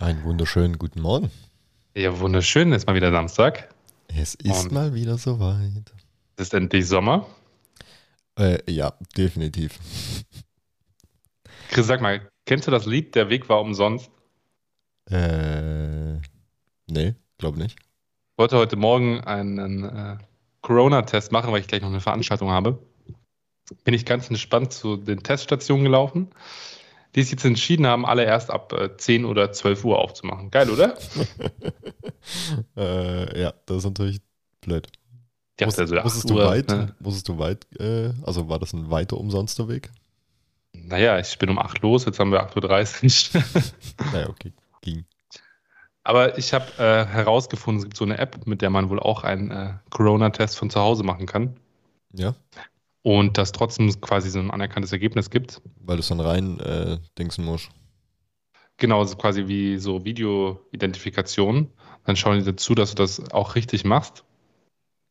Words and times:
Einen 0.00 0.22
wunderschönen 0.22 0.78
guten 0.78 1.00
Morgen. 1.00 1.30
Ja, 1.96 2.18
wunderschön. 2.20 2.72
Ist 2.72 2.86
mal 2.86 2.94
wieder 2.94 3.10
Samstag. 3.10 3.68
Es 4.06 4.34
ist 4.36 4.66
Und- 4.66 4.72
mal 4.72 4.94
wieder 4.94 5.18
soweit. 5.18 5.92
Es 6.36 6.46
ist 6.46 6.54
endlich 6.54 6.86
Sommer. 6.86 7.26
Äh, 8.38 8.58
ja, 8.70 8.94
definitiv. 9.16 9.78
Chris, 11.70 11.86
sag 11.86 12.00
mal, 12.00 12.28
kennst 12.46 12.66
du 12.68 12.70
das 12.70 12.86
Lied 12.86 13.14
Der 13.16 13.28
Weg 13.28 13.48
war 13.48 13.60
umsonst? 13.60 14.08
Äh, 15.10 16.14
nee, 16.86 17.14
glaube 17.38 17.58
nicht. 17.58 17.76
Ich 17.80 18.38
wollte 18.38 18.56
heute 18.56 18.76
Morgen 18.76 19.20
einen 19.24 19.82
äh, 19.84 20.16
Corona-Test 20.62 21.32
machen, 21.32 21.50
weil 21.50 21.60
ich 21.60 21.66
gleich 21.66 21.82
noch 21.82 21.88
eine 21.88 22.00
Veranstaltung 22.00 22.50
habe. 22.50 22.78
Bin 23.82 23.94
ich 23.94 24.06
ganz 24.06 24.30
entspannt 24.30 24.72
zu 24.72 24.96
den 24.96 25.22
Teststationen 25.24 25.82
gelaufen, 25.84 26.28
die 27.14 27.22
sich 27.22 27.32
jetzt 27.32 27.44
entschieden 27.44 27.86
haben, 27.86 28.04
alle 28.06 28.24
erst 28.24 28.50
ab 28.50 28.72
äh, 28.72 28.96
10 28.96 29.24
oder 29.24 29.52
12 29.52 29.84
Uhr 29.84 29.98
aufzumachen. 29.98 30.50
Geil, 30.50 30.70
oder? 30.70 30.96
äh, 32.76 33.40
ja, 33.40 33.54
das 33.66 33.78
ist 33.78 33.84
natürlich 33.84 34.20
blöd. 34.60 34.88
Ja, 35.60 35.66
Musst- 35.66 35.80
also 35.80 35.94
musstest, 35.96 36.24
8 36.26 36.30
du 36.30 36.34
Uhr, 36.34 36.46
weit, 36.46 36.68
ne? 36.68 36.94
musstest 37.00 37.28
du 37.28 37.38
weit, 37.38 37.66
äh, 37.80 38.12
also 38.24 38.48
war 38.48 38.58
das 38.58 38.72
ein 38.72 38.90
weiter 38.90 39.16
umsonster 39.16 39.68
Weg? 39.68 39.90
Naja, 40.72 41.18
ich 41.18 41.36
bin 41.38 41.50
um 41.50 41.58
8 41.58 41.80
los, 41.82 42.04
jetzt 42.04 42.20
haben 42.20 42.30
wir 42.30 42.42
8.30 42.48 43.34
Uhr. 43.34 43.42
Naja, 44.12 44.28
okay, 44.28 44.52
ging. 44.82 45.04
Aber 46.04 46.38
ich 46.38 46.54
habe 46.54 46.66
äh, 46.78 47.04
herausgefunden, 47.06 47.80
es 47.80 47.84
gibt 47.84 47.96
so 47.96 48.04
eine 48.04 48.18
App, 48.18 48.46
mit 48.46 48.62
der 48.62 48.70
man 48.70 48.88
wohl 48.88 49.00
auch 49.00 49.24
einen 49.24 49.50
äh, 49.50 49.74
Corona-Test 49.90 50.56
von 50.56 50.70
zu 50.70 50.80
Hause 50.80 51.02
machen 51.02 51.26
kann. 51.26 51.56
Ja, 52.12 52.34
Und 53.02 53.38
das 53.38 53.52
trotzdem 53.52 53.88
quasi 54.00 54.30
so 54.30 54.38
ein 54.38 54.50
anerkanntes 54.50 54.92
Ergebnis 54.92 55.30
gibt. 55.30 55.62
weil 55.80 55.96
du 55.96 56.00
es 56.00 56.08
dann 56.08 56.20
rein 56.20 56.60
äh, 56.60 56.98
dingsen 57.18 57.44
musst. 57.44 57.70
Genau, 58.76 59.04
so 59.04 59.16
quasi 59.16 59.48
wie 59.48 59.78
so 59.78 60.04
Video-Identifikation. 60.04 61.70
Dann 62.04 62.16
schauen 62.16 62.38
die 62.38 62.44
dazu, 62.44 62.74
dass 62.74 62.90
du 62.90 62.96
das 62.96 63.32
auch 63.32 63.54
richtig 63.54 63.84
machst. 63.84 64.24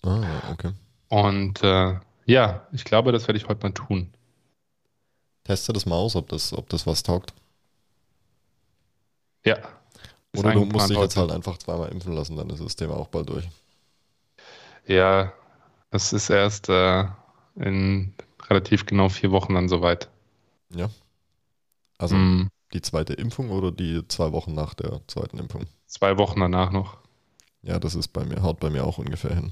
Ah, 0.03 0.23
okay. 0.51 0.71
Und 1.09 1.63
äh, 1.63 1.95
ja, 2.25 2.67
ich 2.71 2.83
glaube, 2.83 3.11
das 3.11 3.27
werde 3.27 3.37
ich 3.37 3.47
heute 3.47 3.63
mal 3.63 3.73
tun. 3.73 4.13
Teste 5.43 5.73
das 5.73 5.85
mal 5.85 5.95
aus, 5.95 6.15
ob 6.15 6.27
das, 6.29 6.53
ob 6.53 6.69
das 6.69 6.85
was 6.85 7.03
taugt. 7.03 7.33
Ja. 9.45 9.57
Oder 10.35 10.51
du 10.51 10.65
musst 10.65 10.89
dich 10.89 10.97
jetzt 10.97 11.15
halt 11.15 11.31
einfach 11.31 11.57
zweimal 11.57 11.89
impfen 11.89 12.13
lassen, 12.13 12.35
dann 12.35 12.49
ist 12.49 12.63
das 12.63 12.75
Thema 12.75 12.95
auch 12.95 13.07
bald 13.07 13.29
durch. 13.29 13.47
Ja, 14.85 15.33
das 15.89 16.13
ist 16.13 16.29
erst 16.29 16.69
äh, 16.69 17.05
in 17.59 18.13
relativ 18.49 18.85
genau 18.85 19.09
vier 19.09 19.31
Wochen 19.31 19.53
dann 19.53 19.67
soweit. 19.69 20.09
Ja. 20.75 20.89
Also 21.97 22.15
Mm, 22.15 22.49
die 22.73 22.81
zweite 22.81 23.13
Impfung 23.13 23.49
oder 23.49 23.71
die 23.71 24.07
zwei 24.07 24.31
Wochen 24.31 24.53
nach 24.53 24.73
der 24.73 25.01
zweiten 25.07 25.37
Impfung? 25.39 25.65
zwei 25.87 26.17
Wochen 26.17 26.39
danach 26.39 26.71
noch. 26.71 26.97
Ja, 27.63 27.79
das 27.79 27.95
ist 27.95 28.09
bei 28.09 28.23
mir, 28.23 28.41
haut 28.43 28.59
bei 28.59 28.69
mir 28.69 28.85
auch 28.85 28.97
ungefähr 28.97 29.33
hin. 29.33 29.51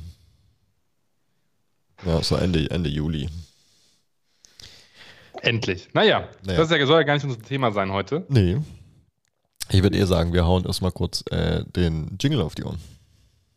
Ja, 2.06 2.22
so 2.22 2.36
Ende, 2.36 2.70
Ende 2.70 2.90
Juli. 2.90 3.30
Endlich. 5.42 5.90
Naja, 5.94 6.30
Naja. 6.44 6.58
das 6.58 6.70
ist 6.72 6.78
ja, 6.78 6.86
soll 6.86 7.00
ja 7.00 7.04
gar 7.04 7.14
nicht 7.16 7.24
unser 7.24 7.42
Thema 7.42 7.72
sein 7.72 7.92
heute. 7.92 8.26
Nee. 8.30 8.58
Ich 9.70 9.82
würde 9.84 9.98
eher 9.98 10.08
sagen, 10.08 10.34
wir 10.34 10.46
hauen 10.46 10.66
erstmal 10.66 10.92
kurz 10.92 11.24
äh, 11.32 11.64
den 11.66 12.18
Jingle 12.20 12.42
auf 12.42 12.56
die 12.56 12.64
Ohren. 12.64 12.80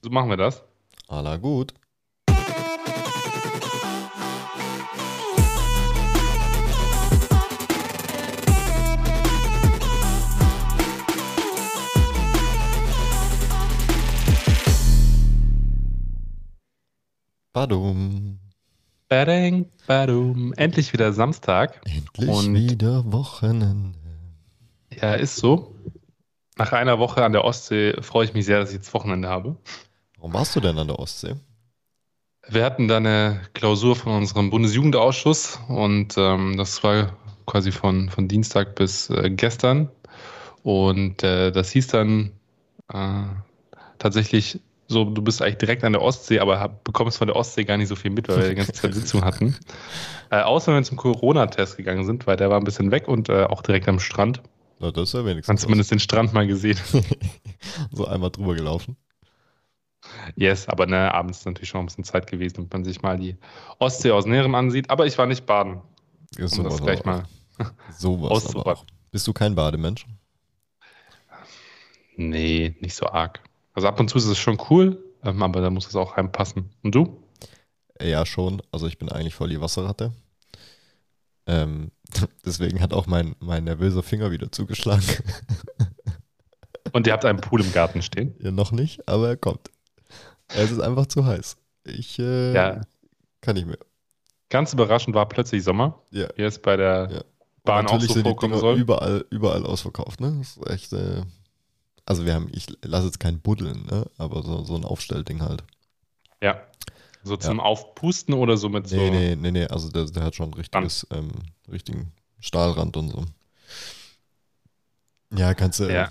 So 0.03 0.11
machen 0.11 0.31
wir 0.31 0.37
das. 0.37 0.63
Alla 1.07 1.37
gut. 1.37 1.75
Badum. 17.59 18.39
Badang, 19.09 19.67
badum. 19.89 20.53
Endlich 20.53 20.93
wieder 20.93 21.13
Samstag. 21.13 21.81
Endlich 21.87 22.29
Und- 22.29 22.55
wieder 22.55 23.03
Wochenende. 23.11 23.99
Ja, 25.03 25.15
ist 25.15 25.35
so. 25.35 25.75
Nach 26.57 26.71
einer 26.71 27.01
Woche 27.01 27.25
an 27.25 27.33
der 27.33 27.43
Ostsee 27.43 28.01
freue 28.01 28.27
ich 28.27 28.33
mich 28.33 28.45
sehr, 28.47 28.61
dass 28.61 28.69
ich 28.69 28.77
jetzt 28.77 28.95
Wochenende 28.95 29.27
habe. 29.27 29.57
Warum 30.19 30.35
warst 30.35 30.55
du 30.55 30.61
denn 30.61 30.79
an 30.79 30.87
der 30.87 31.01
Ostsee? 31.01 31.35
Wir 32.49 32.65
hatten 32.65 32.87
da 32.87 32.99
eine 32.99 33.41
Klausur 33.55 33.97
von 33.97 34.13
unserem 34.13 34.51
Bundesjugendausschuss 34.51 35.59
und 35.67 36.15
ähm, 36.17 36.57
das 36.57 36.85
war 36.85 37.17
quasi 37.47 37.73
von, 37.73 38.09
von 38.09 38.29
Dienstag 38.29 38.77
bis 38.77 39.11
äh, 39.11 39.31
gestern. 39.31 39.91
Und 40.63 41.25
äh, 41.25 41.51
das 41.51 41.73
hieß 41.73 41.89
dann 41.89 42.31
äh, 42.95 43.25
tatsächlich 43.99 44.61
so, 44.91 45.05
du 45.05 45.21
bist 45.21 45.43
eigentlich 45.43 45.59
direkt 45.59 45.85
an 45.85 45.93
der 45.93 46.01
Ostsee, 46.01 46.41
aber 46.41 46.59
hab, 46.59 46.83
bekommst 46.83 47.19
von 47.19 47.27
der 47.27 47.37
Ostsee 47.37 47.65
gar 47.65 47.77
nicht 47.77 47.89
so 47.89 47.95
viel 47.95 48.11
mit, 48.11 48.27
weil 48.27 48.39
wir 48.39 48.49
die 48.49 48.55
ganze 48.55 48.73
Zeit 48.73 48.95
Sitzung 48.95 49.25
hatten. 49.25 49.55
Äh, 50.31 50.43
außer 50.43 50.73
wenn 50.73 50.81
wir 50.81 50.85
zum 50.85 50.99
Corona-Test 50.99 51.79
gegangen 51.79 52.05
sind, 52.05 52.27
weil 52.27 52.37
der 52.37 52.51
war 52.51 52.61
ein 52.61 52.65
bisschen 52.65 52.91
weg 52.91 53.09
und 53.09 53.31
äh, 53.31 53.45
auch 53.45 53.63
direkt 53.63 53.89
am 53.89 53.99
Strand. 53.99 54.43
Na, 54.79 54.91
das 54.91 55.05
ist 55.05 55.15
ja 55.15 55.25
wenigstens. 55.25 55.63
zumindest 55.63 55.91
den 55.91 56.01
Strand 56.01 56.35
mal 56.35 56.47
gesehen. 56.47 56.79
so 57.93 58.07
einmal 58.07 58.29
drüber 58.29 58.55
gelaufen. 58.55 58.99
Yes, 60.37 60.69
aber 60.69 60.85
ne, 60.85 61.15
abends 61.15 61.39
ist 61.39 61.47
natürlich 61.47 61.71
schon 61.71 61.81
ein 61.81 61.87
bisschen 61.87 62.05
Zeit 62.05 62.27
gewesen, 62.27 62.57
damit 62.57 62.73
man 62.75 62.85
sich 62.85 63.01
mal 63.01 63.19
die 63.19 63.39
Ostsee 63.79 64.11
aus 64.11 64.27
Näherem 64.27 64.55
ansieht. 64.55 64.91
Aber 64.91 65.07
ich 65.07 65.17
war 65.17 65.25
nicht 65.25 65.47
baden, 65.47 65.81
Ist 66.37 66.59
um 66.59 66.65
das 66.65 66.83
gleich 66.83 67.03
mal. 67.07 67.25
Sowas. 67.97 68.85
Bist 69.11 69.27
du 69.27 69.33
kein 69.33 69.55
Bademensch? 69.55 70.05
Nee, 72.17 72.77
nicht 72.81 72.95
so 72.95 73.07
arg. 73.07 73.41
Also 73.79 73.87
ab 73.87 74.01
und 74.01 74.11
zu 74.11 74.19
ist 74.19 74.25
es 74.27 74.37
schon 74.39 74.59
cool, 74.71 74.99
ähm, 75.23 75.41
aber 75.41 75.61
da 75.61 75.71
muss 75.71 75.87
es 75.87 75.95
auch 75.95 76.17
reinpassen. 76.17 76.69
Und 76.83 76.97
du? 76.97 77.23
Ja, 78.03 78.27
schon. 78.27 78.61
Also 78.73 78.89
ich 78.89 78.99
bin 78.99 79.09
eigentlich 79.09 79.37
voll 79.37 79.51
die 79.51 79.61
Wasserratte. 79.61 80.11
Ähm, 81.47 81.93
deswegen 82.45 82.81
hat 82.81 82.93
auch 82.93 83.07
mein, 83.07 83.37
mein 83.39 83.63
nervöser 83.63 84.03
Finger 84.03 84.33
wieder 84.33 84.51
zugeschlagen. 84.51 85.05
Und 86.93 87.07
ihr 87.07 87.13
habt 87.13 87.25
einen 87.25 87.41
Pool 87.41 87.61
im 87.63 87.73
Garten 87.73 88.03
stehen? 88.03 88.35
ja, 88.41 88.51
noch 88.51 88.73
nicht, 88.73 89.09
aber 89.09 89.29
er 89.29 89.37
kommt. 89.37 89.71
Es 90.49 90.73
ist 90.73 90.81
einfach 90.81 91.07
zu 91.07 91.25
heiß. 91.25 91.57
Ich 91.85 92.19
äh, 92.19 92.53
Ja. 92.53 92.81
kann 93.43 93.55
nicht 93.55 93.69
mehr. 93.69 93.79
Ganz 94.49 94.73
überraschend 94.73 95.15
war 95.15 95.29
plötzlich 95.29 95.63
Sommer. 95.63 96.03
Ja. 96.11 96.27
Hier 96.35 96.49
ist 96.49 96.63
bei 96.63 96.77
der 96.77 97.09
Ja. 97.13 97.21
Bahn 97.63 97.87
auch 97.87 98.01
so 98.01 98.21
vorkommen 98.23 98.59
soll. 98.59 98.77
überall, 98.77 99.25
überall 99.31 99.65
ausverkauft, 99.65 100.21
ne? 100.21 100.35
Das 100.39 100.57
ist 100.57 100.67
echt, 100.69 100.93
äh, 100.95 101.23
also 102.09 102.25
wir 102.25 102.33
haben, 102.35 102.49
ich 102.53 102.67
lasse 102.83 103.07
jetzt 103.07 103.21
kein 103.21 103.39
Buddeln, 103.41 103.85
ne? 103.85 104.07
Aber 104.17 104.43
so, 104.43 104.65
so 104.65 104.75
ein 104.77 104.85
Aufstellding 104.87 105.43
halt. 105.43 105.63
Ja. 106.43 106.63
So 107.23 107.37
zum 107.37 107.61
Aufpusten 107.61 108.33
oder 108.33 108.57
so 108.57 108.71
mit 108.71 108.89
so. 108.89 108.97
Nee, 108.97 109.11
nee, 109.11 109.37
nee, 109.37 109.51
nee, 109.51 109.67
also 109.67 109.91
der, 109.91 110.07
der 110.07 110.23
hat 110.23 110.35
schon 110.35 110.55
richtiges, 110.55 111.07
ähm, 111.11 111.31
richtigen 111.71 112.13
Stahlrand 112.41 112.97
und 112.97 113.11
so. 113.11 113.27
Ja, 115.37 115.53
kannst 115.53 115.81
du, 115.81 115.93
Ja. 115.93 116.09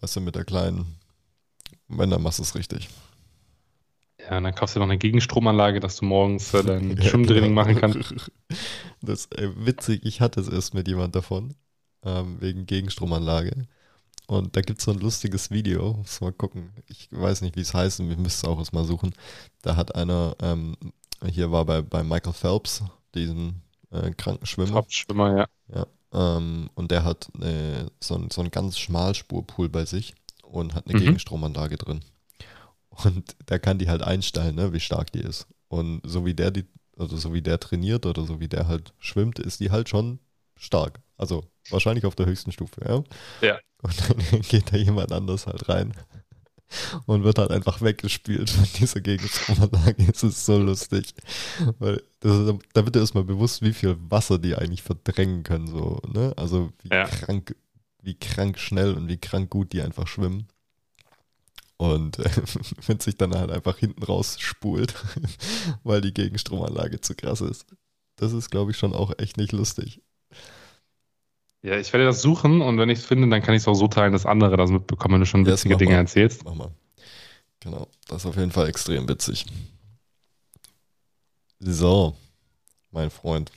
weißt 0.00 0.14
du, 0.16 0.20
mit 0.20 0.36
der 0.36 0.44
kleinen, 0.44 1.00
wenn, 1.88 2.10
dann 2.10 2.22
machst 2.22 2.38
du 2.38 2.44
es 2.44 2.54
richtig. 2.54 2.88
Ja, 4.20 4.36
und 4.38 4.44
dann 4.44 4.54
kaufst 4.54 4.76
du 4.76 4.80
noch 4.80 4.86
eine 4.86 4.98
Gegenstromanlage, 4.98 5.80
dass 5.80 5.96
du 5.96 6.04
morgens 6.04 6.54
äh, 6.54 6.62
dein 6.62 6.96
Ja, 6.96 7.08
Schwimmtraining 7.10 7.54
genau. 7.54 7.62
machen 7.62 7.76
kannst. 7.80 8.14
Das 9.02 9.20
ist 9.26 9.38
äh, 9.38 9.66
witzig, 9.66 10.02
ich 10.04 10.20
hatte 10.20 10.40
es 10.40 10.48
erst 10.48 10.74
mit 10.74 10.86
jemand 10.86 11.16
davon, 11.16 11.54
ähm, 12.04 12.40
wegen 12.40 12.66
Gegenstromanlage. 12.66 13.66
Und 14.26 14.56
da 14.56 14.62
gibt 14.62 14.78
es 14.78 14.86
so 14.86 14.90
ein 14.92 15.00
lustiges 15.00 15.50
Video, 15.50 15.94
muss 15.94 16.20
mal 16.20 16.32
gucken. 16.32 16.72
Ich 16.86 17.08
weiß 17.10 17.42
nicht, 17.42 17.56
wie 17.56 17.60
es 17.60 17.74
heißt, 17.74 18.00
und 18.00 18.08
wir 18.08 18.16
müssen 18.16 18.38
es 18.38 18.44
auch 18.44 18.58
erstmal 18.58 18.84
suchen. 18.84 19.14
Da 19.62 19.76
hat 19.76 19.94
einer, 19.94 20.34
ähm, 20.40 20.76
hier 21.26 21.52
war 21.52 21.64
bei, 21.66 21.82
bei 21.82 22.02
Michael 22.02 22.32
Phelps, 22.32 22.82
diesen 23.14 23.62
äh, 23.90 24.10
kranken 24.12 24.46
Schwimmer. 24.46 24.72
Top-Schwimmer, 24.76 25.36
ja. 25.36 25.46
Ja, 25.74 25.86
ähm, 26.36 26.70
und 26.74 26.90
der 26.90 27.04
hat 27.04 27.28
äh, 27.40 27.86
so, 28.00 28.14
ein, 28.16 28.30
so 28.30 28.40
einen 28.40 28.50
ganz 28.50 28.78
Schmalspurpool 28.78 29.68
bei 29.68 29.84
sich 29.84 30.14
und 30.42 30.74
hat 30.74 30.86
eine 30.86 30.98
Mhm. 30.98 31.04
Gegenstromanlage 31.04 31.76
drin. 31.76 32.00
Und 33.04 33.36
da 33.46 33.58
kann 33.58 33.78
die 33.78 33.88
halt 33.88 34.02
einstellen, 34.02 34.54
ne, 34.54 34.72
wie 34.72 34.80
stark 34.80 35.12
die 35.12 35.20
ist. 35.20 35.46
Und 35.68 36.00
so 36.04 36.24
wie 36.24 36.34
der 36.34 36.50
die, 36.50 36.64
also 36.96 37.16
so 37.16 37.34
wie 37.34 37.42
der 37.42 37.58
trainiert 37.60 38.06
oder 38.06 38.24
so 38.24 38.40
wie 38.40 38.48
der 38.48 38.68
halt 38.68 38.94
schwimmt, 38.98 39.38
ist 39.38 39.60
die 39.60 39.70
halt 39.70 39.88
schon 39.88 40.20
stark. 40.56 41.00
Also 41.16 41.44
wahrscheinlich 41.70 42.06
auf 42.06 42.14
der 42.14 42.26
höchsten 42.26 42.52
Stufe, 42.52 42.80
ja. 42.86 43.02
Ja. 43.46 43.58
Und 43.82 44.10
dann 44.32 44.40
geht 44.48 44.72
da 44.72 44.76
jemand 44.76 45.12
anders 45.12 45.46
halt 45.46 45.68
rein 45.68 45.94
und 47.06 47.22
wird 47.24 47.38
halt 47.38 47.50
einfach 47.50 47.80
weggespielt 47.82 48.50
von 48.50 48.66
dieser 48.80 49.00
Gegenstromanlage. 49.00 50.06
Es 50.12 50.22
ist 50.22 50.44
so 50.44 50.58
lustig. 50.58 51.14
Weil 51.78 52.02
das, 52.20 52.54
da 52.72 52.84
wird 52.84 52.94
dir 52.96 53.00
erstmal 53.00 53.24
bewusst, 53.24 53.62
wie 53.62 53.72
viel 53.72 53.96
Wasser 54.10 54.38
die 54.38 54.56
eigentlich 54.56 54.82
verdrängen 54.82 55.42
können. 55.42 55.66
So, 55.68 56.00
ne? 56.12 56.32
Also 56.36 56.72
wie 56.82 56.88
Ja. 56.88 57.04
krank, 57.06 57.54
wie 58.02 58.14
krank 58.18 58.58
schnell 58.58 58.94
und 58.94 59.08
wie 59.08 59.18
krank 59.18 59.50
gut 59.50 59.72
die 59.72 59.82
einfach 59.82 60.08
schwimmen. 60.08 60.48
Und 61.76 62.18
äh, 62.18 62.30
wenn 62.86 63.00
sich 63.00 63.16
dann 63.16 63.34
halt 63.34 63.50
einfach 63.50 63.76
hinten 63.78 64.02
raus 64.02 64.36
spult, 64.40 64.94
weil 65.84 66.00
die 66.00 66.14
Gegenstromanlage 66.14 67.00
zu 67.00 67.14
krass 67.14 67.40
ist. 67.40 67.66
Das 68.16 68.32
ist, 68.32 68.50
glaube 68.50 68.70
ich, 68.70 68.76
schon 68.78 68.94
auch 68.94 69.12
echt 69.18 69.36
nicht 69.36 69.52
lustig. 69.52 70.00
Ja, 71.64 71.78
ich 71.78 71.90
werde 71.94 72.04
das 72.04 72.20
suchen 72.20 72.60
und 72.60 72.76
wenn 72.76 72.90
ich 72.90 72.98
es 72.98 73.06
finde, 73.06 73.26
dann 73.26 73.40
kann 73.40 73.54
ich 73.54 73.62
es 73.62 73.68
auch 73.68 73.74
so 73.74 73.88
teilen, 73.88 74.12
dass 74.12 74.26
andere 74.26 74.58
das 74.58 74.70
mitbekommen, 74.70 75.14
wenn 75.14 75.20
du 75.20 75.26
schon 75.26 75.46
witzige 75.46 75.78
Dinge 75.78 75.92
mal. 75.92 76.00
erzählst. 76.00 76.44
Mach 76.44 76.54
mal. 76.54 76.70
Genau, 77.60 77.88
das 78.06 78.18
ist 78.18 78.26
auf 78.26 78.36
jeden 78.36 78.50
Fall 78.50 78.68
extrem 78.68 79.08
witzig. 79.08 79.46
So, 81.60 82.14
mein 82.90 83.08
Freund. 83.08 83.50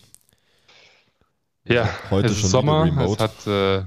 Ja, 1.65 1.89
heute 2.09 2.27
es 2.27 2.41
ist 2.41 2.49
Sommer, 2.49 2.85
es 2.97 3.19
hat 3.19 3.45
äh, 3.45 3.83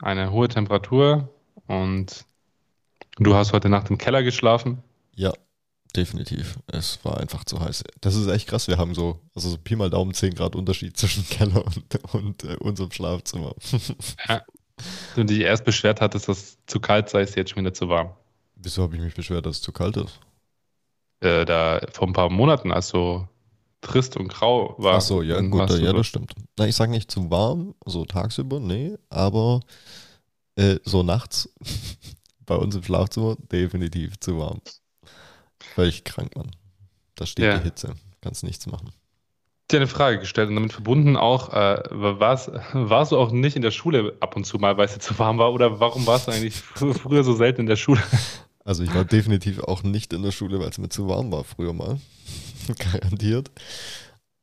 eine 0.00 0.30
hohe 0.32 0.48
Temperatur 0.48 1.30
und 1.66 2.26
du 3.16 3.34
hast 3.34 3.54
heute 3.54 3.70
Nacht 3.70 3.88
im 3.88 3.96
Keller 3.96 4.22
geschlafen. 4.22 4.82
Ja, 5.14 5.32
definitiv. 5.96 6.58
Es 6.66 7.04
war 7.04 7.18
einfach 7.18 7.44
zu 7.44 7.60
heiß. 7.60 7.84
Das 8.00 8.14
ist 8.14 8.26
echt 8.28 8.48
krass. 8.48 8.68
Wir 8.68 8.78
haben 8.78 8.94
so, 8.94 9.20
also 9.34 9.50
so 9.50 9.58
Pi 9.58 9.76
mal 9.76 9.90
Daumen 9.90 10.14
10 10.14 10.34
Grad 10.34 10.54
Unterschied 10.54 10.96
zwischen 10.96 11.26
Keller 11.30 11.64
und, 11.64 12.14
und 12.14 12.44
äh, 12.44 12.56
unserem 12.56 12.90
Schlafzimmer. 12.90 13.54
ja. 14.28 14.42
Du 15.14 15.24
dich 15.24 15.40
erst 15.40 15.64
beschwert 15.64 16.00
hattest, 16.02 16.28
dass 16.28 16.38
es 16.38 16.58
zu 16.66 16.80
kalt 16.80 17.08
sei, 17.08 17.22
ist 17.22 17.34
jetzt 17.34 17.50
schon 17.50 17.62
wieder 17.62 17.72
zu 17.72 17.88
warm. 17.88 18.10
Wieso 18.56 18.82
habe 18.82 18.96
ich 18.96 19.02
mich 19.02 19.14
beschwert, 19.14 19.46
dass 19.46 19.56
es 19.56 19.62
zu 19.62 19.72
kalt 19.72 19.96
ist? 19.96 20.20
Äh, 21.20 21.46
da 21.46 21.80
vor 21.92 22.06
ein 22.06 22.12
paar 22.12 22.28
Monaten, 22.28 22.72
als 22.72 22.88
so 22.88 23.26
trist 23.80 24.16
und 24.16 24.28
grau 24.28 24.74
war. 24.78 24.96
Ach 24.96 25.00
so, 25.00 25.22
ja, 25.22 25.40
gut, 25.40 25.70
ja, 25.78 25.92
das 25.92 26.06
stimmt. 26.06 26.32
Na, 26.58 26.66
ich 26.66 26.76
sage 26.76 26.90
nicht 26.90 27.10
zu 27.10 27.30
warm, 27.30 27.74
so 27.86 28.04
tagsüber, 28.04 28.60
nee, 28.60 28.96
aber 29.08 29.60
äh, 30.56 30.78
so 30.84 31.02
nachts 31.02 31.48
bei 32.46 32.56
uns 32.56 32.74
im 32.74 32.82
Schlafzimmer 32.82 33.36
definitiv 33.50 34.18
zu 34.20 34.38
warm. 34.38 34.60
Völlig 35.76 36.04
krank, 36.04 36.34
Mann. 36.36 36.52
Da 37.16 37.26
steht 37.26 37.44
ja. 37.44 37.58
die 37.58 37.64
Hitze. 37.64 37.96
Kannst 38.22 38.42
nichts 38.44 38.66
machen. 38.66 38.94
Ich 39.68 39.74
habe 39.74 39.82
eine 39.82 39.86
Frage 39.86 40.20
gestellt 40.20 40.48
und 40.48 40.54
damit 40.54 40.72
verbunden 40.72 41.18
auch, 41.18 41.52
äh, 41.52 41.82
warst, 41.90 42.50
warst 42.72 43.12
du 43.12 43.18
auch 43.18 43.30
nicht 43.30 43.56
in 43.56 43.62
der 43.62 43.72
Schule 43.72 44.16
ab 44.20 44.36
und 44.36 44.44
zu 44.46 44.56
mal, 44.56 44.78
weil 44.78 44.86
es 44.86 44.98
zu 44.98 45.18
warm 45.18 45.36
war? 45.36 45.52
Oder 45.52 45.78
warum 45.78 46.06
warst 46.06 46.28
du 46.28 46.32
eigentlich 46.32 46.56
früher 46.56 47.24
so 47.24 47.34
selten 47.34 47.60
in 47.62 47.66
der 47.66 47.76
Schule? 47.76 48.02
Also 48.64 48.82
ich 48.82 48.92
war 48.92 49.04
definitiv 49.04 49.60
auch 49.60 49.84
nicht 49.84 50.12
in 50.12 50.24
der 50.24 50.32
Schule, 50.32 50.58
weil 50.58 50.70
es 50.70 50.78
mir 50.78 50.88
zu 50.88 51.06
warm 51.06 51.30
war 51.30 51.44
früher 51.44 51.72
mal. 51.72 52.00
Garantiert. 52.78 53.52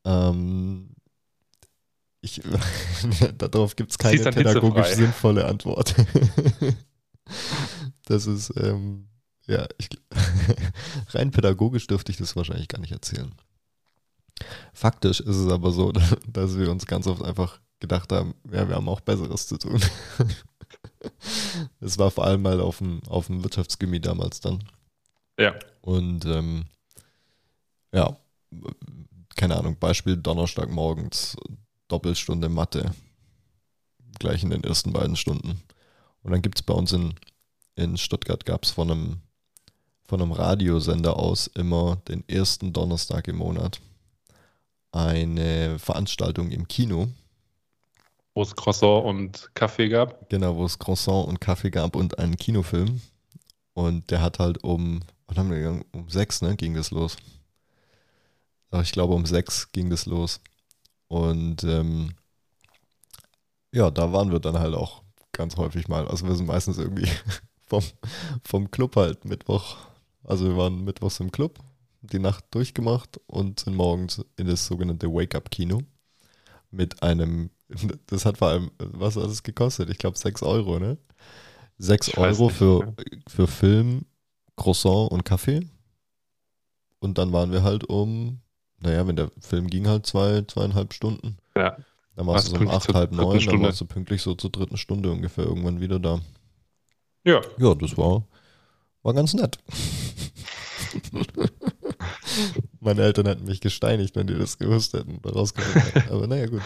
Ähm, 0.06 0.92
ich, 2.22 2.42
darauf 3.38 3.76
gibt 3.76 3.92
es 3.92 3.98
keine 3.98 4.32
pädagogisch 4.32 4.94
sinnvolle 4.94 5.44
Antwort. 5.44 5.94
das 8.06 8.26
ist, 8.26 8.54
ähm, 8.56 9.10
ja, 9.48 9.68
ich, 9.78 9.90
rein 11.10 11.32
pädagogisch 11.32 11.88
dürfte 11.88 12.12
ich 12.12 12.18
das 12.18 12.36
wahrscheinlich 12.36 12.68
gar 12.68 12.80
nicht 12.80 12.92
erzählen. 12.92 13.34
Faktisch 14.74 15.20
ist 15.20 15.36
es 15.36 15.52
aber 15.52 15.72
so, 15.72 15.92
dass 16.28 16.58
wir 16.58 16.70
uns 16.72 16.86
ganz 16.86 17.08
oft 17.08 17.22
einfach 17.24 17.60
gedacht 17.80 18.12
haben, 18.12 18.34
ja, 18.52 18.68
wir 18.68 18.76
haben 18.76 18.90
auch 18.90 19.02
Besseres 19.02 19.48
zu 19.48 19.58
tun. 19.58 19.82
Es 21.80 22.00
war 22.00 22.10
vor 22.12 22.26
allem 22.26 22.42
mal 22.42 22.62
auf 22.62 22.78
dem, 22.78 23.02
auf 23.08 23.28
dem 23.28 23.44
Wirtschaftsgymnasium 23.44 24.02
damals 24.02 24.40
dann. 24.40 24.64
Ja. 25.38 25.54
Und 25.82 26.26
ähm, 26.26 26.66
ja, 27.94 28.18
keine 29.36 29.58
Ahnung, 29.58 29.78
Beispiel 29.78 30.18
Donnerstagmorgens, 30.18 31.36
Doppelstunde 31.88 32.50
Mathe, 32.50 32.94
gleich 34.20 34.44
in 34.44 34.50
den 34.50 34.64
ersten 34.64 34.94
beiden 34.94 35.16
Stunden. 35.16 35.62
Und 36.24 36.32
dann 36.32 36.42
gibt 36.42 36.60
es 36.60 36.64
bei 36.64 36.74
uns 36.74 36.92
in, 36.94 37.16
in 37.76 37.98
Stuttgart, 37.98 38.46
gab 38.46 38.64
es 38.64 38.72
von 38.72 38.90
einem 38.90 39.22
von 40.06 40.22
einem 40.22 40.32
Radiosender 40.32 41.18
aus 41.18 41.48
immer 41.48 41.98
den 42.08 42.28
ersten 42.28 42.74
Donnerstag 42.74 43.28
im 43.28 43.38
Monat 43.38 43.80
eine 44.94 45.80
Veranstaltung 45.80 46.52
im 46.52 46.68
Kino. 46.68 47.10
Wo 48.36 48.42
es 48.42 48.56
Croissant 48.56 49.06
und 49.06 49.52
Kaffee 49.54 49.90
gab. 49.90 50.30
Genau, 50.30 50.56
wo 50.56 50.66
es 50.66 50.80
Croissant 50.80 51.28
und 51.28 51.42
Kaffee 51.42 51.72
gab 51.72 51.96
und 51.96 52.20
einen 52.20 52.38
Kinofilm. 52.38 53.02
Und 53.74 54.10
der 54.12 54.22
hat 54.22 54.40
halt 54.40 54.64
um, 54.64 55.02
wann 55.28 55.38
haben 55.38 55.50
wir 55.50 55.58
gegangen? 55.58 55.86
Um 55.92 56.10
sechs, 56.10 56.42
ne, 56.42 56.56
ging 56.56 56.74
das 56.76 56.92
los. 56.92 57.18
Aber 58.72 58.82
ich 58.82 58.92
glaube, 58.92 59.14
um 59.14 59.26
sechs 59.26 59.72
ging 59.72 59.90
das 59.90 60.06
los. 60.06 60.40
Und 61.08 61.64
ähm, 61.64 62.14
ja, 63.72 63.92
da 63.92 64.14
waren 64.14 64.32
wir 64.32 64.40
dann 64.40 64.60
halt 64.60 64.74
auch 64.74 65.04
ganz 65.32 65.58
häufig 65.58 65.88
mal. 65.88 66.08
Also 66.08 66.28
wir 66.28 66.36
sind 66.36 66.48
meistens 66.48 66.78
irgendwie 66.78 67.10
vom, 67.68 67.84
vom 68.44 68.72
Club 68.72 68.96
halt 68.96 69.26
Mittwoch 69.26 69.78
also 70.24 70.46
wir 70.46 70.58
waren 70.58 70.84
mittwochs 70.84 71.20
im 71.20 71.32
Club, 71.32 71.60
die 72.02 72.20
Nacht 72.20 72.46
durchgemacht 72.52 73.20
und 73.28 73.62
sind 73.62 73.76
morgens 73.76 74.24
in 74.38 74.48
das 74.48 74.66
sogenannte 74.66 75.08
Wake-up-Kino 75.08 75.82
mit 76.72 77.02
einem, 77.04 77.50
das 78.08 78.26
hat 78.26 78.38
vor 78.38 78.50
allem, 78.50 78.72
was 78.78 79.16
hat 79.16 79.26
es 79.26 79.44
gekostet? 79.44 79.90
Ich 79.90 79.98
glaube 79.98 80.18
6 80.18 80.44
Euro, 80.44 80.80
ne? 80.80 80.98
6 81.78 82.18
Euro 82.18 82.46
nicht, 82.46 82.58
für, 82.58 82.80
ja. 82.82 82.94
für 83.28 83.48
Film, 83.48 84.06
Croissant 84.56 85.12
und 85.12 85.26
Kaffee. 85.26 85.68
Und 87.00 87.18
dann 87.18 87.34
waren 87.34 87.52
wir 87.52 87.64
halt 87.64 87.90
um, 87.90 88.40
naja, 88.80 89.06
wenn 89.08 89.16
der 89.16 89.32
Film 89.40 89.68
ging 89.68 89.88
halt 89.88 90.06
zwei, 90.06 90.44
zweieinhalb 90.44 90.94
Stunden. 90.94 91.38
Ja. 91.56 91.78
Dann 92.16 92.28
warst 92.28 92.48
du 92.48 92.52
so 92.52 92.62
um 92.62 92.70
acht, 92.70 92.94
halb 92.94 93.12
neun, 93.12 93.40
dann 93.40 93.62
warst 93.64 93.82
du 93.82 93.86
pünktlich 93.86 94.22
so 94.22 94.36
zur 94.36 94.52
dritten 94.52 94.78
Stunde 94.78 95.12
ungefähr 95.12 95.46
irgendwann 95.46 95.82
wieder 95.82 96.00
da. 96.00 96.20
Ja. 97.24 97.42
Ja, 97.58 97.74
das 97.74 97.98
war, 97.98 98.24
war 99.04 99.14
ganz 99.14 99.34
nett. 99.34 99.60
Meine 102.80 103.04
Eltern 103.04 103.28
hätten 103.28 103.46
mich 103.46 103.62
gesteinigt, 103.62 104.16
wenn 104.16 104.28
die 104.28 104.38
das 104.38 104.58
gewusst 104.58 104.94
hätten 104.94 105.20
oder 105.24 105.34
rausgefunden 105.34 105.82
hätten. 105.82 106.10
Aber 106.14 106.28
naja, 106.28 106.48
gut. 106.48 106.62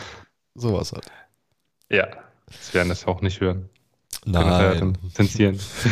So 0.55 0.73
war 0.73 0.81
es 0.81 0.91
halt. 0.93 1.05
Ja, 1.89 2.07
sie 2.59 2.73
werden 2.73 2.89
das 2.89 3.05
auch 3.05 3.21
nicht 3.21 3.39
hören. 3.39 3.69
Nein. 4.25 4.97
Zensieren. 5.13 5.59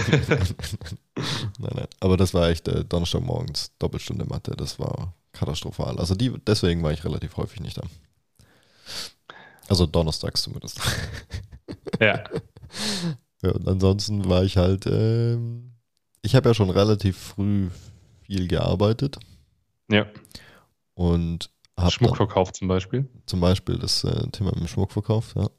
nein, 1.60 1.72
nein. 1.76 1.88
Aber 2.00 2.18
das 2.18 2.34
war 2.34 2.50
echt 2.50 2.68
äh, 2.68 2.84
Donnerstagmorgens, 2.84 3.72
Doppelstunde 3.80 4.26
Mathe. 4.26 4.56
Das 4.58 4.80
war 4.80 5.14
katastrophal. 5.32 6.00
Also 6.00 6.16
die, 6.16 6.34
deswegen 6.46 6.84
war 6.84 6.92
ich 6.92 7.06
relativ 7.06 7.38
häufig 7.38 7.62
nicht 7.62 7.78
da. 7.78 7.84
Also 9.68 9.86
donnerstags 9.86 10.42
zumindest. 10.44 10.80
ja. 12.00 12.24
Ja, 13.42 13.52
und 13.52 13.68
ansonsten 13.68 14.28
war 14.28 14.44
ich 14.44 14.58
halt, 14.58 14.86
ähm, 14.88 15.75
ich 16.26 16.36
habe 16.36 16.50
ja 16.50 16.54
schon 16.54 16.72
relativ 16.72 17.18
früh 17.18 17.70
viel 18.24 18.48
gearbeitet. 18.48 19.20
Ja. 19.90 20.08
Und 20.96 21.52
Schmuckverkauf 21.90 22.52
zum 22.54 22.68
Beispiel. 22.68 23.08
Zum 23.28 23.42
Beispiel 23.42 23.78
das 23.78 24.04
äh, 24.04 24.28
Thema 24.32 24.52
mit 24.52 24.62
dem 24.62 24.68
Schmuckverkauf, 24.68 25.36
ja. 25.36 25.50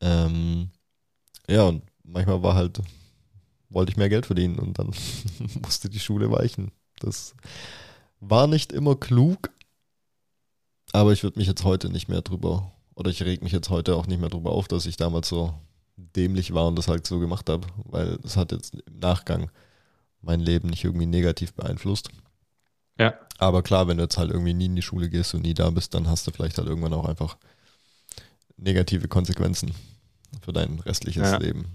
Ähm, 0.00 0.70
ja, 1.48 1.64
und 1.64 1.84
manchmal 2.02 2.42
war 2.42 2.54
halt, 2.54 2.80
wollte 3.70 3.90
ich 3.90 3.96
mehr 3.96 4.10
Geld 4.10 4.26
verdienen 4.26 4.58
und 4.58 4.78
dann 4.78 4.88
musste 5.62 5.88
die 5.88 6.00
Schule 6.00 6.30
weichen. 6.30 6.70
Das 7.00 7.34
war 8.20 8.46
nicht 8.46 8.72
immer 8.72 8.96
klug, 8.96 9.50
aber 10.92 11.12
ich 11.12 11.22
würde 11.22 11.38
mich 11.38 11.48
jetzt 11.48 11.64
heute 11.64 11.88
nicht 11.88 12.08
mehr 12.08 12.20
drüber, 12.20 12.72
oder 12.94 13.10
ich 13.10 13.22
reg 13.22 13.42
mich 13.42 13.52
jetzt 13.52 13.70
heute 13.70 13.96
auch 13.96 14.06
nicht 14.06 14.20
mehr 14.20 14.28
drüber 14.28 14.50
auf, 14.50 14.68
dass 14.68 14.86
ich 14.86 14.96
damals 14.96 15.28
so 15.28 15.54
dämlich 15.96 16.52
war 16.52 16.66
und 16.66 16.76
das 16.76 16.88
halt 16.88 17.06
so 17.06 17.18
gemacht 17.20 17.48
habe, 17.48 17.66
weil 17.84 18.18
es 18.24 18.36
hat 18.36 18.52
jetzt 18.52 18.74
im 18.74 18.98
Nachgang 18.98 19.50
mein 20.20 20.40
Leben 20.40 20.68
nicht 20.68 20.84
irgendwie 20.84 21.06
negativ 21.06 21.54
beeinflusst. 21.54 22.10
Ja. 22.98 23.14
Aber 23.38 23.62
klar, 23.62 23.86
wenn 23.86 23.98
du 23.98 24.02
jetzt 24.02 24.18
halt 24.18 24.30
irgendwie 24.30 24.54
nie 24.54 24.66
in 24.66 24.76
die 24.76 24.82
Schule 24.82 25.08
gehst 25.08 25.34
und 25.34 25.42
nie 25.42 25.54
da 25.54 25.70
bist, 25.70 25.94
dann 25.94 26.08
hast 26.08 26.26
du 26.26 26.32
vielleicht 26.32 26.58
halt 26.58 26.68
irgendwann 26.68 26.92
auch 26.92 27.06
einfach 27.06 27.36
negative 28.56 29.06
Konsequenzen 29.08 29.72
für 30.42 30.52
dein 30.52 30.80
restliches 30.80 31.30
ja. 31.30 31.38
Leben. 31.38 31.66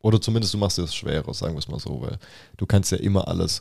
Oder 0.00 0.20
zumindest 0.20 0.54
du 0.54 0.58
machst 0.58 0.78
es 0.78 0.94
schwerer, 0.94 1.34
sagen 1.34 1.54
wir 1.54 1.58
es 1.58 1.68
mal 1.68 1.80
so, 1.80 2.00
weil 2.00 2.18
du 2.56 2.66
kannst 2.66 2.92
ja 2.92 2.98
immer 2.98 3.28
alles 3.28 3.60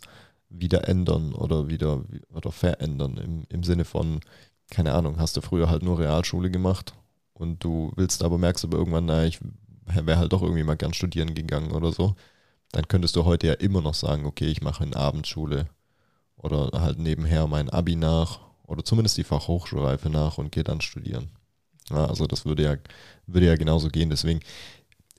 wieder 0.50 0.88
ändern 0.88 1.34
oder 1.34 1.68
wieder 1.68 2.04
oder 2.34 2.52
verändern 2.52 3.18
im, 3.18 3.44
im 3.50 3.64
Sinne 3.64 3.86
von, 3.86 4.22
keine 4.70 4.94
Ahnung, 4.94 5.20
hast 5.20 5.36
du 5.36 5.42
früher 5.42 5.70
halt 5.70 5.84
nur 5.84 6.00
Realschule 6.00 6.50
gemacht 6.50 6.94
und 7.34 7.64
du 7.64 7.92
willst 7.96 8.24
aber 8.24 8.38
merkst 8.38 8.64
aber 8.64 8.78
irgendwann, 8.78 9.06
naja, 9.06 9.28
ich 9.28 9.40
wäre 10.06 10.18
halt 10.18 10.32
doch 10.32 10.42
irgendwie 10.42 10.64
mal 10.64 10.78
gern 10.78 10.94
studieren 10.94 11.36
gegangen 11.36 11.72
oder 11.72 11.92
so 11.92 12.16
dann 12.72 12.88
könntest 12.88 13.16
du 13.16 13.26
heute 13.26 13.48
ja 13.48 13.54
immer 13.54 13.82
noch 13.82 13.96
sagen, 13.96 14.26
okay, 14.26 14.48
ich 14.48 14.62
mache 14.62 14.84
eine 14.84 14.96
Abendschule 14.96 15.68
oder 16.38 16.70
halt 16.82 17.00
nebenher 17.00 17.48
mein 17.48 17.70
Abi 17.70 17.96
nach 17.96 18.40
oder 18.68 18.86
zumindest 18.86 19.18
die 19.18 19.24
Fachhochschulreife 19.24 20.10
nach 20.10 20.38
und 20.38 20.52
gehe 20.52 20.64
dann 20.64 20.82
studieren. 20.82 21.30
Ja, 21.90 22.06
also 22.06 22.28
das 22.28 22.46
würde 22.46 22.64
ja, 22.64 22.78
würde 23.26 23.48
ja 23.48 23.56
genauso 23.56 23.90
gehen. 23.90 24.10
Deswegen, 24.12 24.42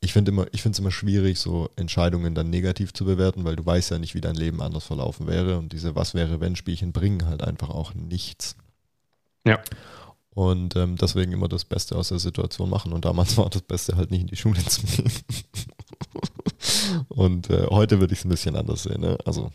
ich 0.00 0.12
finde 0.12 0.30
immer, 0.30 0.46
ich 0.52 0.62
finde 0.62 0.76
es 0.76 0.78
immer 0.78 0.92
schwierig, 0.92 1.38
so 1.38 1.68
Entscheidungen 1.76 2.34
dann 2.34 2.48
negativ 2.48 2.92
zu 2.92 3.04
bewerten, 3.04 3.44
weil 3.44 3.56
du 3.56 3.66
weißt 3.66 3.90
ja 3.90 3.98
nicht, 3.98 4.14
wie 4.14 4.20
dein 4.20 4.36
Leben 4.36 4.62
anders 4.62 4.84
verlaufen 4.84 5.26
wäre. 5.26 5.58
Und 5.58 5.72
diese 5.72 5.96
Was 5.96 6.14
wäre, 6.14 6.40
wenn 6.40 6.54
Spielchen 6.56 6.92
bringen 6.92 7.26
halt 7.26 7.42
einfach 7.42 7.70
auch 7.70 7.94
nichts. 7.94 8.56
Ja. 9.44 9.60
Und 10.30 10.76
ähm, 10.76 10.96
deswegen 10.96 11.32
immer 11.32 11.48
das 11.48 11.64
Beste 11.64 11.96
aus 11.96 12.08
der 12.08 12.20
Situation 12.20 12.70
machen. 12.70 12.92
Und 12.92 13.04
damals 13.04 13.36
war 13.36 13.50
das 13.50 13.62
Beste 13.62 13.96
halt 13.96 14.10
nicht 14.12 14.22
in 14.22 14.26
die 14.28 14.36
Schule 14.36 14.64
zu 14.64 14.82
gehen. 14.82 15.10
Und 17.08 17.50
äh, 17.50 17.66
heute 17.68 18.00
würde 18.00 18.12
ich 18.12 18.20
es 18.20 18.24
ein 18.24 18.30
bisschen 18.30 18.56
anders 18.56 18.84
sehen. 18.84 19.00
Ne? 19.00 19.18
Also, 19.24 19.50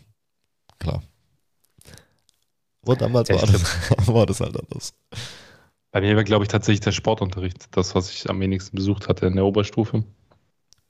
klar. 0.78 1.02
Und 2.82 3.00
damals 3.00 3.28
war 3.30 3.46
das, 3.46 4.06
war 4.08 4.26
das 4.26 4.40
halt 4.40 4.56
anders. 4.58 4.94
Bei 5.90 6.00
mir 6.00 6.14
war, 6.14 6.24
glaube 6.24 6.44
ich, 6.44 6.48
tatsächlich 6.48 6.80
der 6.80 6.92
Sportunterricht, 6.92 7.68
das, 7.70 7.94
was 7.94 8.10
ich 8.10 8.28
am 8.30 8.40
wenigsten 8.40 8.76
besucht 8.76 9.08
hatte 9.08 9.26
in 9.26 9.34
der 9.34 9.44
Oberstufe. 9.44 10.04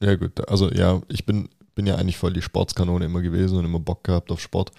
Ja, 0.03 0.15
gut. 0.17 0.49
Also, 0.49 0.71
ja, 0.71 1.01
ich 1.09 1.25
bin, 1.25 1.49
bin 1.75 1.87
ja 1.87 1.97
eigentlich 1.97 2.19
voll 2.19 2.33
die 2.33 2.43
Sportskanone 2.43 3.05
immer 3.07 3.23
gewesen 3.23 3.59
und 3.59 3.65
immer 3.65 3.81
Bock 3.81 4.05
gehabt 4.05 4.31
auf 4.31 4.41
Sport. 4.41 4.73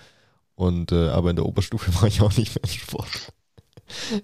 Und, 0.55 0.91
äh, 0.91 1.09
aber 1.09 1.29
in 1.29 1.36
der 1.36 1.45
Oberstufe 1.45 1.93
war 2.01 2.07
ich 2.07 2.21
auch 2.21 2.36
nicht 2.36 2.55
mehr 2.55 2.63
in 2.63 2.79
Sport. 2.79 3.31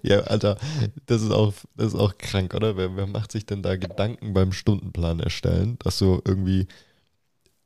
ja, 0.02 0.20
Alter, 0.22 0.58
das 1.06 1.22
ist 1.22 1.32
auch, 1.32 1.54
das 1.76 1.94
ist 1.94 2.00
auch 2.00 2.18
krank, 2.18 2.54
oder? 2.54 2.78
Wer, 2.78 2.96
wer 2.96 3.08
macht 3.08 3.32
sich 3.32 3.46
denn 3.46 3.64
da 3.64 3.76
Gedanken 3.76 4.34
beim 4.34 4.52
Stundenplan 4.52 5.20
erstellen, 5.20 5.78
dass 5.80 6.00
du 6.00 6.22
irgendwie, 6.26 6.68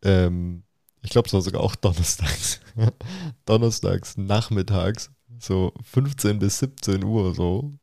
ähm, 0.04 0.64
ich 1.02 1.12
glaube, 1.12 1.28
es 1.28 1.34
war 1.34 1.42
sogar 1.42 1.62
auch 1.62 1.76
donnerstags, 1.76 2.60
donnerstags, 3.46 4.18
nachmittags, 4.18 5.12
so 5.40 5.74
15 5.84 6.40
bis 6.40 6.60
17 6.60 7.04
Uhr 7.04 7.34
so, 7.34 7.74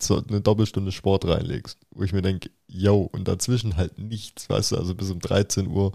so 0.00 0.22
eine 0.28 0.40
Doppelstunde 0.40 0.92
Sport 0.92 1.26
reinlegst, 1.26 1.78
wo 1.90 2.02
ich 2.02 2.12
mir 2.12 2.22
denke, 2.22 2.50
yo, 2.66 3.02
und 3.12 3.28
dazwischen 3.28 3.76
halt 3.76 3.98
nichts, 3.98 4.48
weißt 4.50 4.72
du, 4.72 4.76
also 4.76 4.94
bis 4.94 5.10
um 5.10 5.20
13 5.20 5.68
Uhr 5.68 5.92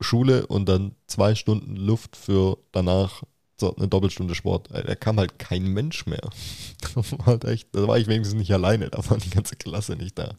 Schule 0.00 0.46
und 0.46 0.68
dann 0.68 0.96
zwei 1.06 1.34
Stunden 1.34 1.76
Luft 1.76 2.16
für 2.16 2.58
danach 2.72 3.22
so 3.58 3.76
eine 3.76 3.88
Doppelstunde 3.88 4.34
Sport. 4.34 4.68
Da 4.70 4.94
kam 4.94 5.18
halt 5.18 5.38
kein 5.38 5.64
Mensch 5.64 6.06
mehr. 6.06 6.20
Das 6.94 7.12
war 7.12 7.26
halt 7.26 7.44
da 7.44 7.86
war 7.86 7.98
ich 7.98 8.06
wenigstens 8.06 8.38
nicht 8.38 8.52
alleine, 8.52 8.88
da 8.88 8.98
war 9.10 9.18
die 9.18 9.30
ganze 9.30 9.54
Klasse 9.54 9.96
nicht 9.96 10.18
da. 10.18 10.34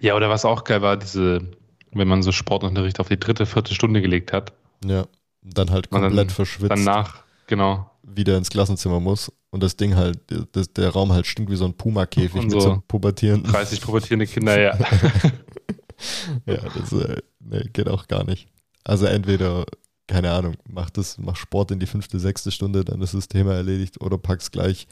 Ja, 0.00 0.16
oder 0.16 0.28
was 0.28 0.44
auch 0.44 0.64
geil 0.64 0.82
war, 0.82 0.96
diese, 0.96 1.48
wenn 1.92 2.08
man 2.08 2.22
so 2.22 2.32
Sportunterricht 2.32 3.00
auf 3.00 3.08
die 3.08 3.18
dritte, 3.18 3.46
vierte 3.46 3.74
Stunde 3.74 4.00
gelegt 4.02 4.32
hat. 4.32 4.52
Ja, 4.84 5.06
dann 5.42 5.70
halt 5.70 5.90
komplett 5.90 6.18
dann, 6.18 6.30
verschwitzt. 6.30 6.70
Danach, 6.70 7.22
genau. 7.46 7.90
Wieder 8.02 8.36
ins 8.36 8.50
Klassenzimmer 8.50 9.00
muss 9.00 9.32
und 9.50 9.62
das 9.62 9.76
Ding 9.76 9.96
halt, 9.96 10.20
das, 10.52 10.72
der 10.72 10.90
Raum 10.90 11.12
halt 11.12 11.26
stinkt 11.26 11.50
wie 11.50 11.56
so 11.56 11.64
ein 11.64 11.74
Puma-Käfig 11.74 12.42
mit 12.42 12.50
so, 12.50 12.60
so 12.60 12.82
pubertierenden. 12.88 13.52
30 13.52 13.80
pubertierende 13.80 14.26
Kinder, 14.26 14.60
ja. 14.60 14.78
ja, 16.46 16.56
das 16.76 16.92
äh, 16.92 17.22
nee, 17.40 17.68
geht 17.72 17.88
auch 17.88 18.08
gar 18.08 18.24
nicht. 18.24 18.48
Also 18.84 19.06
entweder 19.06 19.64
keine 20.08 20.32
Ahnung, 20.32 20.56
mach 20.68 20.90
das, 20.90 21.16
mach 21.18 21.36
Sport 21.36 21.70
in 21.70 21.78
die 21.78 21.86
fünfte, 21.86 22.18
sechste 22.18 22.50
Stunde, 22.50 22.84
dann 22.84 23.00
ist 23.00 23.14
das 23.14 23.28
Thema 23.28 23.54
erledigt 23.54 24.00
oder 24.00 24.18
pack's 24.18 24.50
gleich 24.50 24.86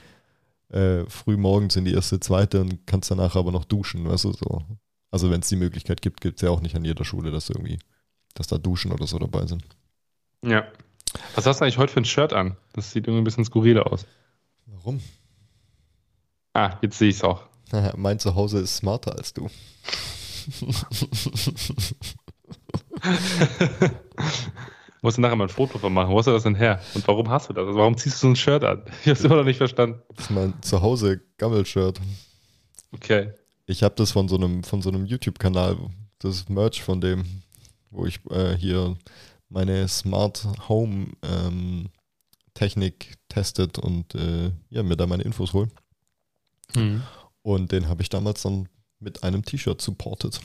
äh, 0.70 1.04
früh 1.08 1.36
morgens 1.36 1.76
in 1.76 1.84
die 1.84 1.92
erste, 1.92 2.20
zweite 2.20 2.60
und 2.60 2.86
kannst 2.86 3.10
danach 3.10 3.36
aber 3.36 3.52
noch 3.52 3.64
duschen, 3.64 4.08
weißt 4.08 4.24
du, 4.24 4.32
so. 4.32 4.62
Also 5.10 5.30
wenn 5.30 5.40
es 5.40 5.48
die 5.48 5.56
Möglichkeit 5.56 6.02
gibt, 6.02 6.20
gibt 6.20 6.36
es 6.36 6.42
ja 6.42 6.50
auch 6.50 6.60
nicht 6.60 6.76
an 6.76 6.84
jeder 6.84 7.04
Schule, 7.04 7.30
dass 7.30 7.50
irgendwie, 7.50 7.78
dass 8.34 8.46
da 8.46 8.58
Duschen 8.58 8.92
oder 8.92 9.06
so 9.06 9.18
dabei 9.18 9.46
sind. 9.46 9.64
Ja. 10.44 10.66
Was 11.34 11.46
hast 11.46 11.60
du 11.60 11.64
eigentlich 11.64 11.78
heute 11.78 11.92
für 11.92 12.00
ein 12.00 12.04
Shirt 12.04 12.32
an? 12.32 12.56
Das 12.72 12.92
sieht 12.92 13.06
irgendwie 13.06 13.22
ein 13.22 13.24
bisschen 13.24 13.44
skurril 13.44 13.80
aus. 13.80 14.06
Warum? 14.66 15.00
Ah, 16.54 16.78
jetzt 16.82 16.98
sehe 16.98 17.08
ich 17.08 17.16
es 17.16 17.24
auch. 17.24 17.42
mein 17.96 18.18
Zuhause 18.18 18.60
ist 18.60 18.76
smarter 18.76 19.16
als 19.16 19.34
du. 19.34 19.48
Musst 25.02 25.16
du 25.16 25.22
nachher 25.22 25.36
mal 25.36 25.44
ein 25.44 25.50
Foto 25.50 25.78
von 25.78 25.92
machen. 25.92 26.12
Wo 26.12 26.18
hast 26.18 26.26
du 26.26 26.32
das 26.32 26.42
denn 26.42 26.54
her? 26.54 26.80
Und 26.94 27.08
warum 27.08 27.30
hast 27.30 27.48
du 27.48 27.54
das? 27.54 27.66
Also 27.66 27.78
warum 27.78 27.96
ziehst 27.96 28.16
du 28.16 28.26
so 28.26 28.28
ein 28.28 28.36
Shirt 28.36 28.64
an? 28.64 28.82
Ich 29.02 29.08
hab's 29.08 29.24
immer 29.24 29.36
noch 29.36 29.44
nicht 29.44 29.56
verstanden. 29.56 30.02
Das 30.14 30.26
ist 30.26 30.30
mein 30.30 30.52
Zuhause 30.62 31.20
Gammel-Shirt. 31.38 32.00
Okay. 32.92 33.32
Ich 33.70 33.82
habe 33.82 33.94
das 33.94 34.10
von 34.10 34.28
so 34.28 34.36
einem, 34.36 34.64
von 34.64 34.82
so 34.82 34.90
einem 34.90 35.06
YouTube-Kanal. 35.06 35.76
Das 36.18 36.48
Merch 36.48 36.82
von 36.82 37.00
dem, 37.00 37.42
wo 37.90 38.06
ich 38.06 38.20
äh, 38.30 38.56
hier 38.56 38.96
meine 39.48 39.86
Smart 39.88 40.46
Home 40.68 41.08
ähm, 41.22 41.88
Technik 42.54 43.14
testet 43.28 43.78
und 43.78 44.14
äh, 44.14 44.52
ja, 44.70 44.82
mir 44.82 44.96
da 44.96 45.06
meine 45.06 45.22
Infos 45.22 45.52
hole. 45.52 45.68
Mhm. 46.74 47.02
Und 47.42 47.72
den 47.72 47.88
habe 47.88 48.02
ich 48.02 48.08
damals 48.08 48.42
dann 48.42 48.68
mit 48.98 49.22
einem 49.22 49.44
T-Shirt 49.44 49.80
supportet 49.80 50.40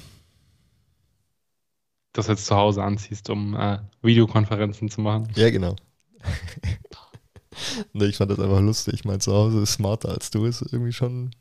das 2.18 2.28
jetzt 2.28 2.46
zu 2.46 2.56
Hause 2.56 2.84
anziehst, 2.84 3.30
um 3.30 3.56
äh, 3.56 3.80
Videokonferenzen 4.02 4.90
zu 4.90 5.02
machen. 5.02 5.32
Ja, 5.36 5.50
genau. 5.50 5.76
ne, 7.94 8.06
ich 8.06 8.18
fand 8.18 8.32
das 8.32 8.40
einfach 8.40 8.62
lustig. 8.62 9.04
Mein 9.06 9.20
Zuhause 9.20 9.62
ist 9.62 9.74
smarter 9.74 10.10
als 10.10 10.32
du, 10.32 10.46
ist 10.46 10.62
irgendwie 10.62 10.94
schon. 10.94 11.32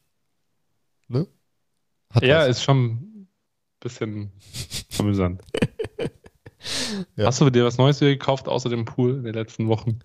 Ne? 1.08 1.26
Hat 2.14 2.22
ja, 2.22 2.40
was. 2.40 2.48
ist 2.48 2.62
schon 2.62 2.84
ein 2.84 3.28
bisschen 3.80 4.30
amüsant. 4.98 5.42
ja. 7.16 7.26
Hast 7.26 7.40
du 7.40 7.50
dir 7.50 7.64
was 7.64 7.76
Neues 7.76 7.98
gekauft 7.98 8.46
außer 8.48 8.68
dem 8.68 8.84
Pool 8.84 9.16
in 9.16 9.24
den 9.24 9.34
letzten 9.34 9.68
Wochen? 9.68 9.98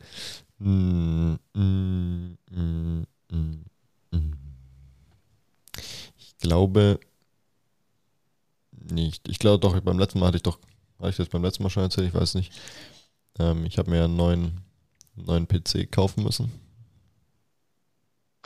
Mm, 0.58 1.36
mm, 1.54 2.38
mm, 2.52 3.06
mm, 3.32 3.66
mm. 4.12 4.34
ich 6.18 6.38
glaube, 6.40 7.00
nicht. 8.92 9.28
Ich 9.30 9.40
glaube 9.40 9.60
doch, 9.60 9.80
beim 9.80 10.00
letzten 10.00 10.20
Mal 10.20 10.28
hatte 10.28 10.38
ich 10.38 10.44
doch, 10.44 10.60
hatte 10.98 11.10
ich 11.10 11.18
das 11.18 11.30
beim 11.30 11.44
letzten 11.44 11.64
Mal 11.64 11.70
schon 11.70 11.84
erzählt, 11.84 12.08
ich 12.08 12.14
weiß 12.14 12.34
nicht. 12.36 12.52
Ähm, 13.38 13.66
ich 13.66 13.78
habe 13.78 13.92
mir 13.92 14.06
einen 14.06 14.16
neuen, 14.16 14.62
neuen 15.16 15.48
PC 15.48 15.92
kaufen 15.92 16.24
müssen. 16.24 16.52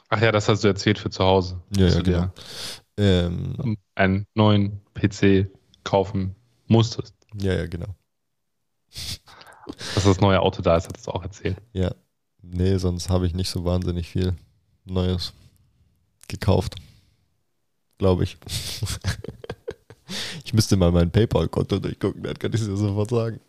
Ach 0.09 0.21
ja, 0.21 0.31
das 0.31 0.47
hast 0.49 0.63
du 0.63 0.67
erzählt 0.67 0.99
für 0.99 1.09
zu 1.09 1.23
Hause. 1.23 1.61
Ja, 1.75 1.87
ja, 1.87 2.01
genau. 2.01 2.31
Ähm, 2.97 3.77
einen 3.95 4.27
neuen 4.35 4.81
PC 4.93 5.47
kaufen 5.83 6.35
musstest. 6.67 7.15
Ja, 7.35 7.53
ja, 7.53 7.67
genau. 7.67 7.95
Dass 9.95 10.03
das 10.03 10.19
neue 10.19 10.39
Auto 10.39 10.61
da 10.61 10.77
ist, 10.77 10.87
hat 10.87 10.97
es 10.97 11.07
auch 11.07 11.23
erzählt. 11.23 11.57
Ja. 11.73 11.93
Nee, 12.41 12.77
sonst 12.77 13.09
habe 13.09 13.25
ich 13.25 13.33
nicht 13.33 13.49
so 13.49 13.63
wahnsinnig 13.65 14.09
viel 14.09 14.35
Neues 14.85 15.33
gekauft. 16.27 16.75
Glaube 17.97 18.23
ich. 18.23 18.37
Ich 20.45 20.53
müsste 20.53 20.75
mal 20.75 20.91
mein 20.91 21.11
PayPal-Konto 21.11 21.79
durchgucken, 21.79 22.23
dann 22.23 22.37
kann 22.37 22.53
ich 22.53 22.61
es 22.61 22.67
dir 22.67 22.77
sofort 22.77 23.09
sagen. 23.09 23.39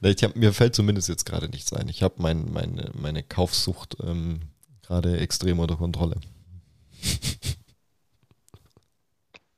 Ich 0.00 0.22
hab, 0.22 0.36
mir 0.36 0.52
fällt 0.52 0.74
zumindest 0.74 1.08
jetzt 1.08 1.24
gerade 1.24 1.48
nichts 1.48 1.72
ein. 1.72 1.88
Ich 1.88 2.02
habe 2.02 2.14
mein, 2.18 2.52
meine, 2.52 2.90
meine 2.94 3.22
Kaufsucht 3.22 3.96
ähm, 4.02 4.40
gerade 4.82 5.18
extrem 5.18 5.58
unter 5.58 5.76
Kontrolle. 5.76 6.16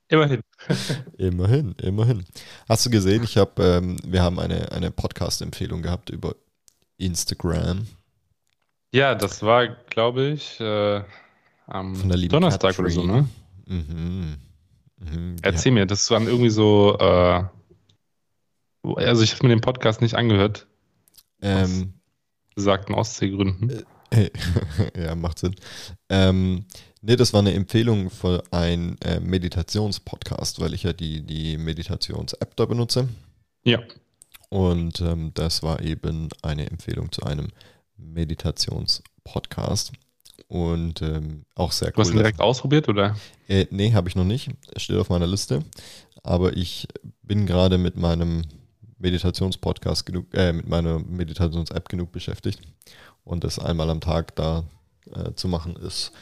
Immerhin. 0.08 0.40
immerhin, 1.18 1.74
immerhin. 1.82 2.24
Hast 2.68 2.86
du 2.86 2.90
gesehen, 2.90 3.24
ich 3.24 3.36
habe, 3.36 3.62
ähm, 3.62 3.96
wir 4.04 4.22
haben 4.22 4.38
eine, 4.38 4.70
eine 4.72 4.90
Podcast-Empfehlung 4.90 5.82
gehabt 5.82 6.10
über 6.10 6.36
Instagram. 6.96 7.86
Ja, 8.92 9.14
das 9.14 9.42
war, 9.42 9.66
glaube 9.66 10.28
ich, 10.28 10.60
äh, 10.60 11.02
am 11.66 12.08
Donnerstag 12.28 12.78
oder 12.78 12.90
so, 12.90 13.02
ne? 13.02 13.28
Mhm. 13.66 14.36
Mhm, 14.98 15.36
Erzähl 15.42 15.72
ja. 15.72 15.80
mir, 15.80 15.86
das 15.86 16.10
waren 16.10 16.26
irgendwie 16.26 16.50
so, 16.50 16.96
äh, 16.98 17.44
also 18.82 19.22
ich 19.22 19.34
habe 19.34 19.46
mir 19.46 19.54
den 19.54 19.60
Podcast 19.60 20.00
nicht 20.00 20.14
angehört. 20.14 20.66
Ähm, 21.42 21.94
besagten 22.54 22.94
Ostseegründen. 22.94 23.84
Äh, 24.10 24.30
ja, 24.96 25.14
macht 25.14 25.38
Sinn. 25.38 25.56
Ähm, 26.08 26.64
nee, 27.06 27.16
das 27.16 27.32
war 27.32 27.40
eine 27.40 27.54
Empfehlung 27.54 28.10
für 28.10 28.42
ein 28.50 28.98
äh, 29.00 29.20
Meditationspodcast, 29.20 30.60
weil 30.60 30.74
ich 30.74 30.82
ja 30.82 30.92
die, 30.92 31.22
die 31.22 31.56
Meditations-App 31.56 32.56
da 32.56 32.66
benutze. 32.66 33.08
Ja. 33.64 33.78
Und 34.48 35.00
ähm, 35.00 35.30
das 35.34 35.62
war 35.62 35.80
eben 35.82 36.28
eine 36.42 36.68
Empfehlung 36.68 37.10
zu 37.12 37.22
einem 37.22 37.48
Meditationspodcast. 37.96 39.92
Und 40.48 41.02
ähm, 41.02 41.44
auch 41.54 41.72
sehr 41.72 41.88
cool. 41.88 41.94
Du 41.94 42.00
hast 42.02 42.10
ihn 42.10 42.18
direkt 42.18 42.40
ausprobiert, 42.40 42.88
oder? 42.88 43.16
Äh, 43.48 43.66
nee, 43.70 43.92
habe 43.92 44.08
ich 44.08 44.14
noch 44.14 44.24
nicht. 44.24 44.50
Steht 44.76 44.96
auf 44.96 45.08
meiner 45.08 45.26
Liste. 45.26 45.64
Aber 46.22 46.56
ich 46.56 46.86
bin 47.22 47.46
gerade 47.46 47.78
mit 47.78 47.96
meinem 47.96 48.42
Meditationspodcast 48.98 50.06
genug, 50.06 50.26
äh, 50.34 50.52
mit 50.52 50.68
meiner 50.68 50.98
Meditations-App 51.00 51.88
genug 51.88 52.12
beschäftigt. 52.12 52.60
Und 53.24 53.42
das 53.44 53.58
einmal 53.58 53.90
am 53.90 54.00
Tag 54.00 54.36
da 54.36 54.64
äh, 55.12 55.32
zu 55.34 55.48
machen, 55.48 55.74
ist 55.76 56.12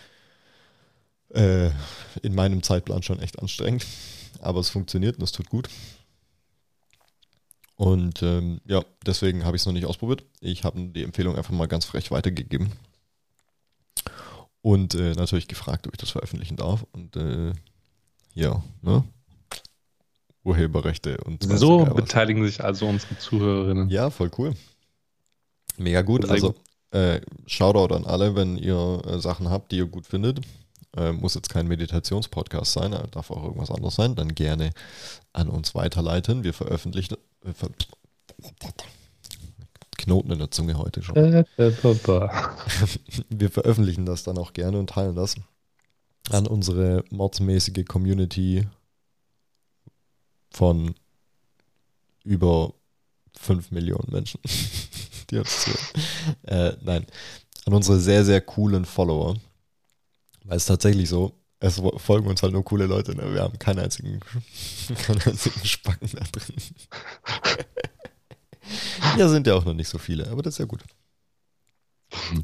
äh, 1.34 1.70
in 2.22 2.34
meinem 2.34 2.62
Zeitplan 2.62 3.02
schon 3.02 3.20
echt 3.20 3.38
anstrengend. 3.38 3.86
Aber 4.40 4.60
es 4.60 4.68
funktioniert 4.68 5.16
und 5.16 5.22
es 5.22 5.32
tut 5.32 5.48
gut. 5.48 5.68
Und 7.76 8.22
ähm, 8.22 8.60
ja, 8.66 8.82
deswegen 9.04 9.44
habe 9.44 9.56
ich 9.56 9.62
es 9.62 9.66
noch 9.66 9.72
nicht 9.72 9.86
ausprobiert. 9.86 10.24
Ich 10.40 10.64
habe 10.64 10.80
die 10.80 11.02
Empfehlung 11.02 11.36
einfach 11.36 11.52
mal 11.52 11.66
ganz 11.66 11.84
frech 11.84 12.10
weitergegeben. 12.10 12.72
Und 14.60 14.94
äh, 14.94 15.12
natürlich 15.12 15.48
gefragt, 15.48 15.86
ob 15.86 15.94
ich 15.94 15.98
das 15.98 16.10
veröffentlichen 16.10 16.56
darf. 16.56 16.86
Und 16.92 17.16
äh, 17.16 17.52
ja, 18.34 18.62
ne? 18.82 19.04
Urheberrechte 20.44 21.16
und 21.24 21.42
so 21.42 21.84
beteiligen 21.86 22.44
sich 22.44 22.62
also 22.62 22.86
unsere 22.86 23.18
Zuhörerinnen. 23.18 23.88
Ja, 23.88 24.10
voll 24.10 24.30
cool. 24.36 24.54
Mega 25.78 26.02
gut. 26.02 26.28
also 26.28 26.52
gut. 26.52 26.60
Äh, 26.90 27.22
Shoutout 27.46 27.94
an 27.94 28.04
alle, 28.04 28.36
wenn 28.36 28.56
ihr 28.56 29.02
äh, 29.06 29.18
Sachen 29.18 29.50
habt, 29.50 29.72
die 29.72 29.78
ihr 29.78 29.86
gut 29.86 30.06
findet. 30.06 30.40
Äh, 30.96 31.12
muss 31.12 31.34
jetzt 31.34 31.48
kein 31.48 31.66
Meditationspodcast 31.66 32.72
sein, 32.72 32.92
äh, 32.92 33.08
darf 33.08 33.30
auch 33.30 33.42
irgendwas 33.42 33.70
anderes 33.70 33.96
sein, 33.96 34.14
dann 34.14 34.34
gerne 34.34 34.70
an 35.32 35.48
uns 35.48 35.74
weiterleiten. 35.74 36.44
Wir 36.44 36.54
veröffentlichen. 36.54 37.16
Äh, 37.44 37.52
ver 37.52 37.70
Knoten 39.96 40.32
in 40.32 40.38
der 40.38 40.50
Zunge 40.50 40.76
heute 40.76 41.02
schon. 41.02 41.16
Äh, 41.16 41.44
äh, 41.56 41.72
Wir 43.30 43.50
veröffentlichen 43.50 44.04
das 44.04 44.22
dann 44.22 44.36
auch 44.38 44.52
gerne 44.52 44.78
und 44.78 44.90
teilen 44.90 45.16
das. 45.16 45.36
an 46.30 46.46
unsere 46.46 47.04
mordsmäßige 47.10 47.84
Community 47.86 48.66
von 50.50 50.94
über 52.22 52.74
5 53.38 53.70
Millionen 53.70 54.10
Menschen. 54.10 54.40
Die 55.30 55.38
uns 55.38 55.66
äh, 56.42 56.72
nein, 56.82 57.06
an 57.64 57.72
unsere 57.72 57.98
sehr, 57.98 58.24
sehr 58.24 58.40
coolen 58.40 58.84
Follower. 58.84 59.36
Weil 60.44 60.58
es 60.58 60.66
tatsächlich 60.66 61.08
so, 61.08 61.32
es 61.60 61.80
folgen 61.96 62.26
uns 62.26 62.42
halt 62.42 62.52
nur 62.52 62.64
coole 62.64 62.86
Leute, 62.86 63.16
ne? 63.16 63.32
wir 63.32 63.42
haben 63.42 63.58
keinen 63.58 63.80
einzigen, 63.80 64.20
keinen 65.06 65.22
einzigen 65.22 65.64
Spacken 65.64 66.10
da 66.12 66.24
drin. 66.30 66.56
ja, 69.18 69.28
sind 69.28 69.46
ja 69.46 69.54
auch 69.54 69.64
noch 69.64 69.74
nicht 69.74 69.88
so 69.88 69.98
viele, 69.98 70.28
aber 70.28 70.42
das 70.42 70.54
ist 70.54 70.58
ja 70.58 70.66
gut. 70.66 70.82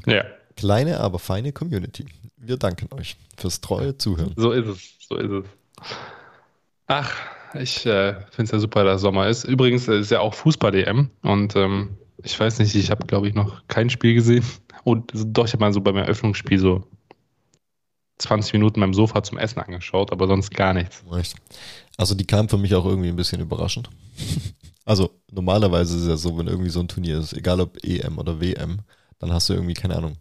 Ja. 0.07 0.25
Kleine, 0.55 0.99
aber 0.99 1.19
feine 1.19 1.53
Community. 1.53 2.05
Wir 2.35 2.57
danken 2.57 2.91
euch 2.93 3.15
fürs 3.37 3.61
treue 3.61 3.97
Zuhören. 3.97 4.33
So 4.35 4.51
ist 4.51 4.67
es, 4.67 5.07
so 5.07 5.15
ist 5.17 5.31
es. 5.31 5.45
Ach, 6.87 7.15
ich 7.53 7.85
äh, 7.85 8.13
finde 8.31 8.43
es 8.43 8.51
ja 8.51 8.59
super, 8.59 8.83
dass 8.83 9.01
Sommer 9.01 9.27
ist. 9.27 9.43
Übrigens 9.43 9.87
ist 9.87 10.11
ja 10.11 10.19
auch 10.19 10.33
Fußball-DM 10.33 11.09
und 11.21 11.55
ähm, 11.55 11.97
ich 12.23 12.39
weiß 12.39 12.59
nicht, 12.59 12.75
ich 12.75 12.91
habe, 12.91 13.05
glaube 13.05 13.27
ich, 13.27 13.33
noch 13.33 13.67
kein 13.67 13.89
Spiel 13.89 14.13
gesehen. 14.13 14.43
Und 14.83 15.11
doch, 15.13 15.45
ich 15.45 15.53
habe 15.53 15.61
mal 15.61 15.73
so 15.73 15.81
beim 15.81 15.97
Eröffnungsspiel 15.97 16.59
so 16.59 16.83
20 18.21 18.53
Minuten 18.53 18.79
beim 18.79 18.93
Sofa 18.93 19.23
zum 19.23 19.37
Essen 19.37 19.59
angeschaut, 19.59 20.11
aber 20.11 20.27
sonst 20.27 20.51
gar 20.51 20.73
nichts. 20.73 21.03
Also 21.97 22.15
die 22.15 22.25
kam 22.25 22.49
für 22.49 22.57
mich 22.57 22.73
auch 22.75 22.85
irgendwie 22.85 23.09
ein 23.09 23.15
bisschen 23.15 23.41
überraschend. 23.41 23.89
Also 24.83 25.11
normalerweise 25.31 25.95
ist 25.95 26.01
es 26.01 26.09
ja 26.09 26.17
so, 26.17 26.39
wenn 26.39 26.47
irgendwie 26.47 26.71
so 26.71 26.79
ein 26.79 26.87
Turnier 26.87 27.19
ist, 27.19 27.33
egal 27.33 27.61
ob 27.61 27.77
EM 27.83 28.17
oder 28.17 28.41
WM, 28.41 28.79
dann 29.19 29.31
hast 29.31 29.47
du 29.47 29.53
irgendwie, 29.53 29.75
keine 29.75 29.95
Ahnung, 29.95 30.17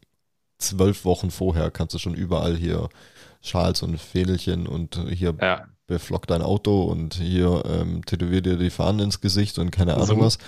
zwölf 0.59 1.07
Wochen 1.07 1.31
vorher 1.31 1.71
kannst 1.71 1.95
du 1.95 1.99
schon 1.99 2.15
überall 2.15 2.57
hier 2.57 2.91
Schals 3.41 3.83
und 3.83 3.99
Fädelchen 3.99 4.67
und 4.67 5.01
hier 5.09 5.35
ja. 5.41 5.65
beflock 5.87 6.27
dein 6.27 6.43
Auto 6.43 6.83
und 6.85 7.15
hier 7.15 7.63
ähm, 7.67 8.05
tätowier 8.05 8.43
dir 8.43 8.59
die 8.59 8.71
Fahnen 8.71 9.01
ins 9.01 9.23
Gesicht 9.23 9.59
und 9.59 9.71
keine 9.71 9.95
Ahnung 9.95 10.07
so, 10.07 10.21
was. 10.21 10.39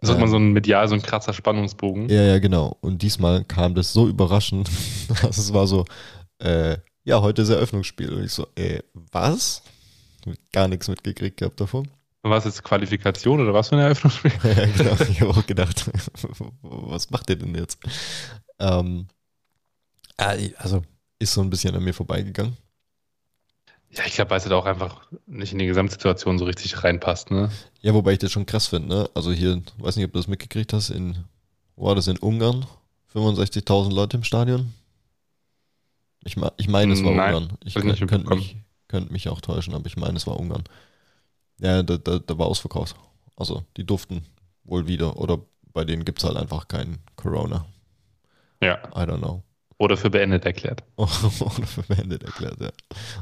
Das 0.00 0.10
hat 0.10 0.18
man 0.18 0.28
so 0.28 0.36
ein 0.36 0.52
medial, 0.52 0.86
so 0.88 0.94
ein 0.94 1.02
krasser 1.02 1.32
Spannungsbogen. 1.32 2.10
Ja, 2.10 2.22
ja, 2.22 2.38
genau. 2.38 2.76
Und 2.80 3.00
diesmal 3.00 3.44
kam 3.44 3.74
das 3.74 3.92
so 3.92 4.06
überraschend, 4.06 4.68
dass 5.22 5.38
es 5.38 5.54
war 5.54 5.66
so, 5.66 5.84
äh, 6.38 6.78
ja, 7.04 7.20
heute 7.20 7.42
ist 7.42 7.50
Eröffnungsspiel. 7.50 8.12
Und 8.12 8.24
ich 8.24 8.32
so, 8.32 8.48
äh, 8.56 8.80
was? 9.12 9.62
Gar 10.52 10.68
nichts 10.68 10.88
mitgekriegt 10.88 11.36
gehabt 11.36 11.60
davon. 11.60 11.88
War 12.22 12.38
es 12.38 12.44
jetzt 12.44 12.64
Qualifikation 12.64 13.40
oder 13.40 13.52
was 13.52 13.68
für 13.68 13.76
ein 13.76 13.82
Eröffnungsspiel? 13.82 14.32
ja, 14.42 14.66
genau. 14.76 14.96
Ich 15.10 15.20
habe 15.20 15.30
auch 15.30 15.46
gedacht, 15.46 15.90
was 16.62 17.10
macht 17.10 17.28
ihr 17.28 17.36
denn 17.36 17.54
jetzt? 17.54 17.78
Ähm, 18.58 19.08
also, 20.16 20.82
ist 21.18 21.34
so 21.34 21.42
ein 21.42 21.50
bisschen 21.50 21.74
an 21.74 21.84
mir 21.84 21.92
vorbeigegangen. 21.92 22.56
Ja, 23.90 24.04
ich 24.06 24.14
glaube, 24.14 24.30
weil 24.30 24.38
es 24.38 24.44
halt 24.44 24.54
auch 24.54 24.64
einfach 24.64 25.06
nicht 25.26 25.52
in 25.52 25.58
die 25.58 25.66
Gesamtsituation 25.66 26.38
so 26.38 26.46
richtig 26.46 26.82
reinpasst, 26.82 27.30
ne? 27.30 27.50
Ja, 27.80 27.94
wobei 27.94 28.12
ich 28.12 28.18
das 28.18 28.32
schon 28.32 28.46
krass 28.46 28.68
finde, 28.68 28.88
ne? 28.88 29.10
Also 29.14 29.30
hier, 29.30 29.62
weiß 29.78 29.96
nicht, 29.96 30.06
ob 30.06 30.12
du 30.12 30.18
das 30.18 30.26
mitgekriegt 30.26 30.72
hast, 30.72 30.90
in, 30.90 31.16
wo 31.76 31.86
war 31.86 31.94
das 31.94 32.08
in 32.08 32.16
Ungarn? 32.16 32.66
65.000 33.14 33.92
Leute 33.92 34.16
im 34.16 34.24
Stadion? 34.24 34.72
Ich, 36.24 36.36
ich 36.56 36.68
meine, 36.68 36.92
es 36.92 37.04
war 37.04 37.12
Nein, 37.12 37.34
Ungarn. 37.34 37.58
Ich 37.64 37.74
könnte 37.74 38.06
könnt 38.06 38.28
mich, 38.28 38.56
könnt 38.88 39.10
mich 39.10 39.28
auch 39.28 39.40
täuschen, 39.40 39.74
aber 39.74 39.86
ich 39.86 39.96
meine, 39.96 40.16
es 40.16 40.26
war 40.26 40.38
Ungarn. 40.38 40.64
Ja, 41.58 41.82
da, 41.82 41.96
da, 41.96 42.18
da 42.18 42.38
war 42.38 42.46
ausverkauft. 42.46 42.96
Also, 43.36 43.64
die 43.76 43.84
durften 43.84 44.24
wohl 44.64 44.86
wieder. 44.86 45.16
Oder 45.16 45.38
bei 45.72 45.84
denen 45.84 46.04
gibt 46.04 46.18
es 46.18 46.24
halt 46.24 46.36
einfach 46.36 46.68
kein 46.68 46.98
Corona. 47.16 47.66
Ja. 48.62 48.76
I 48.94 49.00
don't 49.00 49.18
know. 49.18 49.42
Oder 49.76 49.96
für 49.96 50.08
beendet 50.08 50.44
erklärt. 50.44 50.82
Oder 50.96 51.08
für 51.08 51.82
beendet 51.82 52.22
erklärt, 52.22 52.60
ja. 52.60 52.70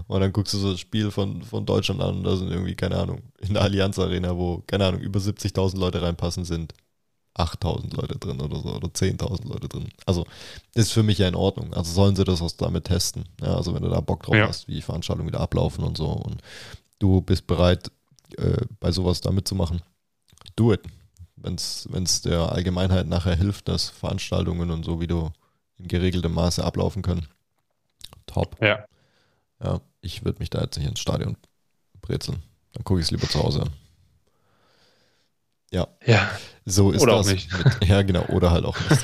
Und 0.07 0.21
dann 0.21 0.33
guckst 0.33 0.53
du 0.55 0.59
so 0.59 0.73
das 0.73 0.81
Spiel 0.81 1.11
von, 1.11 1.43
von 1.43 1.65
Deutschland 1.65 2.01
an 2.03 2.19
und 2.19 2.25
da 2.25 2.37
sind 2.37 2.51
irgendwie, 2.51 2.75
keine 2.75 2.97
Ahnung, 2.97 3.23
in 3.41 3.55
der 3.55 3.63
Allianz 3.63 3.99
Arena, 3.99 4.37
wo, 4.37 4.63
keine 4.67 4.87
Ahnung, 4.87 5.01
über 5.01 5.19
70.000 5.19 5.79
Leute 5.79 6.03
reinpassen, 6.03 6.45
sind 6.45 6.75
8.000 7.37 7.97
Leute 7.97 8.19
drin 8.19 8.41
oder 8.41 8.61
so 8.61 8.75
oder 8.75 8.89
10.000 8.89 9.49
Leute 9.49 9.69
drin. 9.69 9.89
Also 10.05 10.27
das 10.75 10.87
ist 10.87 10.93
für 10.93 11.03
mich 11.03 11.19
ja 11.19 11.29
in 11.29 11.35
Ordnung. 11.35 11.73
Also 11.73 11.93
sollen 11.93 12.15
sie 12.15 12.25
das 12.25 12.43
auch 12.43 12.51
damit 12.53 12.85
testen. 12.85 13.25
Ja, 13.41 13.57
also 13.57 13.75
wenn 13.75 13.83
du 13.83 13.89
da 13.89 14.01
Bock 14.01 14.23
drauf 14.23 14.35
ja. 14.35 14.49
hast, 14.49 14.69
wie 14.69 14.83
Veranstaltungen 14.83 15.29
wieder 15.29 15.41
ablaufen 15.41 15.85
und 15.85 15.97
so 15.97 16.09
und 16.09 16.43
du 16.99 17.23
bist 17.23 17.47
bereit, 17.47 17.91
äh, 18.37 18.67
bei 18.81 18.93
sowas 18.93 19.21
da 19.21 19.31
mitzumachen, 19.31 19.83
do 20.57 20.73
it. 20.73 20.83
Wenn 21.37 21.55
es 21.57 22.23
der 22.23 22.53
Allgemeinheit 22.53 23.09
nachher 23.09 23.35
hilft, 23.35 23.67
dass 23.67 23.89
Veranstaltungen 23.89 24.71
und 24.71 24.85
so 24.85 25.01
wieder 25.01 25.33
in 25.79 25.89
geregeltem 25.89 26.33
Maße 26.33 26.63
ablaufen 26.63 27.03
können. 27.03 27.27
Top. 28.27 28.57
Ja. 28.63 28.85
Ja, 29.63 29.81
ich 30.01 30.25
würde 30.25 30.39
mich 30.39 30.51
da 30.51 30.61
jetzt 30.61 30.79
nicht 30.79 30.89
ins 30.89 31.01
Stadion 31.01 31.37
brezeln. 32.01 32.43
Dann 32.73 32.85
gucke 32.85 33.01
ich 33.01 33.07
es 33.07 33.11
lieber 33.11 33.29
zu 33.29 33.43
Hause 33.43 33.63
an. 33.63 33.71
Ja. 35.73 35.89
Ja. 36.07 36.31
So 36.65 36.91
ist 36.91 37.03
oder 37.03 37.17
das. 37.17 37.29
Auch 37.29 37.33
nicht. 37.33 37.49
Ja, 37.89 38.03
genau, 38.03 38.25
oder 38.27 38.51
halt 38.51 38.65
auch 38.65 38.77
nicht. 38.89 39.03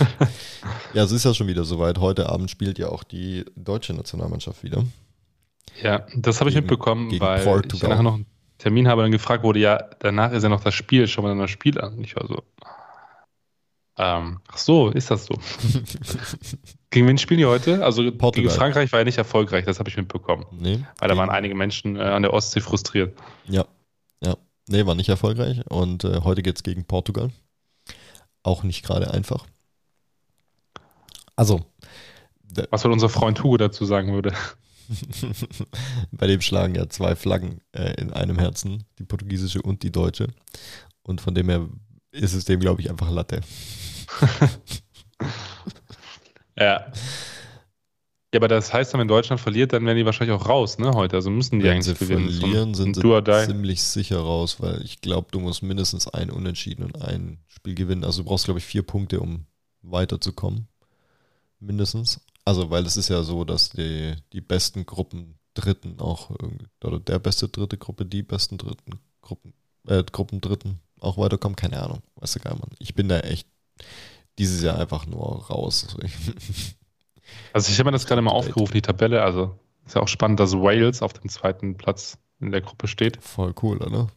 ja, 0.94 1.04
es 1.04 1.12
ist 1.12 1.24
ja 1.24 1.34
schon 1.34 1.46
wieder 1.46 1.64
soweit. 1.64 1.98
Heute 1.98 2.28
Abend 2.28 2.50
spielt 2.50 2.78
ja 2.78 2.88
auch 2.88 3.04
die 3.04 3.44
deutsche 3.56 3.92
Nationalmannschaft 3.92 4.62
wieder. 4.62 4.84
Ja, 5.82 6.06
das 6.16 6.40
habe 6.40 6.50
ich 6.50 6.56
mitbekommen, 6.56 7.12
weil 7.20 7.44
Portugal. 7.44 7.76
ich 7.76 7.82
nachher 7.82 8.02
noch 8.02 8.14
einen 8.14 8.26
Termin 8.58 8.88
habe 8.88 9.04
und 9.04 9.12
gefragt 9.12 9.44
wurde, 9.44 9.60
ja, 9.60 9.78
danach 10.00 10.32
ist 10.32 10.42
ja 10.42 10.48
noch 10.48 10.62
das 10.62 10.74
Spiel, 10.74 11.06
schau 11.06 11.22
mal 11.22 11.28
dann 11.28 11.38
das 11.38 11.50
Spiel 11.50 11.80
an. 11.80 12.02
Ich 12.02 12.16
war 12.16 12.26
so, 12.26 12.42
ähm, 14.00 14.40
ach 14.48 14.56
so, 14.56 14.88
ist 14.88 15.10
das 15.10 15.26
so. 15.26 15.34
gegen 16.90 17.06
wen 17.06 17.18
spielen 17.18 17.38
die 17.38 17.46
heute? 17.46 17.84
Also 17.84 18.02
Portugal. 18.10 18.48
gegen 18.48 18.50
Frankreich 18.50 18.92
war 18.92 19.00
ja 19.00 19.04
nicht 19.04 19.18
erfolgreich, 19.18 19.64
das 19.64 19.78
habe 19.78 19.90
ich 19.90 19.96
mitbekommen. 19.96 20.46
Nee, 20.52 20.84
weil 20.98 21.08
da 21.08 21.16
waren 21.16 21.30
einige 21.30 21.54
Menschen 21.54 21.96
äh, 21.96 22.00
an 22.00 22.22
der 22.22 22.32
Ostsee 22.32 22.60
frustriert. 22.60 23.16
Ja. 23.46 23.66
Nee, 24.70 24.86
war 24.86 24.94
nicht 24.94 25.08
erfolgreich. 25.08 25.68
Und 25.68 26.04
äh, 26.04 26.20
heute 26.22 26.42
geht 26.42 26.56
es 26.56 26.62
gegen 26.62 26.84
Portugal. 26.84 27.30
Auch 28.44 28.62
nicht 28.62 28.84
gerade 28.84 29.12
einfach. 29.12 29.44
Also. 31.34 31.66
Was 32.70 32.84
wohl 32.84 32.92
unser 32.92 33.08
Freund 33.08 33.42
Hugo 33.42 33.56
dazu 33.56 33.84
sagen 33.84 34.12
würde. 34.12 34.32
Bei 36.12 36.28
dem 36.28 36.40
schlagen 36.40 36.76
ja 36.76 36.88
zwei 36.88 37.16
Flaggen 37.16 37.60
äh, 37.72 38.00
in 38.00 38.12
einem 38.12 38.38
Herzen, 38.38 38.84
die 39.00 39.04
portugiesische 39.04 39.60
und 39.60 39.82
die 39.82 39.90
deutsche. 39.90 40.28
Und 41.02 41.20
von 41.20 41.34
dem 41.34 41.48
her 41.48 41.68
ist 42.12 42.34
es 42.34 42.44
dem, 42.44 42.60
glaube 42.60 42.80
ich, 42.80 42.90
einfach 42.90 43.10
Latte. 43.10 43.40
ja. 46.56 46.92
Ja, 48.32 48.38
aber 48.38 48.48
das 48.48 48.72
heißt, 48.72 48.94
wenn 48.94 49.08
Deutschland 49.08 49.40
verliert, 49.40 49.72
dann 49.72 49.84
werden 49.84 49.96
die 49.96 50.06
wahrscheinlich 50.06 50.36
auch 50.36 50.48
raus, 50.48 50.78
ne, 50.78 50.92
heute. 50.92 51.16
Also 51.16 51.30
müssen 51.30 51.58
die 51.58 51.64
wenn 51.64 51.72
eigentlich 51.72 51.98
sie 51.98 52.04
gewinnen. 52.04 52.30
verlieren, 52.30 52.74
sind 52.74 52.94
sie 52.94 53.46
ziemlich 53.46 53.82
sicher 53.82 54.20
raus, 54.20 54.60
weil 54.60 54.82
ich 54.82 55.00
glaube, 55.00 55.28
du 55.32 55.40
musst 55.40 55.64
mindestens 55.64 56.06
ein 56.06 56.30
Unentschieden 56.30 56.84
und 56.84 57.02
ein 57.02 57.38
Spiel 57.48 57.74
gewinnen. 57.74 58.04
Also 58.04 58.22
du 58.22 58.28
brauchst, 58.28 58.44
glaube 58.44 58.60
ich, 58.60 58.64
vier 58.64 58.82
Punkte, 58.82 59.18
um 59.20 59.46
weiterzukommen. 59.82 60.68
Mindestens. 61.58 62.20
Also, 62.44 62.70
weil 62.70 62.86
es 62.86 62.96
ist 62.96 63.08
ja 63.08 63.22
so, 63.22 63.44
dass 63.44 63.70
die, 63.70 64.14
die 64.32 64.40
besten 64.40 64.86
Gruppen 64.86 65.36
Dritten 65.54 65.98
auch, 65.98 66.30
oder 66.84 67.00
der 67.00 67.18
beste 67.18 67.48
dritte 67.48 67.76
Gruppe, 67.76 68.06
die 68.06 68.22
besten 68.22 68.56
dritten 68.56 69.00
Gruppen, 69.20 69.52
äh, 69.88 70.04
Gruppen 70.04 70.40
Dritten 70.40 70.80
auch 71.00 71.18
weiterkommen. 71.18 71.56
Keine 71.56 71.82
Ahnung. 71.82 72.02
Weißt 72.14 72.36
du 72.36 72.40
gar 72.40 72.54
nicht. 72.54 72.66
Ich 72.78 72.94
bin 72.94 73.08
da 73.08 73.18
echt 73.20 73.48
dieses 74.38 74.62
Jahr 74.62 74.78
einfach 74.78 75.06
nur 75.06 75.44
raus. 75.46 75.96
Also 77.52 77.70
ich 77.70 77.78
habe 77.78 77.88
mir 77.88 77.92
das 77.92 78.06
gerade 78.06 78.22
mal 78.22 78.30
aufgerufen, 78.30 78.72
die 78.72 78.82
Tabelle. 78.82 79.22
Also 79.22 79.58
ist 79.86 79.94
ja 79.94 80.02
auch 80.02 80.08
spannend, 80.08 80.40
dass 80.40 80.52
Wales 80.52 81.02
auf 81.02 81.12
dem 81.12 81.28
zweiten 81.28 81.76
Platz 81.76 82.18
in 82.40 82.52
der 82.52 82.60
Gruppe 82.60 82.88
steht. 82.88 83.22
Voll 83.22 83.54
cool, 83.62 83.78
oder? 83.78 84.08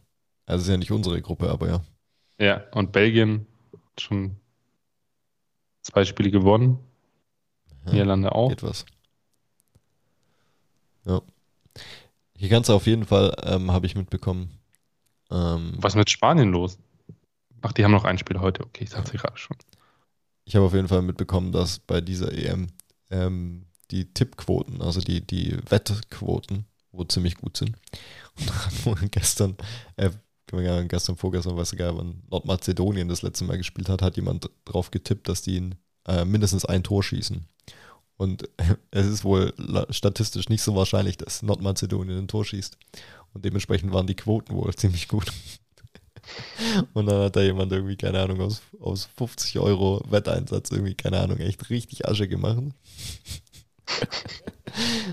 Also 0.46 0.62
ist 0.62 0.68
ja 0.68 0.76
nicht 0.76 0.92
unsere 0.92 1.20
Gruppe, 1.20 1.50
aber 1.50 1.68
ja. 1.68 1.80
Ja, 2.38 2.62
und 2.72 2.92
Belgien 2.92 3.46
schon 3.98 4.36
zwei 5.82 6.04
Spiele 6.04 6.30
gewonnen. 6.30 6.78
Ja, 7.86 7.92
Niederlande 7.92 8.34
auch. 8.34 8.48
Geht 8.48 8.62
was. 8.62 8.86
Ja. 11.04 11.20
Hier 12.36 12.48
kannst 12.48 12.68
du 12.68 12.74
auf 12.74 12.86
jeden 12.86 13.04
Fall, 13.04 13.34
ähm, 13.44 13.70
habe 13.70 13.86
ich 13.86 13.94
mitbekommen. 13.94 14.58
Ähm, 15.30 15.74
was 15.76 15.92
ist 15.92 15.98
mit 15.98 16.10
Spanien 16.10 16.50
los? 16.50 16.78
Ach, 17.62 17.72
die 17.72 17.84
haben 17.84 17.92
noch 17.92 18.04
ein 18.04 18.18
Spiel 18.18 18.40
heute. 18.40 18.64
Okay, 18.64 18.84
ich 18.84 18.90
sag's 18.90 19.12
ja. 19.12 19.20
gerade 19.20 19.38
schon. 19.38 19.56
Ich 20.44 20.56
habe 20.56 20.66
auf 20.66 20.74
jeden 20.74 20.88
Fall 20.88 21.02
mitbekommen, 21.02 21.52
dass 21.52 21.78
bei 21.78 22.00
dieser 22.00 22.32
EM 22.32 22.68
ähm, 23.10 23.66
die 23.90 24.12
Tippquoten, 24.12 24.82
also 24.82 25.00
die, 25.00 25.20
die 25.20 25.56
Wettquoten, 25.68 26.66
wo 26.92 27.04
ziemlich 27.04 27.36
gut 27.36 27.56
sind. 27.56 27.76
Und 28.38 28.48
da 28.48 28.66
hat 28.66 28.86
wohl 28.86 29.08
gestern, 29.10 29.56
äh, 29.96 30.10
gestern, 30.88 31.16
vorgestern, 31.16 31.56
weiß 31.56 31.72
ich 31.72 31.78
gar 31.78 31.92
nicht, 31.92 31.98
wann 31.98 32.22
Nordmazedonien 32.30 33.08
das 33.08 33.22
letzte 33.22 33.44
Mal 33.44 33.58
gespielt 33.58 33.88
hat, 33.88 34.02
hat 34.02 34.16
jemand 34.16 34.50
drauf 34.64 34.90
getippt, 34.90 35.28
dass 35.28 35.42
die 35.42 35.70
äh, 36.06 36.24
mindestens 36.24 36.64
ein 36.64 36.82
Tor 36.82 37.02
schießen. 37.02 37.46
Und 38.16 38.48
es 38.90 39.06
ist 39.06 39.24
wohl 39.24 39.52
statistisch 39.90 40.48
nicht 40.48 40.62
so 40.62 40.74
wahrscheinlich, 40.74 41.16
dass 41.16 41.42
Nordmazedonien 41.42 42.18
ein 42.18 42.28
Tor 42.28 42.44
schießt. 42.44 42.76
Und 43.32 43.44
dementsprechend 43.44 43.92
waren 43.92 44.06
die 44.06 44.16
Quoten 44.16 44.54
wohl 44.54 44.74
ziemlich 44.76 45.08
gut. 45.08 45.32
Und 46.94 47.06
dann 47.06 47.22
hat 47.24 47.36
da 47.36 47.42
jemand 47.42 47.72
irgendwie, 47.72 47.96
keine 47.96 48.20
Ahnung, 48.20 48.40
aus, 48.40 48.62
aus 48.80 49.08
50 49.16 49.58
Euro 49.58 50.02
Wetteinsatz 50.08 50.70
irgendwie, 50.70 50.94
keine 50.94 51.20
Ahnung, 51.20 51.38
echt 51.38 51.70
richtig 51.70 52.06
Asche 52.08 52.28
gemacht. 52.28 52.58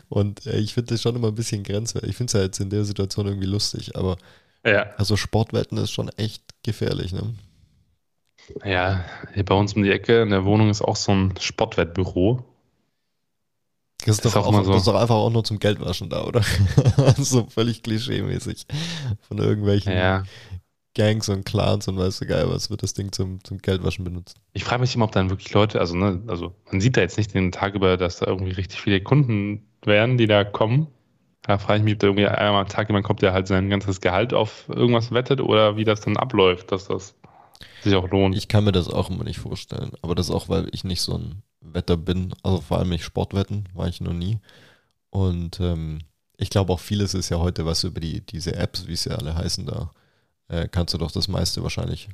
Und 0.09 0.45
äh, 0.45 0.57
ich 0.59 0.73
finde 0.73 0.93
das 0.93 1.01
schon 1.01 1.15
immer 1.15 1.29
ein 1.29 1.35
bisschen 1.35 1.63
grenzwertig. 1.63 2.11
Ich 2.11 2.17
finde 2.17 2.31
es 2.31 2.33
ja 2.33 2.41
jetzt 2.41 2.59
in 2.59 2.69
der 2.69 2.85
Situation 2.85 3.27
irgendwie 3.27 3.47
lustig, 3.47 3.95
aber 3.95 4.17
Ja. 4.65 4.87
also 4.97 5.17
Sportwetten 5.17 5.77
ist 5.77 5.91
schon 5.91 6.09
echt 6.09 6.43
gefährlich, 6.63 7.13
ne? 7.13 7.33
Ja, 8.65 9.05
hier 9.33 9.45
bei 9.45 9.55
uns 9.55 9.73
um 9.73 9.83
die 9.83 9.91
Ecke 9.91 10.21
in 10.23 10.29
der 10.31 10.45
Wohnung 10.45 10.69
ist 10.69 10.81
auch 10.81 10.95
so 10.95 11.11
ein 11.11 11.33
Sportwettbüro. 11.39 12.43
Das 14.03 14.17
ist, 14.17 14.25
Ist 14.25 14.35
doch 14.35 14.47
auch 14.47 14.49
auch, 14.55 14.65
so. 14.65 14.73
ist 14.73 14.87
doch 14.87 14.95
einfach 14.95 15.15
auch 15.15 15.29
nur 15.29 15.43
zum 15.43 15.59
Geldwaschen 15.59 16.09
da, 16.09 16.23
oder? 16.23 16.41
so 17.17 17.45
völlig 17.45 17.83
klischee-mäßig. 17.83 18.65
Von 19.27 19.37
irgendwelchen 19.37 19.93
Ja. 19.93 20.23
Gangs 20.93 21.29
und 21.29 21.45
Clans 21.45 21.87
und 21.87 21.97
weißt 21.97 22.21
du 22.21 22.25
geil, 22.25 22.45
was 22.47 22.69
wird 22.69 22.83
das 22.83 22.93
Ding 22.93 23.11
zum, 23.11 23.43
zum 23.43 23.59
Geldwaschen 23.59 24.03
benutzt. 24.03 24.37
Ich 24.53 24.63
frage 24.63 24.81
mich 24.81 24.93
immer, 24.93 25.05
ob 25.05 25.11
dann 25.11 25.29
wirklich 25.29 25.53
Leute, 25.53 25.79
also, 25.79 25.95
ne, 25.95 26.21
also 26.27 26.53
man 26.69 26.81
sieht 26.81 26.97
da 26.97 27.01
jetzt 27.01 27.17
nicht 27.17 27.33
den 27.33 27.51
Tag 27.51 27.75
über, 27.75 27.97
dass 27.97 28.19
da 28.19 28.27
irgendwie 28.27 28.51
richtig 28.51 28.81
viele 28.81 29.01
Kunden 29.01 29.67
wären, 29.83 30.17
die 30.17 30.27
da 30.27 30.43
kommen. 30.43 30.87
Da 31.43 31.57
frage 31.57 31.79
ich 31.79 31.83
mich, 31.83 31.93
ob 31.93 31.99
da 31.99 32.07
irgendwie 32.07 32.27
einmal 32.27 32.61
am 32.61 32.67
Tag 32.67 32.89
jemand 32.89 33.05
kommt, 33.05 33.21
der 33.21 33.33
halt 33.33 33.47
sein 33.47 33.69
ganzes 33.69 34.01
Gehalt 34.01 34.33
auf 34.33 34.67
irgendwas 34.69 35.11
wettet 35.11 35.41
oder 35.41 35.77
wie 35.77 35.85
das 35.85 36.01
dann 36.01 36.17
abläuft, 36.17 36.71
dass 36.71 36.87
das 36.87 37.15
sich 37.81 37.95
auch 37.95 38.09
lohnt. 38.09 38.35
Ich 38.35 38.47
kann 38.47 38.63
mir 38.63 38.71
das 38.71 38.89
auch 38.89 39.09
immer 39.09 39.23
nicht 39.23 39.39
vorstellen. 39.39 39.91
Aber 40.01 40.13
das 40.13 40.29
auch, 40.29 40.49
weil 40.49 40.67
ich 40.71 40.83
nicht 40.83 41.01
so 41.01 41.17
ein 41.17 41.41
Wetter 41.61 41.97
bin. 41.97 42.33
Also 42.43 42.61
vor 42.61 42.77
allem 42.77 42.89
nicht 42.89 43.03
Sportwetten, 43.03 43.69
war 43.73 43.87
ich 43.87 44.01
noch 44.01 44.13
nie. 44.13 44.39
Und 45.09 45.59
ähm, 45.59 45.99
ich 46.37 46.49
glaube 46.49 46.73
auch 46.73 46.79
vieles 46.79 47.13
ist 47.13 47.29
ja 47.29 47.39
heute, 47.39 47.65
was 47.65 47.83
über 47.83 47.99
die, 47.99 48.21
diese 48.25 48.55
Apps, 48.55 48.87
wie 48.87 48.95
sie 48.95 49.15
alle 49.15 49.35
heißen, 49.35 49.65
da 49.65 49.91
äh, 50.51 50.67
kannst 50.67 50.93
du 50.93 50.97
doch 50.97 51.11
das 51.11 51.27
meiste 51.27 51.63
wahrscheinlich 51.63 52.09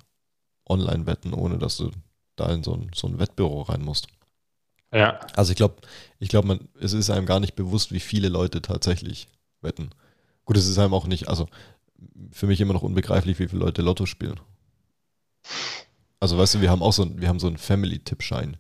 online 0.70 1.06
wetten, 1.08 1.34
ohne 1.34 1.58
dass 1.58 1.78
du 1.78 1.92
da 2.36 2.52
in 2.54 2.64
so 2.64 2.74
ein, 2.74 2.92
so 2.94 3.08
ein 3.08 3.18
Wettbüro 3.20 3.64
rein 3.64 3.82
musst. 3.82 4.08
ja, 4.94 5.20
Also 5.36 5.52
ich 5.52 5.58
glaube, 5.58 5.76
ich 6.20 6.30
glaube, 6.30 6.48
man, 6.48 6.68
es 6.80 6.94
ist 6.94 7.10
einem 7.10 7.26
gar 7.26 7.40
nicht 7.40 7.56
bewusst, 7.56 7.92
wie 7.92 8.00
viele 8.00 8.30
Leute 8.30 8.62
tatsächlich 8.62 9.28
wetten. 9.62 9.90
Gut, 10.46 10.56
es 10.58 10.68
ist 10.68 10.78
einem 10.78 10.94
auch 10.94 11.08
nicht, 11.08 11.28
also 11.30 11.48
für 12.32 12.48
mich 12.48 12.62
immer 12.62 12.74
noch 12.74 12.84
unbegreiflich, 12.84 13.40
wie 13.40 13.48
viele 13.48 13.64
Leute 13.66 13.82
Lotto 13.82 14.06
spielen. 14.06 14.40
Also 16.20 16.38
weißt 16.38 16.56
du, 16.56 16.62
wir 16.62 16.70
haben 16.72 16.82
auch 16.82 16.94
so, 16.94 17.04
ein- 17.04 17.20
wir 17.22 17.28
haben 17.28 17.40
so 17.40 17.48
einen 17.48 17.58
Family-Tippschein. 17.58 18.58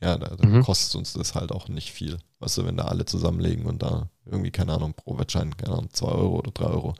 Ja, 0.00 0.16
da, 0.16 0.34
da 0.36 0.46
Mhm. 0.48 0.62
kostet 0.62 0.96
uns 0.96 1.12
das 1.12 1.34
halt 1.34 1.52
auch 1.52 1.68
nicht 1.68 1.92
viel. 1.92 2.18
Weißt 2.40 2.58
du, 2.58 2.64
wenn 2.66 2.76
da 2.76 2.84
alle 2.86 3.04
zusammenlegen 3.04 3.66
und 3.66 3.82
da 3.82 4.08
irgendwie, 4.24 4.50
keine 4.50 4.72
Ahnung, 4.74 4.94
pro 4.94 5.16
Wettschein, 5.18 5.56
keine 5.56 5.74
Ahnung, 5.74 5.90
2 5.92 6.08
Euro 6.08 6.38
oder 6.38 6.50
3 6.50 6.66
Euro, 6.66 6.94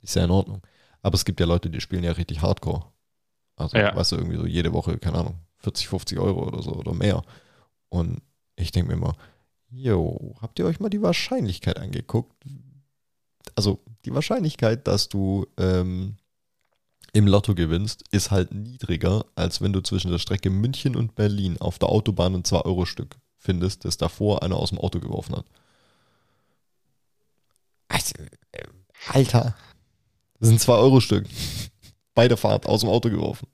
ist 0.00 0.14
ja 0.14 0.24
in 0.24 0.30
Ordnung. 0.30 0.62
Aber 1.06 1.14
es 1.14 1.24
gibt 1.24 1.38
ja 1.38 1.46
Leute, 1.46 1.70
die 1.70 1.80
spielen 1.80 2.02
ja 2.02 2.10
richtig 2.10 2.42
Hardcore. 2.42 2.84
Also, 3.54 3.78
Ja. 3.78 3.94
weißt 3.94 4.10
du, 4.10 4.16
irgendwie 4.16 4.38
so 4.38 4.44
jede 4.44 4.72
Woche, 4.72 4.98
keine 4.98 5.18
Ahnung, 5.18 5.38
40, 5.58 5.86
50 5.86 6.18
Euro 6.18 6.48
oder 6.48 6.60
so 6.64 6.72
oder 6.72 6.94
mehr. 6.94 7.22
Und 7.90 8.22
ich 8.56 8.72
denke 8.72 8.88
mir 8.88 8.94
immer, 8.94 9.16
jo, 9.70 10.34
habt 10.40 10.58
ihr 10.58 10.66
euch 10.66 10.80
mal 10.80 10.88
die 10.88 11.02
Wahrscheinlichkeit 11.02 11.78
angeguckt? 11.78 12.34
Also 13.54 13.84
die 14.04 14.12
Wahrscheinlichkeit, 14.12 14.88
dass 14.88 15.08
du 15.08 15.46
ähm, 15.58 16.16
im 17.12 17.28
Lotto 17.28 17.54
gewinnst, 17.54 18.02
ist 18.10 18.32
halt 18.32 18.52
niedriger, 18.52 19.26
als 19.36 19.60
wenn 19.60 19.72
du 19.72 19.82
zwischen 19.82 20.10
der 20.10 20.18
Strecke 20.18 20.50
München 20.50 20.96
und 20.96 21.14
Berlin 21.14 21.56
auf 21.60 21.78
der 21.78 21.88
Autobahn 21.88 22.34
ein 22.34 22.42
2-Euro-Stück 22.42 23.16
findest, 23.38 23.84
das 23.84 23.96
davor 23.96 24.42
einer 24.42 24.56
aus 24.56 24.70
dem 24.70 24.78
Auto 24.80 24.98
geworfen 24.98 25.36
hat. 25.36 25.46
Also, 27.86 28.14
äh, 28.50 28.64
Alter. 29.12 29.54
Das 30.40 30.48
sind 30.48 30.60
2-Euro-Stück. 30.60 31.26
Bei 32.14 32.28
der 32.28 32.36
Fahrt 32.36 32.66
aus 32.66 32.80
dem 32.80 32.90
Auto 32.90 33.10
geworfen. 33.10 33.48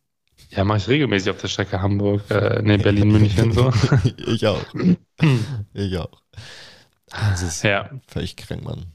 ja, 0.51 0.65
mache 0.65 0.79
ich 0.79 0.89
regelmäßig 0.89 1.31
auf 1.31 1.41
der 1.41 1.49
Strecke 1.49 1.81
Hamburg, 1.83 2.31
äh, 2.31 2.61
nee, 2.63 2.77
Berlin, 2.77 3.09
München 3.11 3.53
so. 3.53 3.73
ich 4.27 4.47
auch. 4.47 4.65
Ich 5.75 5.97
auch. 5.99 6.23
Das 7.11 7.43
ist 7.43 7.63
Ja, 7.63 7.91
völlig 8.07 8.37
krank, 8.37 8.63
Mann. 8.65 8.87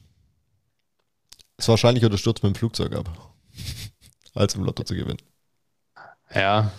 Ist 1.58 1.68
wahrscheinlicher, 1.70 2.10
du 2.10 2.18
stürzt 2.18 2.44
mit 2.44 2.54
dem 2.54 2.56
Flugzeug 2.56 2.96
ab, 2.96 3.10
als 4.36 4.56
im 4.56 4.64
Lotto 4.64 4.84
zu 4.84 4.96
gewinnen. 4.96 5.22
ja. 6.34 6.72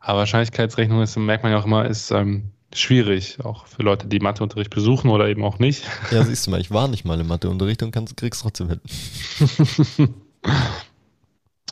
Aber 0.00 0.18
Wahrscheinlichkeitsrechnung 0.18 1.00
ist, 1.02 1.16
merkt 1.16 1.44
man 1.44 1.52
ja 1.52 1.58
auch 1.58 1.64
immer, 1.64 1.86
ist 1.86 2.10
ähm, 2.10 2.50
schwierig, 2.74 3.38
auch 3.44 3.66
für 3.66 3.82
Leute, 3.82 4.06
die 4.06 4.20
Matheunterricht 4.20 4.70
besuchen 4.70 5.10
oder 5.10 5.28
eben 5.28 5.44
auch 5.44 5.58
nicht. 5.58 5.84
Ja, 6.10 6.22
siehst 6.24 6.46
du 6.46 6.50
mal, 6.50 6.60
ich 6.60 6.70
war 6.70 6.88
nicht 6.88 7.04
mal 7.04 7.20
im 7.20 7.28
Matheunterricht 7.28 7.82
und 7.82 7.90
kannst, 7.90 8.16
kriegst 8.16 8.42
trotzdem 8.42 8.68
hin. 8.68 8.80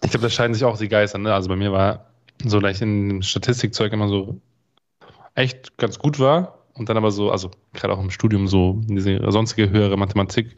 Ich 0.04 0.10
glaube, 0.10 0.24
da 0.24 0.30
scheiden 0.30 0.52
sich 0.52 0.64
auch 0.64 0.76
die 0.76 0.88
Geister. 0.88 1.18
Ne? 1.18 1.32
Also 1.32 1.48
bei 1.48 1.56
mir 1.56 1.72
war 1.72 2.06
so, 2.44 2.58
dass 2.58 2.76
ich 2.76 2.82
in 2.82 3.08
dem 3.08 3.22
Statistikzeug 3.22 3.92
immer 3.92 4.08
so 4.08 4.40
echt 5.34 5.76
ganz 5.78 5.98
gut 5.98 6.18
war 6.18 6.58
und 6.74 6.88
dann 6.88 6.96
aber 6.96 7.10
so, 7.10 7.30
also 7.30 7.50
gerade 7.72 7.94
auch 7.94 8.00
im 8.00 8.10
Studium 8.10 8.48
so 8.48 8.80
diese 8.84 9.30
sonstige 9.30 9.70
höhere 9.70 9.96
Mathematik 9.96 10.56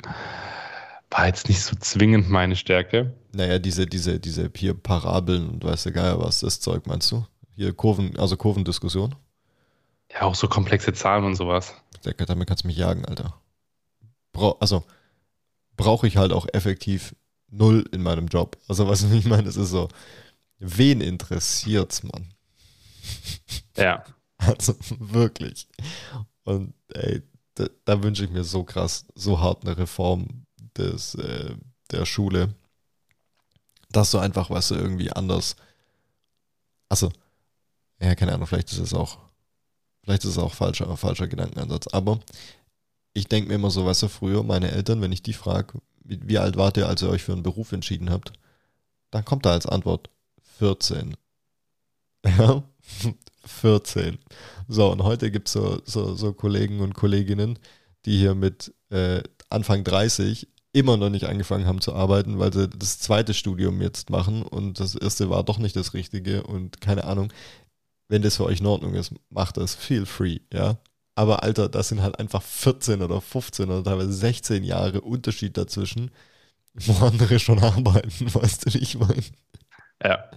war 1.11 1.27
jetzt 1.27 1.49
nicht 1.49 1.63
so 1.63 1.77
zwingend 1.77 2.31
meine 2.31 2.57
Stärke. 2.57 3.13
Naja, 3.33 3.59
diese, 3.59 3.87
diese, 3.87 4.19
diese 4.19 4.51
hier 4.57 4.75
Parabeln 4.75 5.49
und 5.49 5.65
weiß 5.65 5.85
der 5.85 5.93
Geier 5.93 6.19
was, 6.19 6.41
das 6.41 6.61
Zeug 6.61 6.87
meinst 6.87 7.13
du? 7.13 7.25
Hier 7.55 7.73
Kurven, 7.73 8.17
also 8.19 8.37
Kurvendiskussion. 8.37 9.15
Ja, 10.15 10.23
auch 10.23 10.35
so 10.35 10.49
komplexe 10.49 10.93
Zahlen 10.93 11.25
und 11.25 11.35
sowas. 11.35 11.75
Damit 12.03 12.47
kannst 12.47 12.65
du 12.65 12.69
mich 12.69 12.77
jagen, 12.77 13.05
Alter. 13.05 13.41
Brau, 14.33 14.57
also, 14.61 14.85
brauche 15.77 16.07
ich 16.07 16.17
halt 16.17 16.33
auch 16.33 16.47
effektiv 16.53 17.15
null 17.49 17.89
in 17.93 18.03
meinem 18.03 18.29
Job. 18.29 18.57
Also, 18.69 18.89
was 18.89 19.03
ich 19.13 19.27
meine, 19.27 19.49
es 19.49 19.57
ist 19.57 19.71
so, 19.71 19.89
wen 20.59 21.01
interessiert's, 21.01 22.03
Mann? 22.03 22.33
Ja. 23.77 24.05
Also 24.39 24.75
wirklich. 24.99 25.69
Und 26.45 26.75
ey, 26.89 27.23
da, 27.55 27.67
da 27.85 28.03
wünsche 28.03 28.25
ich 28.25 28.31
mir 28.31 28.45
so 28.45 28.65
krass, 28.65 29.07
so 29.15 29.41
hart 29.41 29.65
eine 29.65 29.77
Reform 29.77 30.47
des, 30.77 31.15
äh, 31.17 31.57
der 31.91 32.07
Schule, 32.07 32.55
dass 33.91 34.11
du 34.11 34.19
einfach, 34.19 34.51
weißt 34.51 34.73
du, 34.73 34.75
irgendwie 34.77 35.13
anders. 35.13 35.57
Also, 36.89 37.11
ja, 38.01 38.15
keine 38.15 38.33
Ahnung, 38.33 38.47
vielleicht 38.47 38.73
ist 38.73 38.79
es 38.79 38.95
auch, 38.95 39.19
vielleicht 40.05 40.25
ist 40.25 40.31
es 40.31 40.39
auch 40.39 40.55
falscher, 40.55 40.97
falscher 40.97 41.29
Gedankenansatz. 41.29 41.89
Aber 41.89 42.21
ich 43.15 43.29
denke 43.29 43.49
mir 43.49 43.55
immer 43.55 43.71
so, 43.71 43.87
weißt 43.87 44.03
du, 44.03 44.09
früher, 44.09 44.43
meine 44.43 44.71
Eltern, 44.71 45.01
wenn 45.01 45.13
ich 45.13 45.23
die 45.23 45.33
frage, 45.33 45.79
wie, 46.05 46.21
wie 46.23 46.39
alt 46.39 46.57
wart 46.57 46.77
ihr, 46.77 46.89
als 46.89 47.03
ihr 47.03 47.09
euch 47.09 47.23
für 47.23 47.33
einen 47.33 47.43
Beruf 47.43 47.73
entschieden 47.73 48.11
habt, 48.11 48.33
dann 49.11 49.25
kommt 49.25 49.47
da 49.47 49.53
als 49.53 49.67
Antwort 49.67 50.11
14. 50.59 51.17
Ja, 52.39 52.63
14. 53.45 54.19
So, 54.67 54.91
und 54.91 55.03
heute 55.03 55.31
gibt 55.31 55.49
es 55.49 55.53
so, 55.53 55.83
so, 55.85 56.15
so 56.15 56.33
Kollegen 56.33 56.81
und 56.81 56.95
Kolleginnen, 56.95 57.59
die 58.07 58.17
hier 58.17 58.35
mit 58.35 58.73
äh, 58.89 59.23
Anfang 59.51 59.85
30 59.85 60.49
immer 60.73 60.97
noch 60.97 61.11
nicht 61.11 61.27
angefangen 61.27 61.67
haben 61.67 61.81
zu 61.81 61.95
arbeiten, 61.95 62.39
weil 62.39 62.53
sie 62.53 62.69
das 62.69 62.99
zweite 62.99 63.35
Studium 63.35 63.81
jetzt 63.81 64.11
machen 64.11 64.43
und 64.43 64.81
das 64.81 64.95
erste 64.95 65.31
war 65.31 65.45
doch 65.45 65.59
nicht 65.59 65.77
das 65.77 65.95
Richtige 65.95 66.43
und 66.43 66.81
keine 66.81 67.05
Ahnung. 67.05 67.33
Wenn 68.15 68.23
das 68.23 68.37
für 68.37 68.45
euch 68.45 68.61
in 68.61 68.67
Ordnung 68.67 68.95
ist, 68.95 69.13
macht 69.29 69.57
das 69.57 69.75
feel 69.75 70.07
free, 70.07 70.39
ja. 70.53 70.79
Aber 71.17 71.43
Alter, 71.43 71.69
das 71.69 71.89
sind 71.89 72.01
halt 72.01 72.17
einfach 72.21 72.43
14 72.43 73.03
oder 73.03 73.21
15 73.21 73.69
oder 73.69 73.83
teilweise 73.83 74.13
16 74.13 74.63
Jahre 74.63 75.01
Unterschied 75.01 75.57
dazwischen, 75.57 76.13
wo 76.75 76.93
andere 77.05 77.41
schon 77.41 77.59
arbeiten, 77.65 78.33
weißt 78.33 78.67
du, 78.67 78.75
wie 78.75 78.79
ich 78.79 78.97
meine? 78.97 79.25
Ja. 80.01 80.31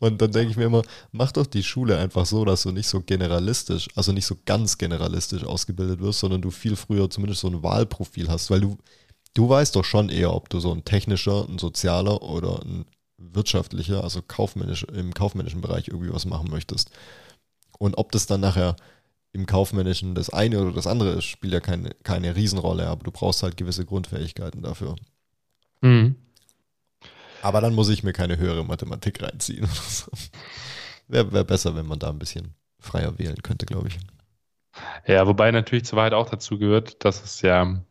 Und 0.00 0.20
dann 0.20 0.32
denke 0.32 0.50
ich 0.50 0.58
mir 0.58 0.64
immer, 0.66 0.82
mach 1.12 1.32
doch 1.32 1.46
die 1.46 1.62
Schule 1.62 1.96
einfach 1.96 2.26
so, 2.26 2.44
dass 2.44 2.64
du 2.64 2.72
nicht 2.72 2.88
so 2.88 3.00
generalistisch, 3.00 3.88
also 3.94 4.12
nicht 4.12 4.26
so 4.26 4.36
ganz 4.44 4.76
generalistisch 4.76 5.44
ausgebildet 5.44 6.00
wirst, 6.00 6.20
sondern 6.20 6.42
du 6.42 6.50
viel 6.50 6.76
früher 6.76 7.08
zumindest 7.08 7.40
so 7.40 7.48
ein 7.48 7.62
Wahlprofil 7.62 8.28
hast, 8.28 8.50
weil 8.50 8.60
du, 8.60 8.76
du 9.32 9.48
weißt 9.48 9.74
doch 9.76 9.84
schon 9.86 10.10
eher, 10.10 10.34
ob 10.34 10.50
du 10.50 10.60
so 10.60 10.74
ein 10.74 10.84
technischer, 10.84 11.48
ein 11.48 11.58
sozialer 11.58 12.22
oder 12.22 12.60
ein 12.60 12.84
wirtschaftlicher, 13.32 14.02
also 14.02 14.22
kaufmännisch, 14.22 14.84
im 14.84 15.14
kaufmännischen 15.14 15.60
Bereich 15.60 15.88
irgendwie 15.88 16.12
was 16.12 16.26
machen 16.26 16.50
möchtest. 16.50 16.90
Und 17.78 17.96
ob 17.96 18.12
das 18.12 18.26
dann 18.26 18.40
nachher 18.40 18.76
im 19.32 19.46
kaufmännischen 19.46 20.14
das 20.14 20.30
eine 20.30 20.60
oder 20.60 20.72
das 20.72 20.86
andere 20.86 21.10
ist, 21.10 21.24
spielt 21.24 21.52
ja 21.52 21.60
keine, 21.60 21.90
keine 22.04 22.36
Riesenrolle, 22.36 22.86
aber 22.86 23.02
du 23.02 23.10
brauchst 23.10 23.42
halt 23.42 23.56
gewisse 23.56 23.84
Grundfähigkeiten 23.84 24.62
dafür. 24.62 24.96
Mhm. 25.80 26.16
Aber 27.42 27.60
dann 27.60 27.74
muss 27.74 27.88
ich 27.88 28.02
mir 28.02 28.12
keine 28.12 28.38
höhere 28.38 28.64
Mathematik 28.64 29.22
reinziehen. 29.22 29.68
Wäre 31.08 31.32
wär 31.32 31.44
besser, 31.44 31.76
wenn 31.76 31.86
man 31.86 31.98
da 31.98 32.08
ein 32.08 32.18
bisschen 32.18 32.54
freier 32.78 33.18
wählen 33.18 33.42
könnte, 33.42 33.66
glaube 33.66 33.88
ich. 33.88 33.98
Ja, 35.06 35.26
wobei 35.26 35.50
natürlich 35.50 35.84
zur 35.84 35.98
Wahrheit 35.98 36.14
auch 36.14 36.30
dazu 36.30 36.58
gehört, 36.58 37.04
dass 37.04 37.22
es 37.22 37.42
ja 37.42 37.82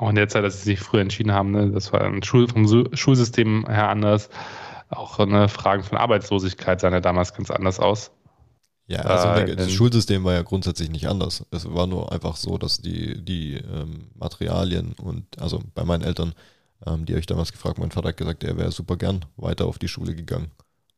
auch 0.00 0.10
in 0.10 0.16
der 0.16 0.28
Zeit, 0.28 0.44
dass 0.44 0.58
sie 0.58 0.70
sich 0.70 0.80
früher 0.80 1.02
entschieden 1.02 1.32
haben, 1.32 1.50
ne, 1.52 1.70
das 1.70 1.92
war 1.92 2.02
ein 2.02 2.22
Schul 2.22 2.48
vom 2.48 2.66
Su- 2.66 2.88
Schulsystem 2.94 3.66
her 3.68 3.88
anders. 3.90 4.30
Auch 4.90 5.18
ne, 5.26 5.48
Fragen 5.48 5.84
von 5.84 5.98
Arbeitslosigkeit 5.98 6.80
sahen 6.80 6.92
ja 6.94 7.00
damals 7.00 7.34
ganz 7.34 7.50
anders 7.50 7.80
aus. 7.80 8.12
Ja, 8.86 9.00
also 9.02 9.28
Äh, 9.28 9.54
das 9.56 9.70
Schulsystem 9.72 10.24
war 10.24 10.34
ja 10.34 10.42
grundsätzlich 10.42 10.90
nicht 10.90 11.06
anders. 11.08 11.44
Es 11.50 11.72
war 11.72 11.86
nur 11.86 12.10
einfach 12.12 12.36
so, 12.36 12.58
dass 12.58 12.78
die, 12.80 13.24
die 13.24 13.54
ähm, 13.54 14.08
Materialien 14.14 14.94
und, 14.94 15.38
also 15.40 15.60
bei 15.74 15.84
meinen 15.84 16.02
Eltern, 16.02 16.34
ähm, 16.86 17.06
die 17.06 17.12
habe 17.12 17.20
ich 17.20 17.26
damals 17.26 17.52
gefragt, 17.52 17.78
mein 17.78 17.92
Vater 17.92 18.08
hat 18.08 18.16
gesagt, 18.16 18.42
er 18.42 18.56
wäre 18.56 18.72
super 18.72 18.96
gern 18.96 19.24
weiter 19.36 19.66
auf 19.66 19.78
die 19.78 19.88
Schule 19.88 20.14
gegangen. 20.14 20.50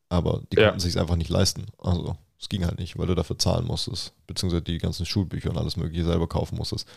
Aber 0.09 0.43
die 0.53 0.57
Ja. 0.57 0.65
konnten 0.69 0.81
sich 0.81 0.99
einfach 0.99 1.17
nicht 1.17 1.31
leisten. 1.31 1.67
Also 1.79 2.17
Es 2.41 2.49
ging 2.49 2.65
halt 2.67 2.79
nicht, 2.79 2.99
weil 2.99 3.07
du 3.07 3.15
dafür 3.15 3.39
zahlen 3.39 3.67
musstest, 3.67 4.15
beziehungsweise 4.27 4.63
die 4.63 4.79
ganzen 4.79 5.07
Schulbücher 5.07 5.51
und 5.51 5.59
alles 5.59 5.77
Mögliche 5.77 6.05
selber 6.05 6.29
kaufen 6.29 6.57
musstest. 6.59 6.89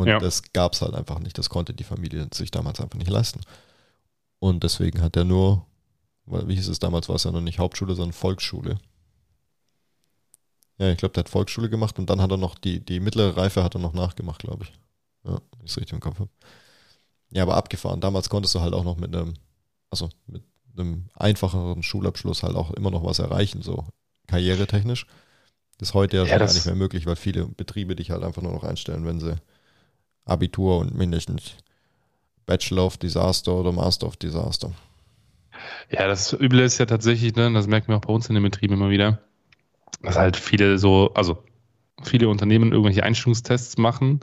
Und 0.00 0.08
ja. 0.08 0.18
das 0.18 0.52
gab 0.52 0.72
es 0.72 0.82
halt 0.82 0.94
einfach 0.94 1.18
nicht. 1.18 1.36
Das 1.36 1.50
konnte 1.50 1.74
die 1.74 1.84
Familie 1.84 2.26
sich 2.32 2.50
damals 2.50 2.80
einfach 2.80 2.98
nicht 2.98 3.10
leisten. 3.10 3.40
Und 4.38 4.64
deswegen 4.64 5.02
hat 5.02 5.16
er 5.16 5.24
nur, 5.24 5.66
weil 6.24 6.48
wie 6.48 6.54
hieß 6.54 6.68
es 6.68 6.78
damals, 6.78 7.08
war 7.08 7.16
es 7.16 7.24
ja 7.24 7.30
noch 7.30 7.42
nicht 7.42 7.58
Hauptschule, 7.58 7.94
sondern 7.94 8.14
Volksschule. 8.14 8.78
Ja, 10.78 10.90
ich 10.90 10.96
glaube, 10.96 11.12
der 11.12 11.24
hat 11.24 11.28
Volksschule 11.28 11.68
gemacht 11.68 11.98
und 11.98 12.08
dann 12.08 12.22
hat 12.22 12.30
er 12.30 12.38
noch 12.38 12.54
die, 12.54 12.80
die 12.80 13.00
mittlere 13.00 13.36
Reife 13.36 13.62
hat 13.62 13.76
er 13.76 13.80
noch 13.80 13.92
nachgemacht, 13.92 14.40
glaube 14.40 14.64
ich. 14.64 14.72
Ja, 15.24 15.32
wenn 15.32 15.66
ich 15.66 15.70
es 15.70 15.76
richtig 15.76 15.92
im 15.92 16.00
Kopf 16.00 16.18
habe. 16.18 16.30
Ja, 17.30 17.42
aber 17.42 17.56
abgefahren. 17.56 18.00
Damals 18.00 18.30
konntest 18.30 18.54
du 18.54 18.60
halt 18.60 18.72
auch 18.72 18.84
noch 18.84 18.96
mit 18.96 19.14
einem, 19.14 19.34
also 19.90 20.08
mit 20.26 20.42
einem 20.76 21.10
einfacheren 21.14 21.82
Schulabschluss 21.82 22.42
halt 22.42 22.56
auch 22.56 22.70
immer 22.70 22.90
noch 22.90 23.04
was 23.04 23.18
erreichen, 23.18 23.60
so 23.60 23.84
karrieretechnisch. 24.26 25.06
Das 25.76 25.90
ist 25.90 25.94
heute 25.94 26.16
ja, 26.16 26.22
ja 26.24 26.28
schon 26.30 26.38
gar 26.38 26.52
nicht 26.54 26.66
mehr 26.66 26.74
möglich, 26.74 27.06
weil 27.06 27.16
viele 27.16 27.46
Betriebe 27.46 27.94
dich 27.94 28.10
halt 28.10 28.22
einfach 28.22 28.42
nur 28.42 28.52
noch 28.52 28.64
einstellen, 28.64 29.04
wenn 29.04 29.20
sie 29.20 29.36
Abitur 30.30 30.78
und 30.78 30.94
mindestens 30.94 31.56
Bachelor 32.46 32.86
of 32.86 32.96
Disaster 32.96 33.54
oder 33.54 33.72
Master 33.72 34.06
of 34.06 34.16
Disaster. 34.16 34.72
Ja, 35.90 36.06
das 36.06 36.32
Üble 36.32 36.62
ist 36.62 36.78
ja 36.78 36.86
tatsächlich, 36.86 37.34
ne, 37.34 37.52
das 37.52 37.66
merken 37.66 37.88
wir 37.88 37.96
auch 37.96 38.02
bei 38.02 38.12
uns 38.12 38.28
in 38.28 38.34
den 38.34 38.44
Betrieben 38.44 38.74
immer 38.74 38.90
wieder, 38.90 39.20
dass 40.02 40.16
halt 40.16 40.36
viele 40.36 40.78
so, 40.78 41.12
also 41.14 41.42
viele 42.02 42.28
Unternehmen 42.28 42.72
irgendwelche 42.72 43.02
Einstellungstests 43.04 43.76
machen, 43.76 44.20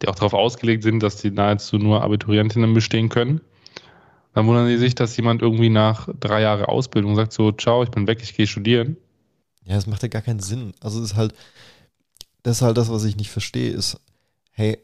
die 0.00 0.08
auch 0.08 0.14
darauf 0.14 0.34
ausgelegt 0.34 0.82
sind, 0.82 1.02
dass 1.02 1.16
die 1.16 1.30
nahezu 1.30 1.76
nur 1.76 2.02
Abiturientinnen 2.02 2.72
bestehen 2.72 3.08
können. 3.08 3.40
Dann 4.34 4.46
wundern 4.46 4.68
die 4.68 4.76
sich, 4.76 4.94
dass 4.94 5.16
jemand 5.16 5.42
irgendwie 5.42 5.70
nach 5.70 6.08
drei 6.20 6.42
Jahren 6.42 6.64
Ausbildung 6.64 7.16
sagt 7.16 7.32
so, 7.32 7.52
ciao, 7.52 7.82
ich 7.82 7.90
bin 7.90 8.06
weg, 8.06 8.20
ich 8.22 8.34
gehe 8.34 8.46
studieren. 8.46 8.96
Ja, 9.64 9.74
das 9.74 9.86
macht 9.86 10.02
ja 10.02 10.08
gar 10.08 10.22
keinen 10.22 10.40
Sinn. 10.40 10.72
Also 10.80 10.98
es 11.02 11.12
ist 11.12 11.16
halt, 11.16 11.34
das 12.42 12.58
ist 12.58 12.62
halt 12.62 12.76
das, 12.76 12.90
was 12.90 13.04
ich 13.04 13.16
nicht 13.16 13.30
verstehe, 13.30 13.70
ist, 13.70 14.00
hey, 14.52 14.78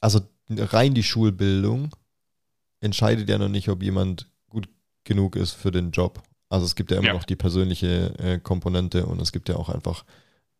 also 0.00 0.20
rein 0.50 0.94
die 0.94 1.02
Schulbildung 1.02 1.94
entscheidet 2.80 3.28
ja 3.28 3.38
noch 3.38 3.48
nicht, 3.48 3.68
ob 3.68 3.82
jemand 3.82 4.30
gut 4.48 4.68
genug 5.04 5.36
ist 5.36 5.52
für 5.52 5.70
den 5.70 5.92
Job. 5.92 6.22
Also 6.48 6.66
es 6.66 6.74
gibt 6.74 6.90
ja 6.90 6.98
immer 6.98 7.08
ja. 7.08 7.12
noch 7.14 7.24
die 7.24 7.36
persönliche 7.36 8.18
äh, 8.18 8.38
Komponente 8.38 9.06
und 9.06 9.20
es 9.22 9.32
gibt 9.32 9.48
ja 9.48 9.56
auch 9.56 9.68
einfach 9.68 10.04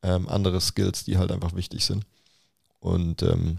ähm, 0.02 0.28
andere 0.28 0.60
Skills, 0.60 1.04
die 1.04 1.18
halt 1.18 1.30
einfach 1.30 1.54
wichtig 1.54 1.84
sind. 1.84 2.06
Und 2.78 3.22
ähm, 3.22 3.58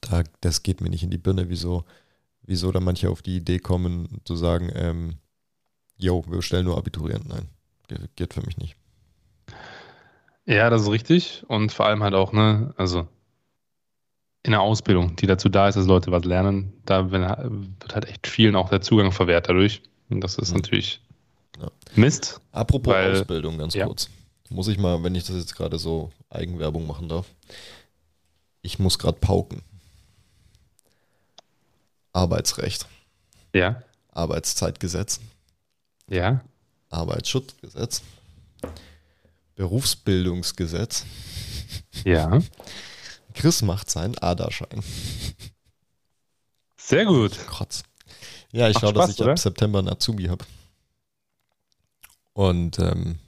da, 0.00 0.24
das 0.40 0.62
geht 0.62 0.80
mir 0.80 0.90
nicht 0.90 1.02
in 1.02 1.10
die 1.10 1.18
Birne, 1.18 1.48
wieso, 1.48 1.84
wieso 2.42 2.72
da 2.72 2.80
manche 2.80 3.08
auf 3.08 3.22
die 3.22 3.36
Idee 3.36 3.58
kommen, 3.58 4.20
zu 4.24 4.36
sagen, 4.36 4.70
ähm, 4.74 5.18
yo, 5.96 6.24
wir 6.28 6.42
stellen 6.42 6.64
nur 6.64 6.76
Abiturienten 6.76 7.32
ein. 7.32 7.48
Geht, 7.88 8.16
geht 8.16 8.34
für 8.34 8.42
mich 8.42 8.58
nicht. 8.58 8.76
Ja, 10.46 10.70
das 10.70 10.82
ist 10.82 10.90
richtig. 10.90 11.44
Und 11.48 11.72
vor 11.72 11.86
allem 11.86 12.02
halt 12.02 12.14
auch, 12.14 12.32
ne, 12.32 12.74
also 12.76 13.06
in 14.42 14.52
der 14.52 14.60
Ausbildung, 14.60 15.14
die 15.16 15.26
dazu 15.26 15.48
da 15.48 15.68
ist, 15.68 15.76
dass 15.76 15.86
Leute 15.86 16.10
was 16.10 16.24
lernen, 16.24 16.72
da 16.84 17.10
wird 17.12 17.94
halt 17.94 18.08
echt 18.08 18.26
vielen 18.26 18.56
auch 18.56 18.68
der 18.68 18.80
Zugang 18.80 19.12
verwehrt 19.12 19.48
dadurch. 19.48 19.82
Und 20.10 20.20
das 20.20 20.36
ist 20.36 20.50
mhm. 20.50 20.56
natürlich 20.56 21.00
ja. 21.60 21.70
Mist. 21.94 22.40
Apropos 22.50 22.92
weil, 22.92 23.12
Ausbildung, 23.12 23.58
ganz 23.58 23.74
ja. 23.74 23.86
kurz. 23.86 24.08
Muss 24.48 24.68
ich 24.68 24.78
mal, 24.78 25.02
wenn 25.04 25.14
ich 25.14 25.24
das 25.24 25.36
jetzt 25.36 25.54
gerade 25.54 25.78
so 25.78 26.10
Eigenwerbung 26.28 26.86
machen 26.86 27.08
darf. 27.08 27.26
Ich 28.62 28.78
muss 28.78 28.98
gerade 28.98 29.18
pauken. 29.18 29.62
Arbeitsrecht. 32.12 32.86
Ja. 33.54 33.82
Arbeitszeitgesetz. 34.10 35.20
Ja. 36.08 36.42
Arbeitsschutzgesetz. 36.90 38.02
Berufsbildungsgesetz. 39.54 41.04
Ja. 42.04 42.40
Chris 43.34 43.62
macht 43.62 43.90
seinen 43.90 44.18
Aderschein. 44.18 44.82
Sehr 46.76 47.04
gut. 47.04 47.38
Kotz. 47.46 47.82
Ja, 48.50 48.68
ich 48.68 48.78
schaue, 48.78 48.92
dass 48.92 49.10
ich 49.10 49.20
oder? 49.20 49.32
ab 49.32 49.38
September 49.38 49.78
einen 49.78 49.88
Azubi 49.88 50.24
habe. 50.24 50.44
Und 52.34 52.78
ähm, 52.78 53.18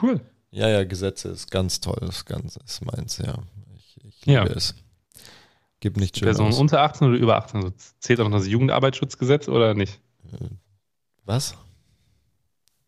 cool. 0.00 0.20
Ja, 0.50 0.68
ja, 0.68 0.84
Gesetze 0.84 1.28
ist 1.28 1.50
ganz 1.50 1.80
toll. 1.80 1.98
Das 2.00 2.24
Ganze 2.24 2.60
ist 2.64 2.84
meins, 2.84 3.18
ja. 3.18 3.34
Ich, 3.76 3.96
ich 4.04 4.26
liebe 4.26 4.38
ja. 4.38 4.44
es. 4.46 4.74
Gibt 5.80 5.96
nicht 5.96 6.18
schön. 6.18 6.26
Personen 6.26 6.54
unter 6.54 6.82
18 6.82 7.08
oder 7.08 7.16
über 7.18 7.36
18? 7.36 7.62
Also 7.62 7.74
zählt 8.00 8.20
auch 8.20 8.28
noch 8.28 8.38
das 8.38 8.46
Jugendarbeitsschutzgesetz 8.46 9.48
oder 9.48 9.74
nicht? 9.74 10.00
Äh, 10.32 10.48
was? 11.24 11.54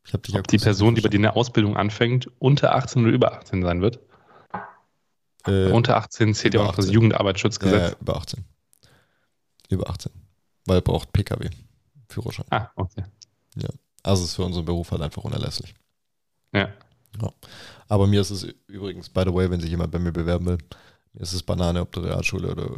Ich 0.04 0.12
habe 0.12 0.22
dich 0.22 0.34
Ob 0.34 0.46
die 0.46 0.58
Person, 0.58 0.94
die 0.94 1.00
bei 1.00 1.08
dir 1.08 1.18
eine 1.18 1.36
Ausbildung 1.36 1.76
anfängt, 1.76 2.28
unter 2.38 2.74
18 2.74 3.02
oder 3.02 3.12
über 3.12 3.32
18 3.32 3.62
sein 3.62 3.80
wird? 3.80 4.00
Äh, 5.46 5.70
unter 5.70 5.96
18 5.96 6.34
zählt 6.34 6.54
ja 6.54 6.60
auch 6.60 6.66
noch 6.66 6.74
das 6.74 6.90
Jugendarbeitsschutzgesetz. 6.90 7.92
Ja, 7.92 7.96
über 8.00 8.16
18. 8.16 8.44
Über 9.68 9.88
18. 9.88 10.12
Weil 10.66 10.78
er 10.78 10.82
braucht 10.82 11.12
PKW. 11.12 11.50
Führerschein. 12.08 12.46
Ah, 12.50 12.68
okay. 12.76 13.04
Ja. 13.56 13.68
Also 14.02 14.24
ist 14.24 14.34
für 14.34 14.44
unseren 14.44 14.64
Beruf 14.64 14.90
halt 14.90 15.02
einfach 15.02 15.24
unerlässlich. 15.24 15.74
Ja. 16.52 16.68
ja. 17.20 17.32
Aber 17.88 18.06
mir 18.06 18.20
ist 18.20 18.30
es 18.30 18.46
übrigens, 18.66 19.08
by 19.08 19.22
the 19.24 19.34
way, 19.34 19.50
wenn 19.50 19.60
sich 19.60 19.70
jemand 19.70 19.92
bei 19.92 19.98
mir 19.98 20.12
bewerben 20.12 20.46
will, 20.46 20.58
mir 21.12 21.22
ist 21.22 21.32
es 21.32 21.42
Banane, 21.42 21.80
ob 21.80 21.92
du 21.92 22.00
Realschule 22.00 22.50
oder 22.50 22.68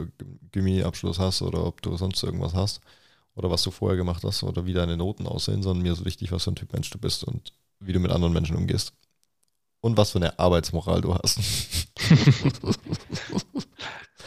Gimmi-Abschluss 0.53 1.19
hast 1.19 1.43
oder 1.43 1.65
ob 1.65 1.83
du 1.83 1.97
sonst 1.97 2.23
irgendwas 2.23 2.55
hast 2.55 2.81
oder 3.35 3.51
was 3.51 3.63
du 3.63 3.71
vorher 3.71 3.97
gemacht 3.97 4.23
hast 4.25 4.43
oder 4.43 4.67
wie 4.67 4.73
deine 4.73 4.97
Noten 4.97 5.27
aussehen, 5.27 5.63
sondern 5.63 5.83
mir 5.83 5.93
ist 5.93 6.05
wichtig, 6.05 6.33
was 6.33 6.45
für 6.45 6.53
ein 6.53 6.57
Typ 6.57 6.73
Mensch 6.73 6.91
du 6.91 6.99
bist 6.99 7.25
und 7.25 7.53
wie 7.81 7.93
du 7.93 8.01
mit 8.01 8.11
anderen 8.11 8.33
Menschen 8.33 8.57
umgehst. 8.57 8.93
Und 9.81 9.99
was 9.99 10.13
für 10.13 10.19
eine 10.19 10.39
Arbeitsmoral 10.39 11.03
du 11.03 11.15
hast. 11.15 11.39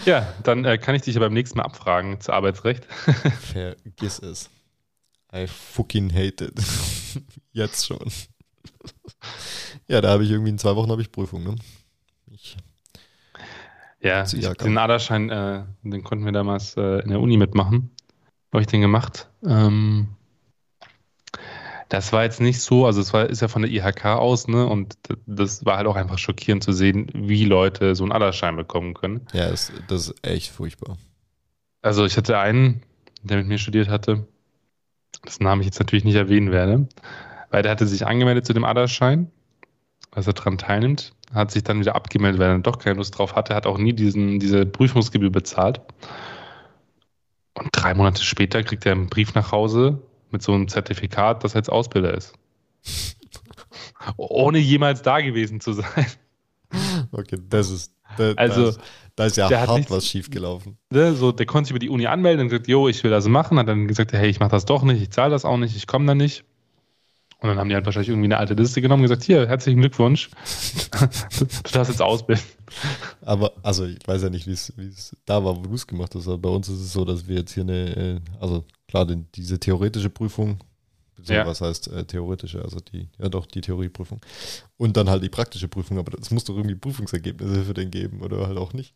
ja, 0.06 0.32
dann 0.43 0.65
äh, 0.65 0.78
kann 0.78 0.93
ich 0.93 1.02
dich 1.02 1.15
ja 1.15 1.20
beim 1.20 1.34
nächsten 1.34 1.58
Mal 1.58 1.63
abfragen 1.63 2.22
zu 2.22 2.32
Arbeitsrecht. 2.32 2.86
Vergiss 3.41 4.20
es. 4.20 4.52
I 5.34 5.48
fucking 5.48 6.13
hate 6.13 6.46
it. 6.46 6.54
Jetzt 7.54 7.88
schon. 7.88 8.12
ja, 9.88 10.00
da 10.00 10.10
habe 10.10 10.26
ich 10.26 10.30
irgendwie 10.30 10.52
in 10.52 10.60
zwei 10.60 10.76
Wochen 10.76 10.91
habe 10.91 11.02
ich 11.02 11.12
Prüfung, 11.12 11.43
ne? 11.43 11.56
Ich 12.32 12.56
ja, 14.00 14.24
ich, 14.24 14.48
den 14.58 14.78
Aderschein, 14.78 15.30
äh, 15.30 15.63
den 15.82 16.04
konnten 16.04 16.24
wir 16.24 16.32
damals 16.32 16.78
äh, 16.78 17.00
in 17.00 17.10
der 17.10 17.20
Uni 17.20 17.36
mitmachen. 17.36 17.91
Habe 18.51 18.62
ich 18.62 18.67
den 18.67 18.81
gemacht. 18.81 19.29
Ähm, 19.45 20.07
das 21.89 22.12
war 22.12 22.23
jetzt 22.23 22.41
nicht 22.41 22.60
so, 22.60 22.86
also 22.86 22.99
es 22.99 23.13
war, 23.13 23.29
ist 23.29 23.41
ja 23.41 23.47
von 23.47 23.62
der 23.62 23.71
IHK 23.71 24.05
aus, 24.05 24.47
ne? 24.47 24.65
Und 24.65 24.97
das 25.25 25.65
war 25.65 25.77
halt 25.77 25.88
auch 25.88 25.95
einfach 25.95 26.17
schockierend 26.17 26.63
zu 26.63 26.73
sehen, 26.73 27.10
wie 27.13 27.45
Leute 27.45 27.95
so 27.95 28.03
einen 28.03 28.12
Aderschein 28.12 28.55
bekommen 28.55 28.93
können. 28.93 29.25
Ja, 29.33 29.49
das, 29.49 29.71
das 29.88 30.10
ist 30.10 30.27
echt 30.27 30.51
furchtbar. 30.51 30.97
Also 31.81 32.05
ich 32.05 32.17
hatte 32.17 32.38
einen, 32.39 32.81
der 33.23 33.38
mit 33.38 33.47
mir 33.47 33.57
studiert 33.57 33.88
hatte, 33.88 34.27
dessen 35.25 35.43
Namen 35.43 35.62
ich 35.62 35.67
jetzt 35.67 35.79
natürlich 35.79 36.03
nicht 36.03 36.15
erwähnen 36.15 36.51
werde, 36.51 36.88
weil 37.51 37.63
der 37.63 37.71
hatte 37.71 37.88
sich 37.88 38.05
angemeldet 38.05 38.45
zu 38.45 38.53
dem 38.53 38.65
Aderschein, 38.65 39.31
dass 40.12 40.27
er 40.27 40.33
daran 40.33 40.57
teilnimmt, 40.57 41.13
hat 41.33 41.51
sich 41.51 41.63
dann 41.63 41.79
wieder 41.79 41.95
abgemeldet, 41.95 42.39
weil 42.39 42.47
er 42.47 42.53
dann 42.53 42.63
doch 42.63 42.79
keine 42.79 42.97
Lust 42.97 43.17
drauf 43.17 43.36
hatte, 43.36 43.55
hat 43.55 43.65
auch 43.65 43.77
nie 43.77 43.93
diesen, 43.93 44.39
diese 44.39 44.65
Prüfungsgebühr 44.65 45.31
bezahlt. 45.31 45.81
Und 47.58 47.70
drei 47.72 47.93
Monate 47.93 48.24
später 48.24 48.63
kriegt 48.63 48.86
er 48.86 48.93
einen 48.93 49.08
Brief 49.08 49.34
nach 49.34 49.52
Hause, 49.52 50.02
mit 50.32 50.41
so 50.41 50.54
einem 50.54 50.67
Zertifikat, 50.67 51.43
dass 51.43 51.56
er 51.56 51.60
jetzt 51.60 51.72
Ausbilder 51.72 52.13
ist. 52.13 52.34
Ohne 54.17 54.60
jemals 54.60 55.02
da 55.02 55.22
gewesen 55.22 55.60
zu 55.60 55.74
sein. 55.74 56.06
Okay, 57.12 57.38
das 57.50 57.70
ist. 57.70 57.93
Das, 58.17 58.38
also, 58.38 58.74
da 59.15 59.26
ist 59.26 59.38
ja 59.38 59.50
hart 59.50 59.76
nichts, 59.76 59.91
was 59.91 60.06
schiefgelaufen. 60.06 60.78
Ne, 60.91 61.13
so, 61.13 61.32
der 61.32 61.46
konnte 61.46 61.67
sich 61.67 61.72
über 61.72 61.80
die 61.80 61.89
Uni 61.89 62.08
anmelden 62.08 62.41
und 62.41 62.50
gesagt, 62.50 62.67
jo, 62.67 62.88
ich 62.88 63.04
will 63.04 63.12
das 63.12 63.28
machen. 63.28 63.60
Hat 63.60 63.67
dann 63.67 63.88
gesagt, 63.88 64.13
hey, 64.13 64.30
ich 64.30 64.39
mache 64.39 64.52
das 64.52 64.65
doch 64.65 64.84
nicht, 64.84 65.02
ich 65.02 65.12
zahle 65.12 65.32
das 65.32 65.46
auch 65.46 65.58
nicht, 65.58 65.76
ich 65.76 65.88
komme 65.88 66.06
da 66.06 66.15
nicht. 66.15 66.46
Und 67.39 67.50
dann 67.50 67.60
haben 67.60 67.69
die 67.69 67.76
halt 67.76 67.86
wahrscheinlich 67.86 68.10
irgendwie 68.10 68.28
eine 68.28 68.38
alte 68.38 68.56
Liste 68.56 68.82
genommen 68.82 69.04
und 69.04 69.10
gesagt, 69.10 69.23
hier, 69.23 69.47
herzlichen 69.47 69.80
Glückwunsch, 69.80 70.32
du 71.39 71.71
darfst 71.71 71.91
jetzt 71.91 72.02
ausbilden. 72.02 72.43
Aber, 73.21 73.54
also 73.62 73.86
ich 73.86 74.00
weiß 74.08 74.23
ja 74.23 74.30
nicht, 74.30 74.47
wie 74.47 74.54
es 74.54 75.15
da 75.26 75.43
war, 75.43 75.56
wo 75.56 75.62
du 75.62 75.76
es 75.76 75.86
gemacht 75.86 76.15
hast, 76.15 76.28
aber 76.28 76.39
bei 76.39 76.50
uns 76.50 76.67
ist 76.67 76.80
es 76.80 76.93
so, 76.93 77.06
dass 77.06 77.28
wir 77.28 77.38
jetzt 77.38 77.54
hier 77.54 77.63
eine, 77.63 77.95
äh, 77.95 78.19
also 78.39 78.65
klar, 78.88 79.06
denn 79.06 79.28
diese 79.36 79.60
theoretische 79.60 80.10
Prüfung, 80.10 80.60
ja. 81.26 81.45
was 81.45 81.62
heißt 81.62 81.91
äh, 81.91 82.06
theoretische, 82.06 82.63
also 82.63 82.80
die, 82.80 83.08
ja 83.19 83.30
doch, 83.30 83.45
die 83.45 83.62
Theorieprüfung. 83.62 84.19
Und 84.78 84.97
dann 84.97 85.08
halt 85.08 85.21
die 85.21 85.30
praktische 85.30 85.67
Prüfung, 85.67 86.00
aber 86.00 86.17
es 86.19 86.32
muss 86.32 86.43
doch 86.43 86.56
irgendwie 86.56 86.76
Prüfungsergebnisse 86.76 87.65
für 87.65 87.73
den 87.76 87.91
geben 87.91 88.21
oder 88.21 88.47
halt 88.47 88.58
auch 88.58 88.73
nicht. 88.73 88.95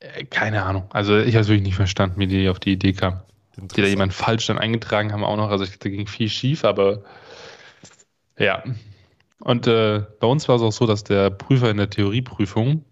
Äh, 0.00 0.24
keine 0.24 0.64
Ahnung. 0.64 0.84
Also 0.90 1.18
ich 1.18 1.34
habe 1.34 1.42
es 1.42 1.48
wirklich 1.48 1.66
nicht 1.66 1.76
verstanden, 1.76 2.20
wie 2.20 2.26
die 2.26 2.48
auf 2.50 2.60
die 2.60 2.72
Idee 2.72 2.92
kam. 2.92 3.22
Die 3.56 3.82
da 3.82 3.86
jemand 3.86 4.14
falsch 4.14 4.46
dann 4.46 4.58
eingetragen 4.58 5.12
haben 5.12 5.24
auch 5.24 5.36
noch. 5.36 5.50
Also 5.50 5.64
ich, 5.64 5.78
da 5.78 5.88
ging 5.88 6.06
viel 6.06 6.28
schief, 6.28 6.64
aber 6.64 7.02
ja. 8.38 8.62
Und 9.40 9.66
äh, 9.66 10.04
bei 10.20 10.26
uns 10.26 10.48
war 10.48 10.56
es 10.56 10.62
auch 10.62 10.72
so, 10.72 10.86
dass 10.86 11.04
der 11.04 11.30
Prüfer 11.30 11.70
in 11.70 11.76
der 11.76 11.90
Theorieprüfung 11.90 12.84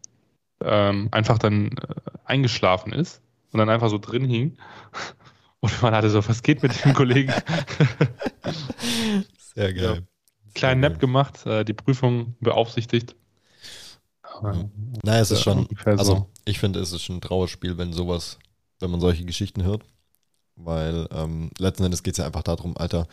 ähm, 0.63 1.09
einfach 1.13 1.39
dann 1.39 1.69
äh, 1.69 1.71
eingeschlafen 2.25 2.93
ist 2.93 3.23
und 3.53 3.59
dann 3.59 3.71
einfach 3.71 3.89
so 3.89 3.99
drin 3.99 4.25
hing 4.25 4.59
und 5.61 5.83
man 5.83 5.95
hatte 5.95 6.11
so, 6.11 6.27
was 6.29 6.43
geht 6.43 6.63
mit 6.63 6.85
dem 6.85 6.93
Kollegen? 6.93 7.33
Sehr 9.55 9.73
geil. 9.73 10.07
kleinen 10.55 10.81
Nap 10.81 10.99
gemacht, 10.99 11.47
äh, 11.47 11.65
die 11.65 11.73
Prüfung 11.73 12.37
beaufsichtigt. 12.41 13.17
Ja. 14.43 14.69
Naja, 15.03 15.21
es 15.21 15.31
ist 15.31 15.43
schon, 15.43 15.69
also 15.85 16.31
ich 16.45 16.59
finde, 16.59 16.81
es 16.81 16.93
ist 16.93 17.03
schon 17.03 17.17
ein 17.17 17.21
Trauerspiel, 17.21 17.79
wenn 17.79 17.93
sowas, 17.93 18.39
wenn 18.79 18.91
man 18.91 19.01
solche 19.01 19.25
Geschichten 19.25 19.63
hört. 19.63 19.85
Weil 20.65 21.09
ähm, 21.13 21.51
letzten 21.59 21.85
Endes 21.85 22.03
geht 22.03 22.15
es 22.15 22.19
ja 22.19 22.27
einfach 22.27 22.43
darum, 22.43 22.77
Alter, 22.77 23.07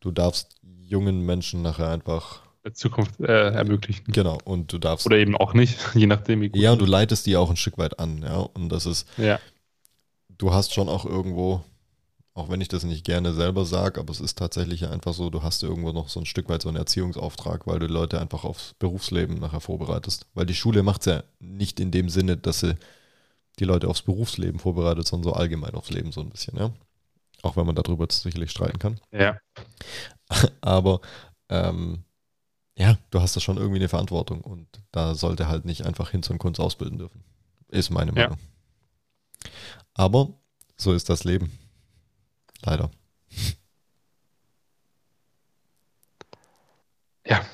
du 0.00 0.10
darfst 0.10 0.56
jungen 0.62 1.24
Menschen 1.24 1.62
nachher 1.62 1.88
einfach 1.88 2.42
Zukunft 2.72 3.18
äh, 3.20 3.50
ermöglichen. 3.50 4.04
Genau, 4.12 4.38
und 4.44 4.72
du 4.72 4.78
darfst. 4.78 5.06
Oder 5.06 5.16
eben 5.16 5.36
auch 5.36 5.54
nicht, 5.54 5.78
je 5.94 6.06
nachdem, 6.06 6.40
wie 6.40 6.48
gut. 6.48 6.60
Ja, 6.60 6.72
und 6.72 6.80
du 6.80 6.86
leitest 6.86 7.26
die 7.26 7.36
auch 7.36 7.50
ein 7.50 7.56
Stück 7.56 7.78
weit 7.78 7.98
an, 7.98 8.22
ja. 8.22 8.36
Und 8.36 8.68
das 8.68 8.86
ist. 8.86 9.08
Ja. 9.16 9.40
Du 10.28 10.52
hast 10.52 10.74
schon 10.74 10.88
auch 10.88 11.04
irgendwo, 11.04 11.62
auch 12.34 12.48
wenn 12.48 12.60
ich 12.60 12.68
das 12.68 12.84
nicht 12.84 13.04
gerne 13.04 13.32
selber 13.32 13.64
sage, 13.64 14.00
aber 14.00 14.10
es 14.10 14.20
ist 14.20 14.38
tatsächlich 14.38 14.88
einfach 14.88 15.12
so, 15.12 15.30
du 15.30 15.42
hast 15.42 15.62
irgendwo 15.62 15.92
noch 15.92 16.08
so 16.08 16.18
ein 16.18 16.26
Stück 16.26 16.48
weit 16.48 16.62
so 16.62 16.68
einen 16.68 16.78
Erziehungsauftrag, 16.78 17.66
weil 17.66 17.78
du 17.78 17.86
Leute 17.86 18.20
einfach 18.20 18.44
aufs 18.44 18.74
Berufsleben 18.78 19.38
nachher 19.38 19.60
vorbereitest. 19.60 20.26
Weil 20.34 20.46
die 20.46 20.54
Schule 20.54 20.82
macht 20.82 21.02
es 21.02 21.06
ja 21.06 21.22
nicht 21.38 21.78
in 21.78 21.90
dem 21.90 22.08
Sinne, 22.08 22.36
dass 22.36 22.60
sie 22.60 22.74
die 23.58 23.64
Leute 23.64 23.88
aufs 23.88 24.02
Berufsleben 24.02 24.58
vorbereitet, 24.58 25.06
sondern 25.06 25.32
so 25.32 25.36
allgemein 25.36 25.74
aufs 25.74 25.90
Leben 25.90 26.12
so 26.12 26.20
ein 26.20 26.30
bisschen, 26.30 26.56
ja. 26.56 26.70
Auch 27.42 27.56
wenn 27.56 27.66
man 27.66 27.74
darüber 27.74 28.06
sicherlich 28.08 28.50
streiten 28.50 28.78
kann. 28.78 29.00
Ja. 29.10 29.38
Aber 30.60 31.00
ähm, 31.48 32.04
ja, 32.76 32.96
du 33.10 33.20
hast 33.20 33.36
da 33.36 33.40
schon 33.40 33.58
irgendwie 33.58 33.78
eine 33.78 33.88
Verantwortung 33.88 34.40
und 34.40 34.66
da 34.92 35.14
sollte 35.14 35.48
halt 35.48 35.64
nicht 35.64 35.84
einfach 35.84 36.10
hin 36.10 36.22
und 36.28 36.38
Kunst 36.38 36.60
ausbilden 36.60 36.98
dürfen. 36.98 37.22
Ist 37.68 37.90
meine 37.90 38.12
Meinung. 38.12 38.38
Ja. 38.38 39.50
Aber 39.94 40.28
so 40.76 40.92
ist 40.92 41.08
das 41.08 41.24
Leben. 41.24 41.58
Leider. 42.64 42.90
Ja. 47.26 47.44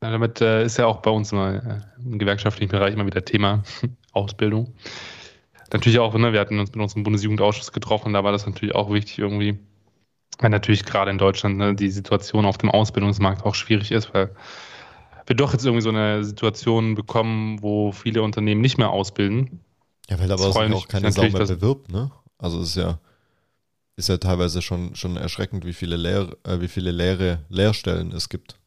Damit 0.00 0.40
äh, 0.40 0.64
ist 0.64 0.78
ja 0.78 0.86
auch 0.86 1.02
bei 1.02 1.10
uns 1.10 1.32
immer, 1.32 1.54
äh, 1.54 1.80
im 2.02 2.18
gewerkschaftlichen 2.18 2.70
Bereich 2.70 2.94
immer 2.94 3.06
wieder 3.06 3.24
Thema 3.24 3.62
Ausbildung. 4.12 4.74
Natürlich 5.72 5.98
auch, 5.98 6.14
ne, 6.14 6.32
wir 6.32 6.40
hatten 6.40 6.58
uns 6.58 6.72
mit 6.72 6.80
unserem 6.80 7.04
Bundesjugendausschuss 7.04 7.72
getroffen, 7.72 8.12
da 8.12 8.24
war 8.24 8.32
das 8.32 8.46
natürlich 8.46 8.74
auch 8.74 8.92
wichtig 8.92 9.18
irgendwie, 9.18 9.58
weil 10.38 10.50
natürlich 10.50 10.84
gerade 10.84 11.10
in 11.10 11.18
Deutschland 11.18 11.58
ne, 11.58 11.74
die 11.74 11.90
Situation 11.90 12.44
auf 12.44 12.58
dem 12.58 12.70
Ausbildungsmarkt 12.70 13.44
auch 13.44 13.54
schwierig 13.54 13.92
ist, 13.92 14.12
weil 14.12 14.34
wir 15.26 15.36
doch 15.36 15.52
jetzt 15.52 15.64
irgendwie 15.64 15.82
so 15.82 15.90
eine 15.90 16.24
Situation 16.24 16.96
bekommen, 16.96 17.62
wo 17.62 17.92
viele 17.92 18.22
Unternehmen 18.22 18.60
nicht 18.60 18.78
mehr 18.78 18.90
ausbilden. 18.90 19.60
Ja, 20.08 20.18
weil 20.18 20.30
aber 20.30 20.44
auch 20.44 20.88
keine 20.88 21.12
Sau 21.12 21.22
mehr 21.22 21.46
bewirbt, 21.46 21.92
ne? 21.92 22.10
Also 22.36 22.60
es 22.60 22.70
ist 22.70 22.76
ja, 22.76 22.98
ist 23.96 24.08
ja 24.08 24.16
teilweise 24.16 24.60
schon, 24.60 24.96
schon 24.96 25.16
erschreckend, 25.16 25.64
wie 25.64 25.72
viele, 25.72 25.96
Lehr, 25.96 26.36
äh, 26.44 26.60
wie 26.60 26.68
viele 26.68 26.90
leere 26.90 27.44
Lehrstellen 27.48 28.10
es 28.12 28.28
gibt. 28.28 28.59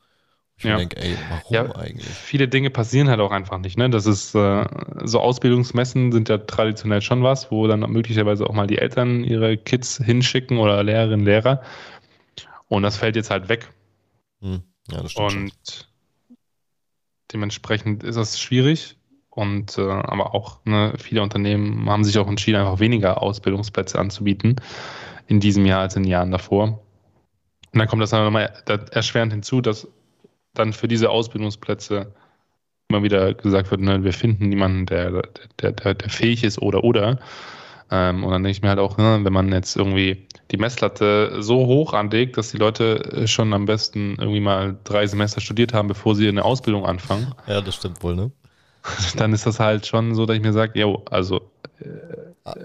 Ich 0.58 0.66
ja. 0.66 0.78
denke, 0.78 0.98
ey, 0.98 1.18
warum 1.30 1.54
ja, 1.54 1.76
eigentlich? 1.76 2.08
Viele 2.08 2.48
Dinge 2.48 2.70
passieren 2.70 3.10
halt 3.10 3.20
auch 3.20 3.32
einfach 3.32 3.58
nicht. 3.58 3.78
Ne? 3.78 3.90
Das 3.90 4.06
ist 4.06 4.36
äh, 4.36 4.66
so 5.04 5.20
Ausbildungsmessen 5.20 6.12
sind 6.12 6.30
ja 6.30 6.38
traditionell 6.38 7.02
schon 7.02 7.24
was, 7.24 7.52
wo 7.52 7.68
dann 7.68 7.80
möglicherweise 7.92 8.48
auch 8.48 8.54
mal 8.54 8.68
die 8.68 8.78
Eltern 8.78 9.24
ihre 9.24 9.58
Kids 9.58 9.98
hinschicken 9.98 10.60
oder 10.60 10.84
Lehrerinnen, 10.84 11.26
Lehrer. 11.26 11.64
Und 12.68 12.84
das 12.84 12.98
fällt 12.98 13.16
jetzt 13.16 13.30
halt 13.30 13.50
weg. 13.50 13.70
Hm. 14.42 14.64
Ja, 14.92 15.02
das 15.02 15.12
stimmt. 15.12 15.34
Und 15.34 15.34
schon. 15.34 16.38
dementsprechend 17.32 18.04
ist 18.04 18.16
das 18.16 18.40
schwierig. 18.40 18.98
Und 19.30 19.80
äh, 19.80 19.82
aber 19.82 20.36
auch 20.36 20.64
ne, 20.64 20.94
viele 21.00 21.24
Unternehmen 21.24 21.90
haben 21.90 22.04
sich 22.04 22.20
auch 22.20 22.28
entschieden, 22.28 22.60
einfach 22.60 22.80
weniger 22.80 23.22
Ausbildungsplätze 23.22 23.98
anzubieten 23.98 24.58
in 25.26 25.40
diesem 25.40 25.66
Jahr 25.66 25.82
als 25.82 25.96
in 25.96 26.04
den 26.04 26.12
Jahren 26.12 26.30
davor. 26.30 26.84
Und 27.72 27.80
dann 27.80 27.88
kommt 27.88 28.04
das 28.04 28.12
dann 28.12 28.24
nochmal 28.24 28.54
erschwerend 28.92 29.34
hinzu, 29.34 29.60
dass 29.60 29.88
dann 30.54 30.74
für 30.74 30.88
diese 30.88 31.10
Ausbildungsplätze 31.10 32.14
immer 32.90 33.04
wieder 33.04 33.34
gesagt 33.34 33.72
wird, 33.72 33.82
ne, 33.82 34.04
wir 34.04 34.14
finden 34.14 34.50
niemanden, 34.50 34.86
der, 34.86 35.24
der, 35.60 35.72
der, 35.72 35.94
der 35.96 36.10
fähig 36.10 36.44
ist 36.44 36.62
oder 36.62 36.84
oder. 36.84 37.20
Ähm, 37.90 38.24
und 38.24 38.32
dann 38.32 38.44
denke 38.44 38.58
ich 38.58 38.62
mir 38.62 38.70
halt 38.70 38.80
auch, 38.80 38.98
ne, 38.98 39.20
wenn 39.24 39.34
man 39.34 39.52
jetzt 39.52 39.76
irgendwie 39.76 40.28
die 40.52 40.58
Messlatte 40.58 41.42
so 41.42 41.66
hoch 41.66 41.94
anlegt, 41.94 42.38
dass 42.38 42.52
die 42.52 42.58
Leute 42.58 43.28
schon 43.28 43.54
am 43.54 43.66
besten 43.66 44.16
irgendwie 44.20 44.40
mal 44.40 44.78
drei 44.84 45.08
Semester 45.08 45.42
studiert 45.42 45.74
haben, 45.74 45.88
bevor 45.88 46.16
sie 46.16 46.28
eine 46.28 46.46
Ausbildung 46.46 46.86
anfangen. 46.86 47.34
Ja, 47.48 47.62
das 47.62 47.76
stimmt 47.76 48.04
wohl, 48.04 48.16
ne? 48.16 48.32
Dann 49.18 49.34
ist 49.34 49.46
das 49.46 49.60
halt 49.60 49.86
schon 49.86 50.14
so, 50.14 50.26
dass 50.26 50.36
ich 50.36 50.44
mir 50.44 50.54
sage, 50.54 50.80
jo, 50.80 51.04
also 51.10 51.52
äh, 51.80 51.88
ah. 52.44 52.56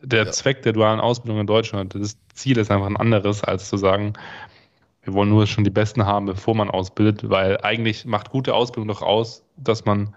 der 0.00 0.24
ja. 0.24 0.32
Zweck 0.32 0.62
der 0.62 0.72
dualen 0.72 1.00
Ausbildung 1.00 1.40
in 1.40 1.46
Deutschland, 1.46 1.94
das 1.94 2.18
Ziel 2.34 2.58
ist 2.58 2.70
einfach 2.70 2.86
ein 2.86 2.96
anderes, 2.96 3.44
als 3.44 3.68
zu 3.68 3.76
sagen, 3.76 4.14
wir 5.02 5.14
wollen 5.14 5.28
nur 5.28 5.46
schon 5.46 5.64
die 5.64 5.70
Besten 5.70 6.06
haben, 6.06 6.26
bevor 6.26 6.54
man 6.54 6.70
ausbildet, 6.70 7.28
weil 7.28 7.58
eigentlich 7.62 8.04
macht 8.04 8.30
gute 8.30 8.54
Ausbildung 8.54 8.88
doch 8.88 9.02
aus, 9.02 9.44
dass 9.56 9.84
man 9.84 10.14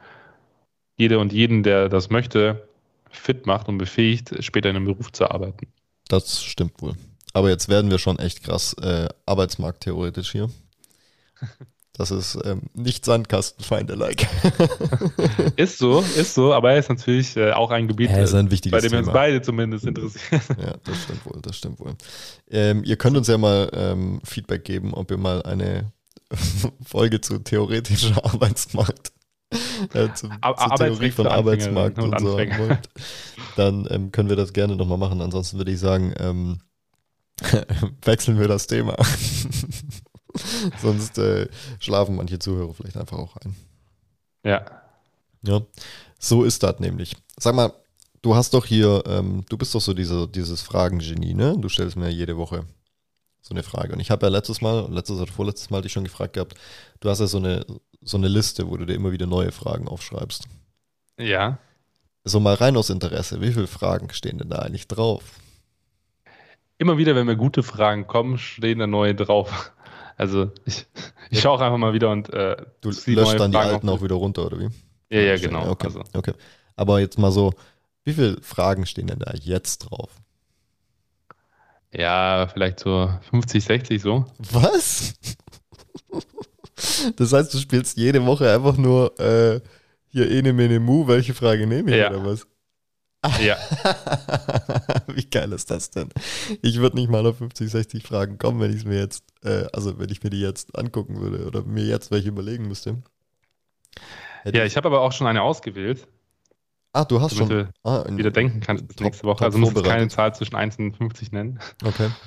jede 0.96 1.20
und 1.20 1.34
jeden, 1.34 1.64
der 1.64 1.90
das 1.90 2.10
möchte, 2.10 2.68
fit 3.10 3.46
macht 3.46 3.68
und 3.68 3.78
befähigt, 3.78 4.36
später 4.44 4.70
in 4.70 4.76
einem 4.76 4.86
Beruf 4.86 5.12
zu 5.12 5.30
arbeiten. 5.30 5.68
Das 6.08 6.44
stimmt 6.44 6.82
wohl. 6.82 6.94
Aber 7.34 7.50
jetzt 7.50 7.68
werden 7.68 7.90
wir 7.92 7.98
schon 7.98 8.20
echt 8.20 8.44
krass 8.44 8.74
äh, 8.74 9.10
arbeitsmarkttheoretisch 9.26 10.32
hier. 10.32 10.50
Das 11.98 12.12
ist 12.12 12.38
ähm, 12.44 12.64
nicht 12.74 13.06
Sandkastenfeinde-like. 13.06 14.28
ist 15.56 15.78
so, 15.78 16.02
ist 16.18 16.34
so, 16.34 16.54
aber 16.54 16.74
er 16.74 16.80
ist 16.80 16.90
natürlich 16.90 17.38
äh, 17.38 17.54
auch 17.54 17.72
ein 17.72 17.88
Gebiet, 17.88 18.10
ja, 18.10 18.18
ein 18.18 18.50
bei 18.50 18.82
dem 18.82 18.92
wir 18.92 19.00
uns 19.00 19.12
beide 19.12 19.42
zumindest 19.42 19.86
interessieren. 19.86 20.42
Ja, 20.60 20.76
das 20.84 21.04
stimmt 21.04 21.26
wohl, 21.26 21.42
das 21.42 21.58
stimmt 21.58 21.80
wohl. 21.80 21.96
Ähm, 22.50 22.84
ihr 22.84 22.98
könnt 22.98 23.16
uns 23.16 23.30
ja 23.30 23.38
mal 23.38 23.70
ähm, 23.74 24.20
Feedback 24.26 24.66
geben, 24.66 24.94
ob 24.94 25.10
ihr 25.10 25.18
mal 25.18 25.42
eine 25.44 25.94
Folge 26.86 27.22
zu 27.22 27.40
theoretischer 27.40 28.26
Arbeitsmarkt, 28.26 29.14
äh, 29.94 30.10
zu, 30.14 30.28
zur 30.28 30.76
Theorie 30.76 31.12
von 31.12 31.28
Arbeitsmarkt 31.28 31.98
und, 32.00 32.14
und 32.14 32.20
so 32.20 32.38
wollt. 32.38 32.90
Dann 33.56 33.88
ähm, 33.90 34.12
können 34.12 34.28
wir 34.28 34.36
das 34.36 34.52
gerne 34.52 34.76
nochmal 34.76 34.98
machen. 34.98 35.22
Ansonsten 35.22 35.58
würde 35.58 35.72
ich 35.72 35.80
sagen, 35.80 36.14
ähm, 36.20 36.60
wechseln 38.04 38.38
wir 38.38 38.50
das 38.50 38.68
Thema. 38.68 38.98
Sonst 40.82 41.18
äh, 41.18 41.48
schlafen 41.80 42.16
manche 42.16 42.40
Zuhörer 42.40 42.74
vielleicht 42.74 42.98
einfach 42.98 43.18
auch 43.18 43.38
ein. 43.38 43.56
Ja. 44.44 44.66
Ja, 45.44 45.62
so 46.20 46.44
ist 46.44 46.64
das 46.64 46.80
nämlich. 46.80 47.16
Sag 47.38 47.56
mal, 47.56 47.72
du 48.22 48.36
hast 48.36 48.54
doch 48.54 48.66
hier, 48.66 49.04
ähm, 49.06 49.46
du 49.50 49.58
bist 49.58 49.76
doch 49.76 49.82
so 49.82 49.94
diese, 49.94 50.28
dieses 50.28 50.62
Fragengenie, 50.62 51.34
ne? 51.34 51.56
Du 51.58 51.70
stellst 51.70 51.96
mir 51.96 52.10
jede 52.10 52.38
Woche 52.38 52.66
so 53.42 53.54
eine 53.54 53.62
Frage. 53.62 53.94
Und 53.94 54.00
ich 54.00 54.10
habe 54.10 54.26
ja 54.26 54.32
letztes 54.32 54.62
Mal, 54.62 54.88
letztes 54.92 55.20
oder 55.20 55.32
vorletztes 55.32 55.70
Mal 55.70 55.82
dich 55.84 55.92
schon 55.92 56.04
gefragt 56.04 56.34
gehabt, 56.34 56.56
du 57.00 57.10
hast 57.10 57.20
ja 57.20 57.28
so 57.28 57.38
eine, 57.38 57.66
so 58.02 58.18
eine 58.18 58.28
Liste, 58.28 58.68
wo 58.68 58.78
du 58.78 58.86
dir 58.86 58.96
immer 58.96 59.12
wieder 59.12 59.28
neue 59.28 59.52
Fragen 59.52 59.88
aufschreibst. 59.88 60.48
Ja. 61.20 61.60
So 62.24 62.40
mal 62.40 62.56
rein 62.56 62.76
aus 62.76 62.90
Interesse, 62.90 63.42
wie 63.42 63.52
viele 63.52 63.68
Fragen 63.68 64.10
stehen 64.12 64.40
denn 64.40 64.50
da 64.50 64.60
eigentlich 64.60 64.88
drauf? 64.88 65.22
Immer 66.80 66.98
wieder, 66.98 67.16
wenn 67.16 67.28
mir 67.28 67.38
gute 67.38 67.62
Fragen 67.62 68.08
kommen, 68.08 68.40
stehen 68.40 68.80
da 68.80 68.88
neue 68.88 69.14
drauf. 69.14 69.72
Also 70.18 70.52
ich, 70.66 70.86
ich 71.30 71.42
schaue 71.42 71.54
auch 71.54 71.62
einfach 71.62 71.78
mal 71.78 71.94
wieder 71.94 72.12
und 72.12 72.32
äh, 72.34 72.58
du 72.82 72.90
löscht 72.90 73.40
dann 73.40 73.52
die 73.52 73.58
alten 73.58 73.90
auch 73.90 74.02
wieder 74.02 74.16
runter, 74.16 74.46
oder 74.46 74.60
wie? 74.60 74.70
Ja, 75.10 75.22
ja, 75.22 75.38
genau. 75.38 75.70
Okay, 75.70 75.88
also. 75.88 76.04
okay. 76.14 76.34
Aber 76.76 77.00
jetzt 77.00 77.18
mal 77.18 77.32
so, 77.32 77.54
wie 78.04 78.14
viele 78.14 78.42
Fragen 78.42 78.86
stehen 78.86 79.08
denn 79.08 79.20
da 79.20 79.34
jetzt 79.34 79.80
drauf? 79.80 80.10
Ja, 81.94 82.48
vielleicht 82.52 82.80
so 82.80 83.10
50, 83.30 83.64
60 83.64 84.02
so. 84.02 84.26
Was? 84.52 85.14
Das 87.16 87.32
heißt, 87.32 87.54
du 87.54 87.58
spielst 87.58 87.98
jede 87.98 88.26
Woche 88.26 88.52
einfach 88.52 88.76
nur 88.76 89.18
äh, 89.20 89.62
hier 90.08 90.30
Ene 90.30 90.52
Mene 90.52 90.80
Mu, 90.80 91.08
welche 91.08 91.34
Frage 91.34 91.68
nehme 91.68 91.92
ich 91.92 91.98
ja. 91.98 92.10
oder 92.10 92.26
was? 92.26 92.46
Ja. 93.42 93.58
Wie 95.08 95.26
geil 95.26 95.52
ist 95.54 95.72
das 95.72 95.90
denn? 95.90 96.10
Ich 96.62 96.80
würde 96.80 96.98
nicht 96.98 97.10
mal 97.10 97.26
auf 97.26 97.38
50, 97.38 97.70
60 97.70 98.04
Fragen 98.04 98.38
kommen, 98.38 98.60
wenn 98.60 98.72
ich 98.72 98.78
es 98.78 98.86
mir 98.86 99.00
jetzt, 99.00 99.24
äh, 99.44 99.66
also 99.74 99.98
wenn 100.00 100.10
ich 100.10 100.24
mir 100.24 100.30
die 100.30 100.42
jetzt 100.42 100.78
angucken 100.78 101.20
würde 101.20 101.46
oder 101.46 101.64
mir 101.64 101.86
jetzt 101.86 102.12
welche 102.12 102.30
überlegen 102.30 102.68
müsste. 102.68 103.02
Hätte 104.44 104.58
ja, 104.58 104.66
ich 104.66 104.78
habe 104.78 104.88
aber 104.88 105.02
auch 105.02 105.12
schon 105.12 105.28
eine 105.28 105.42
ausgewählt. 105.42 106.08
Ah, 106.94 107.04
du 107.04 107.20
hast 107.20 107.36
schon. 107.36 107.50
Du 107.50 107.70
ah, 107.84 108.06
wieder 108.10 108.32
denken 108.32 108.62
kannst 108.62 108.88
bis 108.88 109.00
nächste 109.00 109.26
Woche. 109.26 109.44
Also 109.44 109.58
musst 109.58 109.76
du 109.76 109.82
keine 109.82 110.08
Zahl 110.08 110.34
zwischen 110.34 110.56
1 110.56 110.78
und 110.78 110.96
50 110.96 111.32
nennen. 111.32 111.60
Okay. 111.84 112.10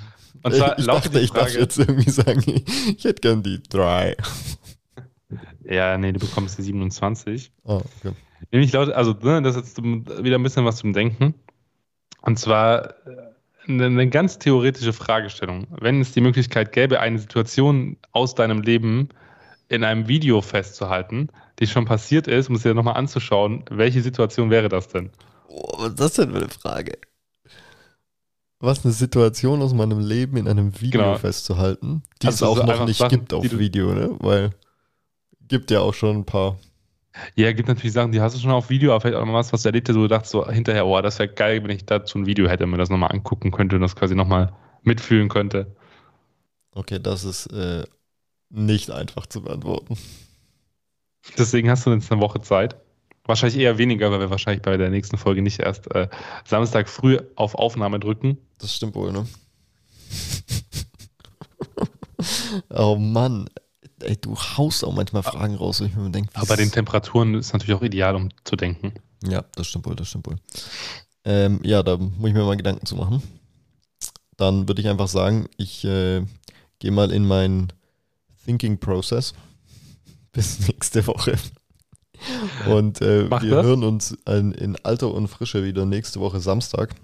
Und 0.43 0.55
zwar 0.55 0.79
ich 0.79 0.87
dachte, 0.87 1.19
ich 1.19 1.33
darf 1.33 1.53
jetzt 1.53 1.79
irgendwie 1.79 2.11
sagen, 2.11 2.45
ich 2.47 3.05
hätte 3.05 3.21
gern 3.21 3.43
die 3.43 3.61
3. 3.63 4.17
Ja, 5.63 5.99
nee, 5.99 6.13
du 6.13 6.19
bekommst 6.19 6.57
die 6.57 6.63
27. 6.63 7.53
Ah, 7.65 7.77
okay. 7.77 8.15
Nämlich 8.51 8.73
laut, 8.73 8.91
also 8.91 9.13
ne, 9.23 9.43
das 9.43 9.57
ist 9.57 9.79
jetzt 9.79 9.83
wieder 9.83 10.39
ein 10.39 10.43
bisschen 10.43 10.65
was 10.65 10.77
zum 10.77 10.93
Denken. 10.93 11.35
Und 12.23 12.39
zwar 12.39 12.95
eine, 13.67 13.85
äh, 13.85 13.87
eine 13.87 14.09
ganz 14.09 14.39
theoretische 14.39 14.93
Fragestellung. 14.93 15.67
Wenn 15.71 16.01
es 16.01 16.13
die 16.13 16.21
Möglichkeit 16.21 16.73
gäbe, 16.73 17.01
eine 17.01 17.19
Situation 17.19 17.97
aus 18.13 18.35
deinem 18.35 18.63
Leben 18.63 19.09
in 19.69 19.85
einem 19.85 20.09
Video 20.09 20.41
festzuhalten, 20.41 21.29
die 21.59 21.67
schon 21.67 21.85
passiert 21.85 22.27
ist, 22.27 22.49
um 22.49 22.55
es 22.57 22.63
dir 22.63 22.75
nochmal 22.75 22.97
anzuschauen, 22.97 23.65
welche 23.71 24.01
Situation 24.03 24.51
wäre 24.51 24.69
das 24.69 24.89
denn? 24.89 25.11
Oh, 25.49 25.75
was 25.79 25.91
ist 25.91 26.01
das 26.01 26.13
denn 26.15 26.31
für 26.31 26.39
eine 26.39 26.49
Frage? 26.49 26.99
was 28.61 28.85
eine 28.85 28.93
Situation 28.93 29.63
aus 29.63 29.73
meinem 29.73 30.01
Leben 30.01 30.37
in 30.37 30.49
einem 30.49 30.81
Video 30.81 31.01
Genau. 31.01 31.15
festzuhalten, 31.17 32.03
die 32.23 32.27
Also 32.27 32.45
es 32.47 32.51
auch 32.51 32.57
so 32.57 32.65
noch 32.65 32.87
nicht 32.87 32.99
Sachen, 32.99 33.11
gibt 33.11 33.33
auf 33.33 33.45
Video, 33.45 33.95
ne? 33.95 34.17
Weil 34.19 34.51
gibt 35.47 35.71
ja 35.71 35.81
auch 35.81 35.95
schon 35.95 36.19
ein 36.19 36.25
paar. 36.25 36.59
Ja, 37.35 37.53
gibt 37.53 37.69
natürlich 37.69 37.93
Sachen, 37.93 38.13
die 38.13 38.21
hast 38.21 38.37
du 38.37 38.41
schon 38.41 38.51
auf 38.51 38.71
Video, 38.71 38.93
aber 38.93 39.01
vielleicht 39.01 39.17
auch 39.17 39.27
noch 39.27 39.35
was, 39.35 39.53
was 39.53 39.63
du 39.63 39.69
erlebt 39.69 39.89
hast, 39.89 39.97
wo 39.97 40.03
du 40.03 40.09
dachtest 40.09 40.33
so 40.33 40.49
hinterher, 40.49 40.87
oh, 40.87 41.01
das 41.01 41.19
wäre 41.19 41.29
geil, 41.29 41.63
wenn 41.63 41.71
ich 41.71 41.85
dazu 41.85 42.19
ein 42.19 42.27
Video 42.27 42.49
hätte, 42.49 42.67
mir 42.67 42.79
das 42.79 42.91
nochmal 42.91 43.13
angucken 43.13 43.51
könnte 43.51 43.77
und 43.77 43.83
das 43.83 43.97
quasi 43.97 44.15
nochmal 44.15 44.53
mitfühlen 44.83 45.29
könnte. 45.29 45.75
Okay, 46.73 46.99
das 47.03 47.25
ist 47.25 47.47
äh, 47.47 47.85
nicht 48.51 48.91
einfach 48.91 49.27
zu 49.27 49.43
beantworten. 49.43 49.97
Deswegen 51.37 51.71
hast 51.71 51.87
du 51.87 51.91
jetzt 51.91 52.11
eine 52.11 52.21
Woche 52.21 52.41
Zeit. 52.41 52.77
Wahrscheinlich 53.25 53.61
eher 53.61 53.77
weniger, 53.77 54.11
weil 54.11 54.21
wir 54.21 54.31
wahrscheinlich 54.31 54.63
bei 54.63 54.77
der 54.77 54.89
nächsten 54.89 55.19
Folge 55.19 55.43
nicht 55.43 55.61
erst 55.61 55.95
äh, 55.95 56.09
Samstag 56.45 56.89
früh 56.89 57.19
auf 57.35 57.55
Aufnahme 57.55 58.01
drücken. 58.01 58.39
Das 58.59 58.75
stimmt 58.75 58.95
wohl, 58.95 59.13
ne? 59.13 59.27
oh 62.71 62.97
Mann. 62.97 63.51
Ey, 64.01 64.17
du 64.17 64.37
haust 64.37 64.85
auch 64.85 64.95
manchmal 64.95 65.23
Fragen 65.23 65.55
raus, 65.57 65.81
wo 65.81 65.85
ich 65.85 65.95
mir 65.95 66.11
denke, 66.11 66.31
Aber 66.35 66.47
bei 66.47 66.57
den 66.57 66.71
Temperaturen 66.71 67.35
ist 67.35 67.47
es 67.47 67.53
natürlich 67.53 67.75
auch 67.75 67.83
ideal, 67.83 68.15
um 68.15 68.29
zu 68.45 68.57
denken. 68.57 68.93
Ja, 69.27 69.45
das 69.55 69.67
stimmt 69.67 69.87
wohl, 69.87 69.97
das 69.97 70.09
stimmt 70.09 70.27
wohl. 70.27 70.37
Ähm, 71.25 71.61
ja, 71.63 71.83
da 71.83 71.97
muss 71.97 72.29
ich 72.29 72.35
mir 72.35 72.45
mal 72.45 72.57
Gedanken 72.57 72.87
zu 72.87 72.97
machen. 72.97 73.23
Dann 74.37 74.69
würde 74.69 74.81
ich 74.81 74.89
einfach 74.89 75.09
sagen, 75.09 75.49
ich 75.57 75.85
äh, 75.85 76.25
gehe 76.79 76.93
mal 76.93 77.11
in 77.11 77.27
meinen 77.27 77.73
Thinking 78.45 78.79
Process. 78.79 79.35
Bis 80.33 80.69
nächste 80.69 81.07
Woche. 81.07 81.37
Und 82.67 83.01
äh, 83.01 83.31
wir 83.31 83.39
das. 83.39 83.67
hören 83.67 83.85
uns 83.85 84.17
in, 84.27 84.53
in 84.53 84.77
alter 84.85 85.13
und 85.15 85.29
Frische 85.29 85.65
wieder 85.65 85.87
nächste 85.87 86.21
Woche 86.21 86.41
Samstag. 86.41 86.95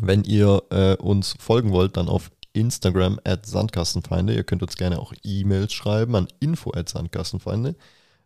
Wenn 0.00 0.22
ihr 0.24 0.62
äh, 0.70 0.94
uns 0.96 1.34
folgen 1.38 1.72
wollt, 1.72 1.96
dann 1.96 2.08
auf 2.08 2.30
Instagram 2.52 3.18
at 3.24 3.46
Sandkastenfeinde. 3.46 4.34
Ihr 4.34 4.44
könnt 4.44 4.62
uns 4.62 4.76
gerne 4.76 4.98
auch 4.98 5.12
E-Mails 5.22 5.72
schreiben 5.72 6.14
an 6.16 6.28
info 6.40 6.72
at 6.72 6.88
Sandkastenfeinde. 6.88 7.76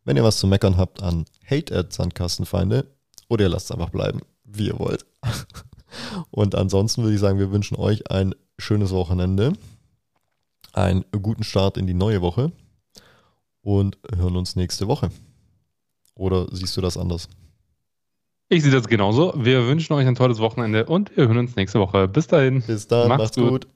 Wenn 0.05 0.17
ihr 0.17 0.25
was 0.25 0.39
zu 0.39 0.47
meckern 0.47 0.77
habt, 0.77 1.03
an 1.03 1.25
hate 1.49 1.77
at 1.77 1.93
Sandkastenfeinde. 1.93 2.87
Oder 3.29 3.45
ihr 3.45 3.49
lasst 3.49 3.67
es 3.67 3.73
einfach 3.73 3.91
bleiben, 3.91 4.21
wie 4.45 4.69
ihr 4.69 4.79
wollt. 4.79 5.05
Und 6.31 6.55
ansonsten 6.55 7.03
würde 7.03 7.15
ich 7.15 7.21
sagen, 7.21 7.39
wir 7.39 7.51
wünschen 7.51 7.77
euch 7.77 8.11
ein 8.11 8.35
schönes 8.59 8.91
Wochenende, 8.91 9.53
einen 10.73 11.05
guten 11.23 11.45
Start 11.45 11.77
in 11.77 11.87
die 11.87 11.95
neue 11.95 12.21
Woche 12.21 12.53
und 13.63 13.99
hören 14.15 14.37
uns 14.37 14.57
nächste 14.57 14.89
Woche. 14.89 15.11
Oder 16.15 16.47
siehst 16.51 16.77
du 16.77 16.81
das 16.81 16.97
anders? 16.97 17.29
Ich 18.49 18.63
sehe 18.63 18.71
das 18.71 18.87
genauso. 18.87 19.35
Wir 19.37 19.67
wünschen 19.67 19.93
euch 19.95 20.07
ein 20.07 20.15
tolles 20.15 20.39
Wochenende 20.39 20.87
und 20.87 21.17
wir 21.17 21.27
hören 21.27 21.39
uns 21.39 21.57
nächste 21.57 21.81
Woche. 21.81 22.07
Bis 22.07 22.27
dahin. 22.27 22.63
Bis 22.63 22.87
dann, 22.87 23.09
Macht's 23.09 23.23
macht's, 23.25 23.37
gut. 23.37 23.51
gut. 23.65 23.76